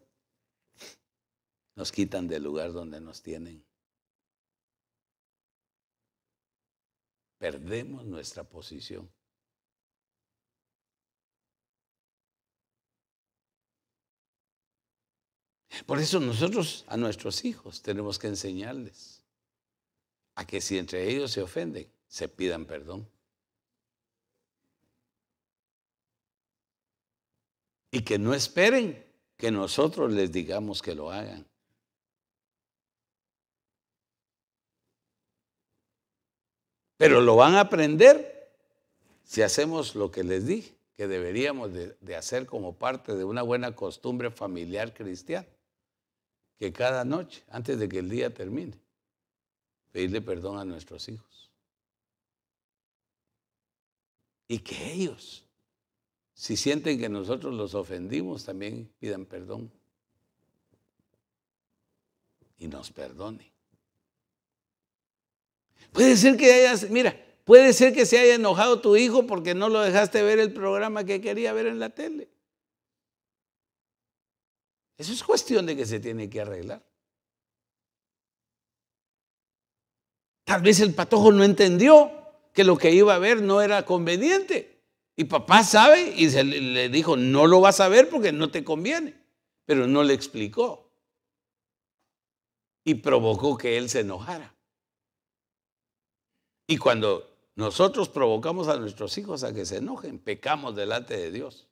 nos 1.76 1.91
quitan 1.91 2.28
del 2.28 2.41
lugar 2.41 2.74
donde 2.74 2.99
nos 2.99 3.21
tienen. 3.21 3.63
Perdemos 7.44 8.06
nuestra 8.06 8.46
posición. 8.46 9.12
Por 15.86 16.00
eso 16.00 16.22
nosotros 16.22 16.86
a 16.88 16.96
nuestros 16.96 17.44
hijos 17.44 17.82
tenemos 17.82 18.18
que 18.18 18.28
enseñarles 18.28 19.26
a 20.36 20.48
que 20.48 20.62
si 20.62 20.78
entre 20.78 21.06
ellos 21.10 21.32
se 21.32 21.41
ofenden, 21.41 21.91
se 22.08 22.30
pidan 22.30 22.66
perdón. 22.66 23.10
Y 27.91 28.06
que 28.06 28.18
no 28.18 28.34
esperen 28.34 29.06
que 29.36 29.52
nosotros 29.52 30.14
les 30.14 30.32
digamos 30.32 30.82
que 30.82 30.96
lo 30.96 31.12
hagan. 31.12 31.46
Pero 37.04 37.20
lo 37.20 37.36
van 37.36 37.56
a 37.56 37.60
aprender 37.60 38.49
si 39.26 39.41
hacemos 39.41 39.93
lo 39.93 40.10
que 40.10 40.24
les 40.24 40.47
dije, 40.47 40.74
que 40.95 41.06
deberíamos 41.06 41.74
de, 41.74 42.16
hacer 42.16 42.45
como 42.45 42.78
parte 42.78 43.14
de 43.14 43.26
una 43.26 43.41
buena 43.41 43.76
costumbre 43.76 44.32
familiar 44.32 44.93
cristiana. 44.93 45.45
Que 46.58 46.72
cada 46.72 47.04
noche, 47.04 47.43
antes 47.49 47.78
de 47.78 47.89
que 47.89 47.99
el 47.99 48.10
día 48.10 48.34
termine, 48.34 48.80
pedirle 49.91 50.22
perdón 50.22 50.60
a 50.60 50.64
nuestros 50.64 51.10
hijos. 51.10 51.51
Y 54.47 54.60
que 54.60 54.93
ellos, 54.93 55.43
si 56.34 56.56
sienten 56.56 56.97
que 56.97 57.10
nosotros 57.10 57.54
los 57.54 57.76
ofendimos, 57.76 58.45
también 58.45 58.89
pidan 58.99 59.26
perdón. 59.26 59.70
Y 62.60 62.70
nos 62.70 62.93
perdonen. 62.93 63.53
Puede 65.94 66.18
ser 66.18 66.36
que 66.38 66.70
mira, 66.89 67.16
puede 67.46 67.72
ser 67.72 67.94
que 67.94 68.06
se 68.06 68.18
haya 68.18 68.36
enojado 68.36 68.82
tu 68.82 68.98
hijo 68.98 69.28
porque 69.28 69.54
no 69.54 69.70
lo 69.70 69.80
dejaste 69.80 70.24
ver 70.24 70.39
el 70.39 70.52
programa 70.52 71.04
que 71.04 71.22
quería 71.22 71.54
ver 71.54 71.68
en 71.68 71.80
la 71.80 71.91
tele. 71.91 72.30
Eso 74.98 75.14
es 75.14 75.24
cuestión 75.24 75.66
de 75.66 75.76
que 75.76 75.86
se 75.86 76.00
tiene 76.00 76.30
que 76.30 76.41
arreglar. 76.41 76.84
Tal 80.46 80.62
vez 80.62 80.80
el 80.80 80.94
patojo 80.94 81.32
no 81.32 81.44
entendió 81.44 82.12
que 82.54 82.64
lo 82.64 82.78
que 82.78 82.91
iba 82.91 83.16
a 83.16 83.20
ver 83.20 83.41
no 83.41 83.62
era 83.62 83.86
conveniente. 83.86 84.82
Y 85.16 85.26
papá 85.26 85.64
sabe 85.64 86.14
y 86.18 86.30
se 86.32 86.44
le 86.44 86.89
dijo, 86.89 87.16
no 87.16 87.46
lo 87.46 87.62
vas 87.62 87.80
a 87.80 87.88
ver 87.88 88.10
porque 88.10 88.32
no 88.32 88.50
te 88.50 88.64
conviene. 88.64 89.16
Pero 89.66 89.88
no 89.88 90.04
le 90.04 90.14
explicó. 90.14 90.91
Y 92.84 92.96
provocó 92.96 93.58
que 93.58 93.78
él 93.78 93.89
se 93.89 94.02
enojara. 94.02 94.54
Y 96.68 96.78
cuando 96.78 97.30
nosotros 97.55 98.09
provocamos 98.09 98.68
a 98.68 98.78
nuestros 98.78 99.18
hijos 99.18 99.43
a 99.43 99.53
que 99.53 99.66
se 99.66 99.78
enojen, 99.78 100.20
pecamos 100.20 100.76
delante 100.76 101.18
de 101.18 101.32
Dios. 101.32 101.68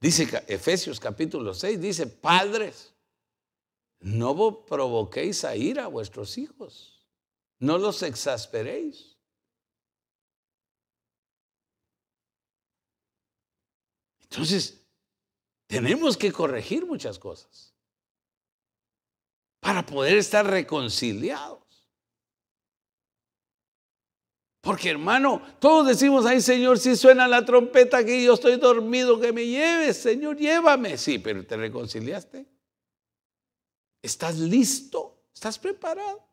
Dice 0.00 0.28
Efesios 0.48 1.00
capítulo 1.00 1.54
6, 1.54 1.80
dice, 1.80 2.06
padres, 2.06 2.94
no 4.00 4.66
provoquéis 4.66 5.44
a 5.44 5.56
ira 5.56 5.84
a 5.84 5.88
vuestros 5.88 6.36
hijos, 6.36 7.06
no 7.58 7.78
los 7.78 8.02
exasperéis. 8.02 9.16
Entonces, 14.24 14.84
tenemos 15.66 16.16
que 16.16 16.32
corregir 16.32 16.84
muchas 16.84 17.18
cosas 17.18 17.74
para 19.60 19.86
poder 19.86 20.18
estar 20.18 20.46
reconciliados. 20.46 21.63
Porque 24.64 24.88
hermano, 24.88 25.42
todos 25.60 25.86
decimos, 25.86 26.24
ay 26.24 26.40
Señor, 26.40 26.78
si 26.78 26.96
suena 26.96 27.28
la 27.28 27.44
trompeta 27.44 28.02
que 28.02 28.24
yo 28.24 28.32
estoy 28.32 28.56
dormido, 28.56 29.20
que 29.20 29.30
me 29.30 29.46
lleves, 29.46 29.98
Señor, 29.98 30.38
llévame. 30.38 30.96
Sí, 30.96 31.18
pero 31.18 31.44
¿te 31.46 31.54
reconciliaste? 31.58 32.46
¿Estás 34.00 34.38
listo? 34.38 35.26
¿Estás 35.34 35.58
preparado? 35.58 36.26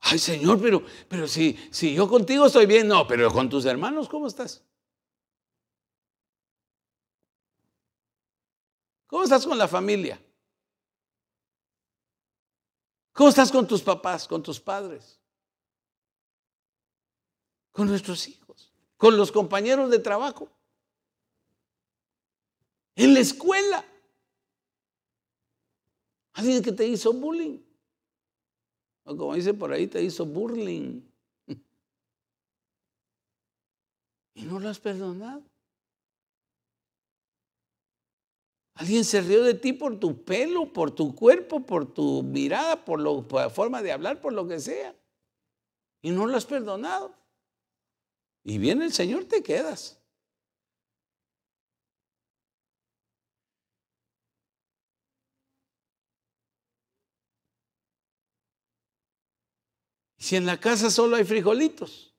Ay 0.00 0.18
Señor, 0.18 0.60
pero, 0.60 0.82
pero 1.08 1.28
si, 1.28 1.56
si 1.70 1.94
yo 1.94 2.08
contigo 2.08 2.46
estoy 2.46 2.66
bien, 2.66 2.88
no, 2.88 3.06
pero 3.06 3.30
con 3.30 3.48
tus 3.48 3.64
hermanos, 3.64 4.08
¿cómo 4.08 4.26
estás? 4.26 4.64
¿Cómo 9.06 9.22
estás 9.22 9.46
con 9.46 9.56
la 9.56 9.68
familia? 9.68 10.20
¿Cómo 13.18 13.30
estás 13.30 13.50
con 13.50 13.66
tus 13.66 13.82
papás, 13.82 14.28
con 14.28 14.44
tus 14.44 14.60
padres? 14.60 15.18
Con 17.72 17.88
nuestros 17.88 18.28
hijos, 18.28 18.72
con 18.96 19.16
los 19.16 19.32
compañeros 19.32 19.90
de 19.90 19.98
trabajo. 19.98 20.48
En 22.94 23.14
la 23.14 23.18
escuela. 23.18 23.84
Alguien 26.34 26.62
que 26.62 26.70
te 26.70 26.86
hizo 26.86 27.12
bullying. 27.12 27.58
O 29.02 29.16
como 29.16 29.34
dice 29.34 29.52
por 29.52 29.72
ahí, 29.72 29.88
te 29.88 30.00
hizo 30.00 30.24
burling. 30.24 31.02
Y 34.34 34.42
no 34.42 34.60
lo 34.60 34.68
has 34.68 34.78
perdonado. 34.78 35.42
Alguien 38.78 39.04
se 39.04 39.20
rió 39.20 39.42
de 39.42 39.54
ti 39.54 39.72
por 39.72 39.98
tu 39.98 40.24
pelo, 40.24 40.72
por 40.72 40.92
tu 40.92 41.12
cuerpo, 41.12 41.66
por 41.66 41.92
tu 41.92 42.22
mirada, 42.22 42.84
por, 42.84 43.00
la 43.00 43.50
forma 43.50 43.82
de 43.82 43.90
hablar, 43.90 44.20
por 44.20 44.32
lo 44.32 44.46
que 44.46 44.60
sea. 44.60 44.94
Y 46.00 46.12
no 46.12 46.26
lo 46.26 46.36
has 46.36 46.46
perdonado. 46.46 47.12
Y 48.44 48.58
viene 48.58 48.84
el 48.84 48.92
Señor, 48.92 49.24
te 49.24 49.42
quedas. 49.42 50.00
Si 60.18 60.36
en 60.36 60.46
la 60.46 60.60
casa 60.60 60.88
solo 60.88 61.16
hay 61.16 61.24
frijolitos. 61.24 62.14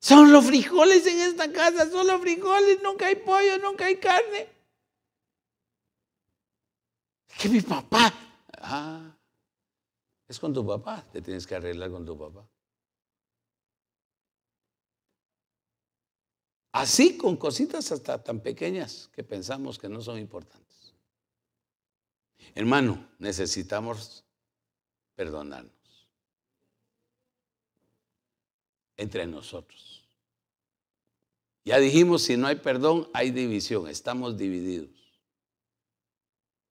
Son 0.00 0.30
los 0.30 0.44
frijoles 0.44 1.06
en 1.06 1.18
esta 1.20 1.50
casa, 1.50 1.88
son 1.88 2.06
los 2.06 2.20
frijoles, 2.20 2.82
nunca 2.82 3.06
hay 3.06 3.14
pollo, 3.14 3.58
nunca 3.58 3.86
hay 3.86 3.96
carne. 3.96 4.53
Que 7.38 7.48
mi 7.48 7.60
papá. 7.60 8.12
Ah, 8.58 9.14
es 10.26 10.38
con 10.38 10.52
tu 10.54 10.66
papá, 10.66 11.04
te 11.12 11.20
tienes 11.20 11.46
que 11.46 11.54
arreglar 11.54 11.90
con 11.90 12.04
tu 12.04 12.16
papá. 12.16 12.48
Así 16.72 17.16
con 17.16 17.36
cositas 17.36 17.92
hasta 17.92 18.22
tan 18.22 18.40
pequeñas 18.40 19.08
que 19.12 19.22
pensamos 19.22 19.78
que 19.78 19.88
no 19.88 20.00
son 20.00 20.18
importantes. 20.18 20.94
Hermano, 22.54 23.08
necesitamos 23.18 24.24
perdonarnos 25.14 25.72
entre 28.96 29.26
nosotros. 29.26 30.04
Ya 31.64 31.78
dijimos, 31.78 32.22
si 32.22 32.36
no 32.36 32.46
hay 32.46 32.56
perdón, 32.56 33.08
hay 33.14 33.30
división, 33.30 33.88
estamos 33.88 34.36
divididos. 34.36 35.03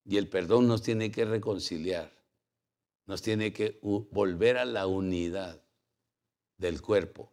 Y 0.06 0.18
el 0.18 0.28
perdón 0.28 0.68
nos 0.68 0.82
tiene 0.82 1.12
que 1.12 1.26
reconciliar, 1.26 2.12
nos 3.06 3.22
tiene 3.22 3.54
que 3.54 3.80
volver 3.82 4.58
a 4.58 4.66
la 4.66 4.88
unidad 4.88 5.62
del 6.58 6.82
cuerpo. 6.82 7.32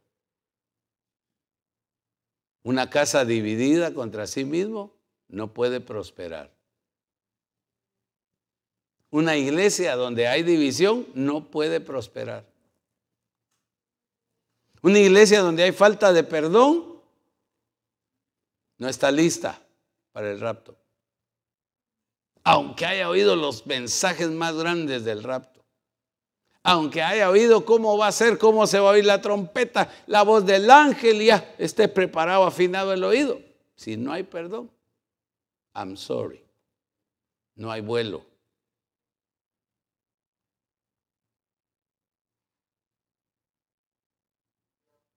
Una 2.62 2.90
casa 2.90 3.24
dividida 3.24 3.94
contra 3.94 4.26
sí 4.26 4.44
mismo 4.44 4.94
no 5.28 5.52
puede 5.54 5.80
prosperar. 5.80 6.52
Una 9.10 9.36
iglesia 9.36 9.96
donde 9.96 10.28
hay 10.28 10.42
división 10.42 11.06
no 11.14 11.50
puede 11.50 11.80
prosperar. 11.80 12.46
Una 14.82 14.98
iglesia 14.98 15.40
donde 15.40 15.64
hay 15.64 15.72
falta 15.72 16.12
de 16.12 16.22
perdón 16.22 17.00
no 18.78 18.88
está 18.88 19.10
lista 19.10 19.60
para 20.12 20.30
el 20.30 20.40
rapto. 20.40 20.79
Aunque 22.42 22.86
haya 22.86 23.08
oído 23.08 23.36
los 23.36 23.66
mensajes 23.66 24.30
más 24.30 24.54
grandes 24.54 25.04
del 25.04 25.22
rapto. 25.22 25.60
Aunque 26.62 27.02
haya 27.02 27.30
oído 27.30 27.64
cómo 27.64 27.96
va 27.96 28.08
a 28.08 28.12
ser, 28.12 28.36
cómo 28.36 28.66
se 28.66 28.78
va 28.78 28.90
a 28.90 28.92
oír 28.92 29.04
la 29.04 29.20
trompeta, 29.20 29.90
la 30.06 30.22
voz 30.22 30.44
del 30.44 30.70
ángel, 30.70 31.22
ya 31.24 31.54
esté 31.58 31.88
preparado, 31.88 32.44
afinado 32.44 32.92
el 32.92 33.02
oído. 33.02 33.40
Si 33.76 33.96
no 33.96 34.12
hay 34.12 34.24
perdón, 34.24 34.70
I'm 35.74 35.96
sorry. 35.96 36.42
No 37.54 37.70
hay 37.70 37.80
vuelo. 37.80 38.24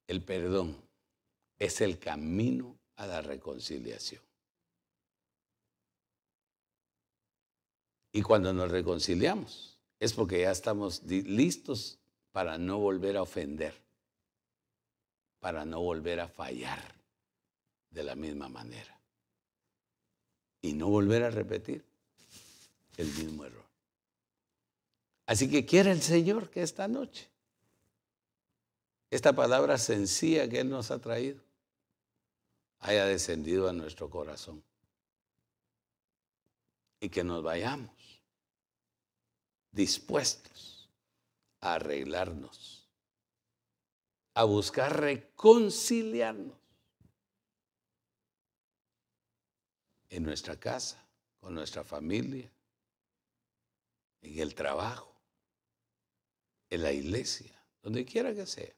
El 0.07 0.21
perdón 0.23 0.77
es 1.57 1.81
el 1.81 1.97
camino 1.99 2.77
a 2.97 3.07
la 3.07 3.21
reconciliación. 3.21 4.21
Y 8.13 8.21
cuando 8.21 8.53
nos 8.53 8.71
reconciliamos 8.71 9.77
es 9.99 10.13
porque 10.13 10.41
ya 10.41 10.51
estamos 10.51 11.03
listos 11.03 11.99
para 12.31 12.57
no 12.57 12.77
volver 12.77 13.17
a 13.17 13.23
ofender, 13.23 13.73
para 15.39 15.65
no 15.65 15.81
volver 15.81 16.19
a 16.19 16.27
fallar 16.29 16.95
de 17.89 18.03
la 18.03 18.15
misma 18.15 18.47
manera 18.47 18.99
y 20.61 20.73
no 20.73 20.87
volver 20.87 21.23
a 21.23 21.31
repetir 21.31 21.83
el 22.97 23.07
mismo 23.07 23.45
error. 23.45 23.65
Así 25.25 25.49
que 25.49 25.65
quiere 25.65 25.91
el 25.91 26.01
Señor 26.01 26.49
que 26.49 26.61
esta 26.61 26.87
noche 26.87 27.33
esta 29.13 29.31
palabra 29.33 29.77
sencilla 29.77 30.49
que 30.49 30.61
Él 30.61 30.69
nos 30.69 30.89
ha 30.89 30.97
traído 30.99 31.39
haya 32.79 33.05
descendido 33.05 33.69
a 33.69 33.73
nuestro 33.73 34.09
corazón 34.09 34.63
y 36.99 37.09
que 37.09 37.23
nos 37.23 37.43
vayamos 37.43 37.91
dispuestos 39.73 40.89
a 41.59 41.73
arreglarnos, 41.75 42.87
a 44.35 44.43
buscar 44.45 44.99
reconciliarnos 44.99 46.57
en 50.09 50.23
nuestra 50.23 50.59
casa, 50.59 51.03
con 51.39 51.55
nuestra 51.55 51.83
familia, 51.83 52.49
en 54.21 54.39
el 54.39 54.55
trabajo, 54.55 55.13
en 56.69 56.83
la 56.83 56.91
iglesia, 56.91 57.51
donde 57.81 58.05
quiera 58.05 58.33
que 58.33 58.45
sea. 58.45 58.73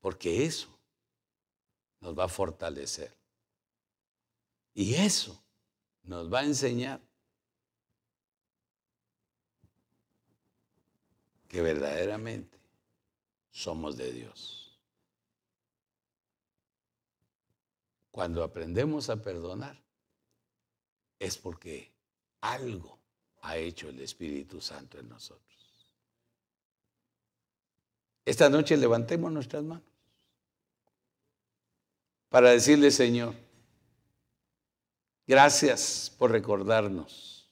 Porque 0.00 0.46
eso 0.46 0.68
nos 2.00 2.16
va 2.16 2.24
a 2.24 2.28
fortalecer. 2.28 3.12
Y 4.72 4.94
eso 4.94 5.42
nos 6.02 6.32
va 6.32 6.40
a 6.40 6.44
enseñar 6.44 7.07
que 11.48 11.62
verdaderamente 11.62 12.58
somos 13.50 13.96
de 13.96 14.12
Dios. 14.12 14.78
Cuando 18.10 18.44
aprendemos 18.44 19.10
a 19.10 19.22
perdonar 19.22 19.80
es 21.18 21.36
porque 21.38 21.90
algo 22.40 22.98
ha 23.42 23.56
hecho 23.56 23.88
el 23.88 24.00
Espíritu 24.00 24.60
Santo 24.60 24.98
en 24.98 25.08
nosotros. 25.08 25.48
Esta 28.24 28.50
noche 28.50 28.76
levantemos 28.76 29.32
nuestras 29.32 29.64
manos 29.64 29.84
para 32.28 32.50
decirle, 32.50 32.90
Señor, 32.90 33.34
gracias 35.26 36.14
por 36.18 36.30
recordarnos 36.30 37.48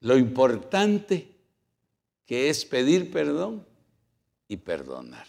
lo 0.00 0.18
importante 0.18 1.33
que 2.26 2.48
es 2.48 2.64
pedir 2.64 3.10
perdón 3.10 3.66
y 4.48 4.56
perdonar. 4.56 5.26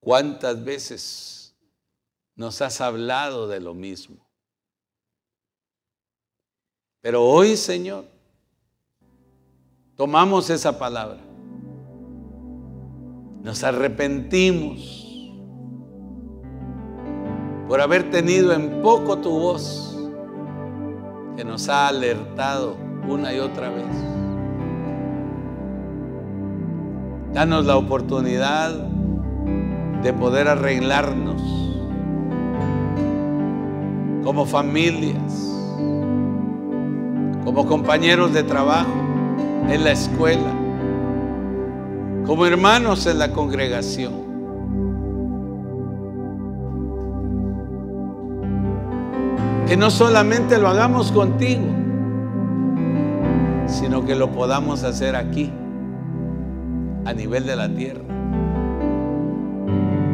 ¿Cuántas 0.00 0.64
veces 0.64 1.54
nos 2.34 2.62
has 2.62 2.80
hablado 2.80 3.46
de 3.48 3.60
lo 3.60 3.74
mismo? 3.74 4.26
Pero 7.02 7.24
hoy, 7.24 7.56
Señor, 7.56 8.06
tomamos 9.96 10.50
esa 10.50 10.78
palabra. 10.78 11.20
Nos 13.42 13.62
arrepentimos 13.64 15.00
por 17.68 17.80
haber 17.80 18.10
tenido 18.10 18.52
en 18.52 18.82
poco 18.82 19.18
tu 19.18 19.30
voz 19.30 19.89
que 21.36 21.44
nos 21.44 21.68
ha 21.68 21.88
alertado 21.88 22.76
una 23.08 23.32
y 23.32 23.38
otra 23.38 23.70
vez. 23.70 23.86
Danos 27.32 27.66
la 27.66 27.76
oportunidad 27.76 28.72
de 30.02 30.12
poder 30.12 30.48
arreglarnos 30.48 31.40
como 34.24 34.46
familias, 34.46 35.56
como 37.44 37.66
compañeros 37.66 38.32
de 38.32 38.42
trabajo 38.42 38.90
en 39.68 39.84
la 39.84 39.92
escuela, 39.92 40.52
como 42.26 42.46
hermanos 42.46 43.06
en 43.06 43.18
la 43.18 43.32
congregación. 43.32 44.29
Que 49.70 49.76
no 49.76 49.88
solamente 49.88 50.58
lo 50.58 50.66
hagamos 50.66 51.12
contigo, 51.12 51.62
sino 53.68 54.04
que 54.04 54.16
lo 54.16 54.32
podamos 54.32 54.82
hacer 54.82 55.14
aquí, 55.14 55.52
a 57.04 57.12
nivel 57.12 57.46
de 57.46 57.54
la 57.54 57.68
tierra. 57.68 58.02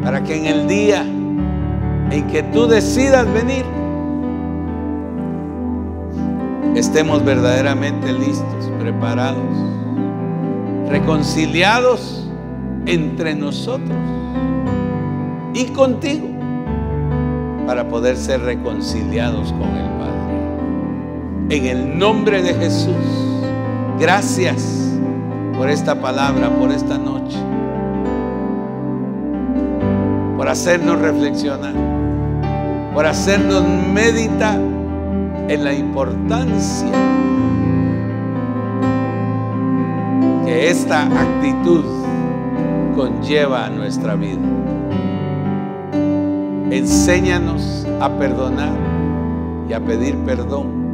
para 0.03 0.23
que 0.23 0.37
en 0.37 0.45
el 0.45 0.67
día 0.67 1.01
en 1.01 2.27
que 2.27 2.43
tú 2.53 2.67
decidas 2.67 3.25
venir, 3.33 3.65
estemos 6.75 7.25
verdaderamente 7.25 8.13
listos, 8.13 8.71
preparados, 8.79 9.57
reconciliados 10.87 12.29
entre 12.85 13.33
nosotros 13.33 13.97
y 15.55 15.65
contigo 15.69 16.36
para 17.67 17.85
poder 17.89 18.15
ser 18.15 18.41
reconciliados 18.41 19.51
con 19.51 19.69
el 19.75 19.89
Padre. 19.99 21.57
En 21.57 21.65
el 21.65 21.99
nombre 21.99 22.41
de 22.41 22.53
Jesús, 22.53 22.95
gracias 23.99 24.97
por 25.57 25.69
esta 25.69 25.99
palabra, 25.99 26.49
por 26.49 26.71
esta 26.71 26.97
noche, 26.97 27.37
por 30.37 30.47
hacernos 30.47 30.99
reflexionar, 30.99 31.73
por 32.93 33.05
hacernos 33.05 33.63
meditar 33.93 34.59
en 35.49 35.63
la 35.63 35.73
importancia 35.73 36.87
que 40.45 40.69
esta 40.69 41.03
actitud 41.03 41.83
conlleva 42.95 43.65
a 43.65 43.69
nuestra 43.69 44.15
vida. 44.15 44.56
Enséñanos 46.69 47.87
a 48.01 48.09
perdonar 48.09 48.77
y 49.69 49.73
a 49.73 49.79
pedir 49.79 50.17
perdón 50.25 50.91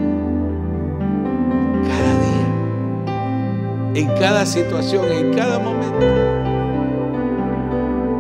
cada 1.87 2.13
día, 2.21 4.01
en 4.01 4.07
cada 4.19 4.45
situación, 4.45 5.05
en 5.11 5.33
cada 5.33 5.57
momento. 5.57 6.05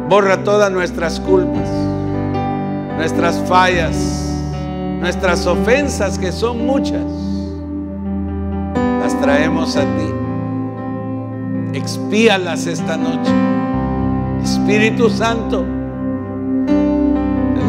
Borra 0.09 0.43
todas 0.43 0.71
nuestras 0.71 1.19
culpas, 1.19 1.69
nuestras 2.97 3.37
fallas, 3.47 4.33
nuestras 4.99 5.45
ofensas, 5.45 6.17
que 6.17 6.31
son 6.31 6.65
muchas. 6.65 7.05
Las 8.99 9.19
traemos 9.21 9.75
a 9.77 9.81
ti. 9.81 11.77
Expíalas 11.77 12.65
esta 12.65 12.97
noche. 12.97 13.31
Espíritu 14.43 15.09
Santo, 15.09 15.65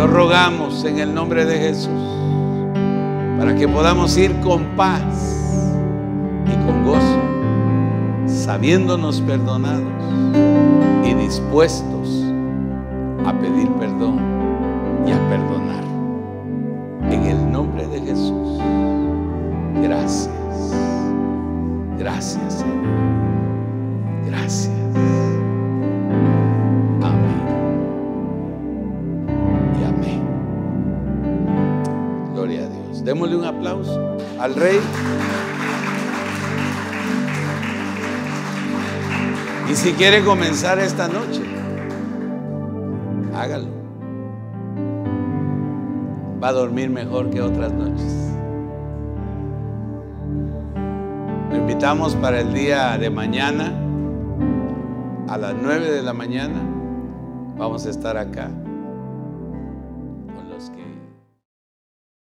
lo 0.06 0.10
rogamos 0.10 0.84
en 0.84 0.98
el 0.98 1.14
nombre 1.14 1.46
de 1.46 1.58
Jesús, 1.58 1.88
para 3.38 3.54
que 3.54 3.66
podamos 3.66 4.14
ir 4.18 4.38
con 4.40 4.62
paz 4.76 5.02
y 6.46 6.66
con 6.66 6.84
gozo, 6.84 7.20
sabiéndonos 8.26 9.22
perdonados 9.22 9.88
y 11.06 11.14
dispuestos 11.14 12.23
si 39.84 39.92
quiere 39.92 40.24
comenzar 40.24 40.78
esta 40.78 41.08
noche, 41.08 41.42
hágalo. 43.34 43.68
Va 46.42 46.48
a 46.48 46.52
dormir 46.52 46.88
mejor 46.88 47.28
que 47.28 47.42
otras 47.42 47.70
noches. 47.70 48.30
Lo 51.50 51.56
invitamos 51.56 52.16
para 52.16 52.40
el 52.40 52.54
día 52.54 52.96
de 52.96 53.10
mañana, 53.10 53.74
a 55.28 55.36
las 55.36 55.54
9 55.54 55.90
de 55.90 56.02
la 56.02 56.14
mañana. 56.14 56.62
Vamos 57.58 57.84
a 57.84 57.90
estar 57.90 58.16
acá. 58.16 58.48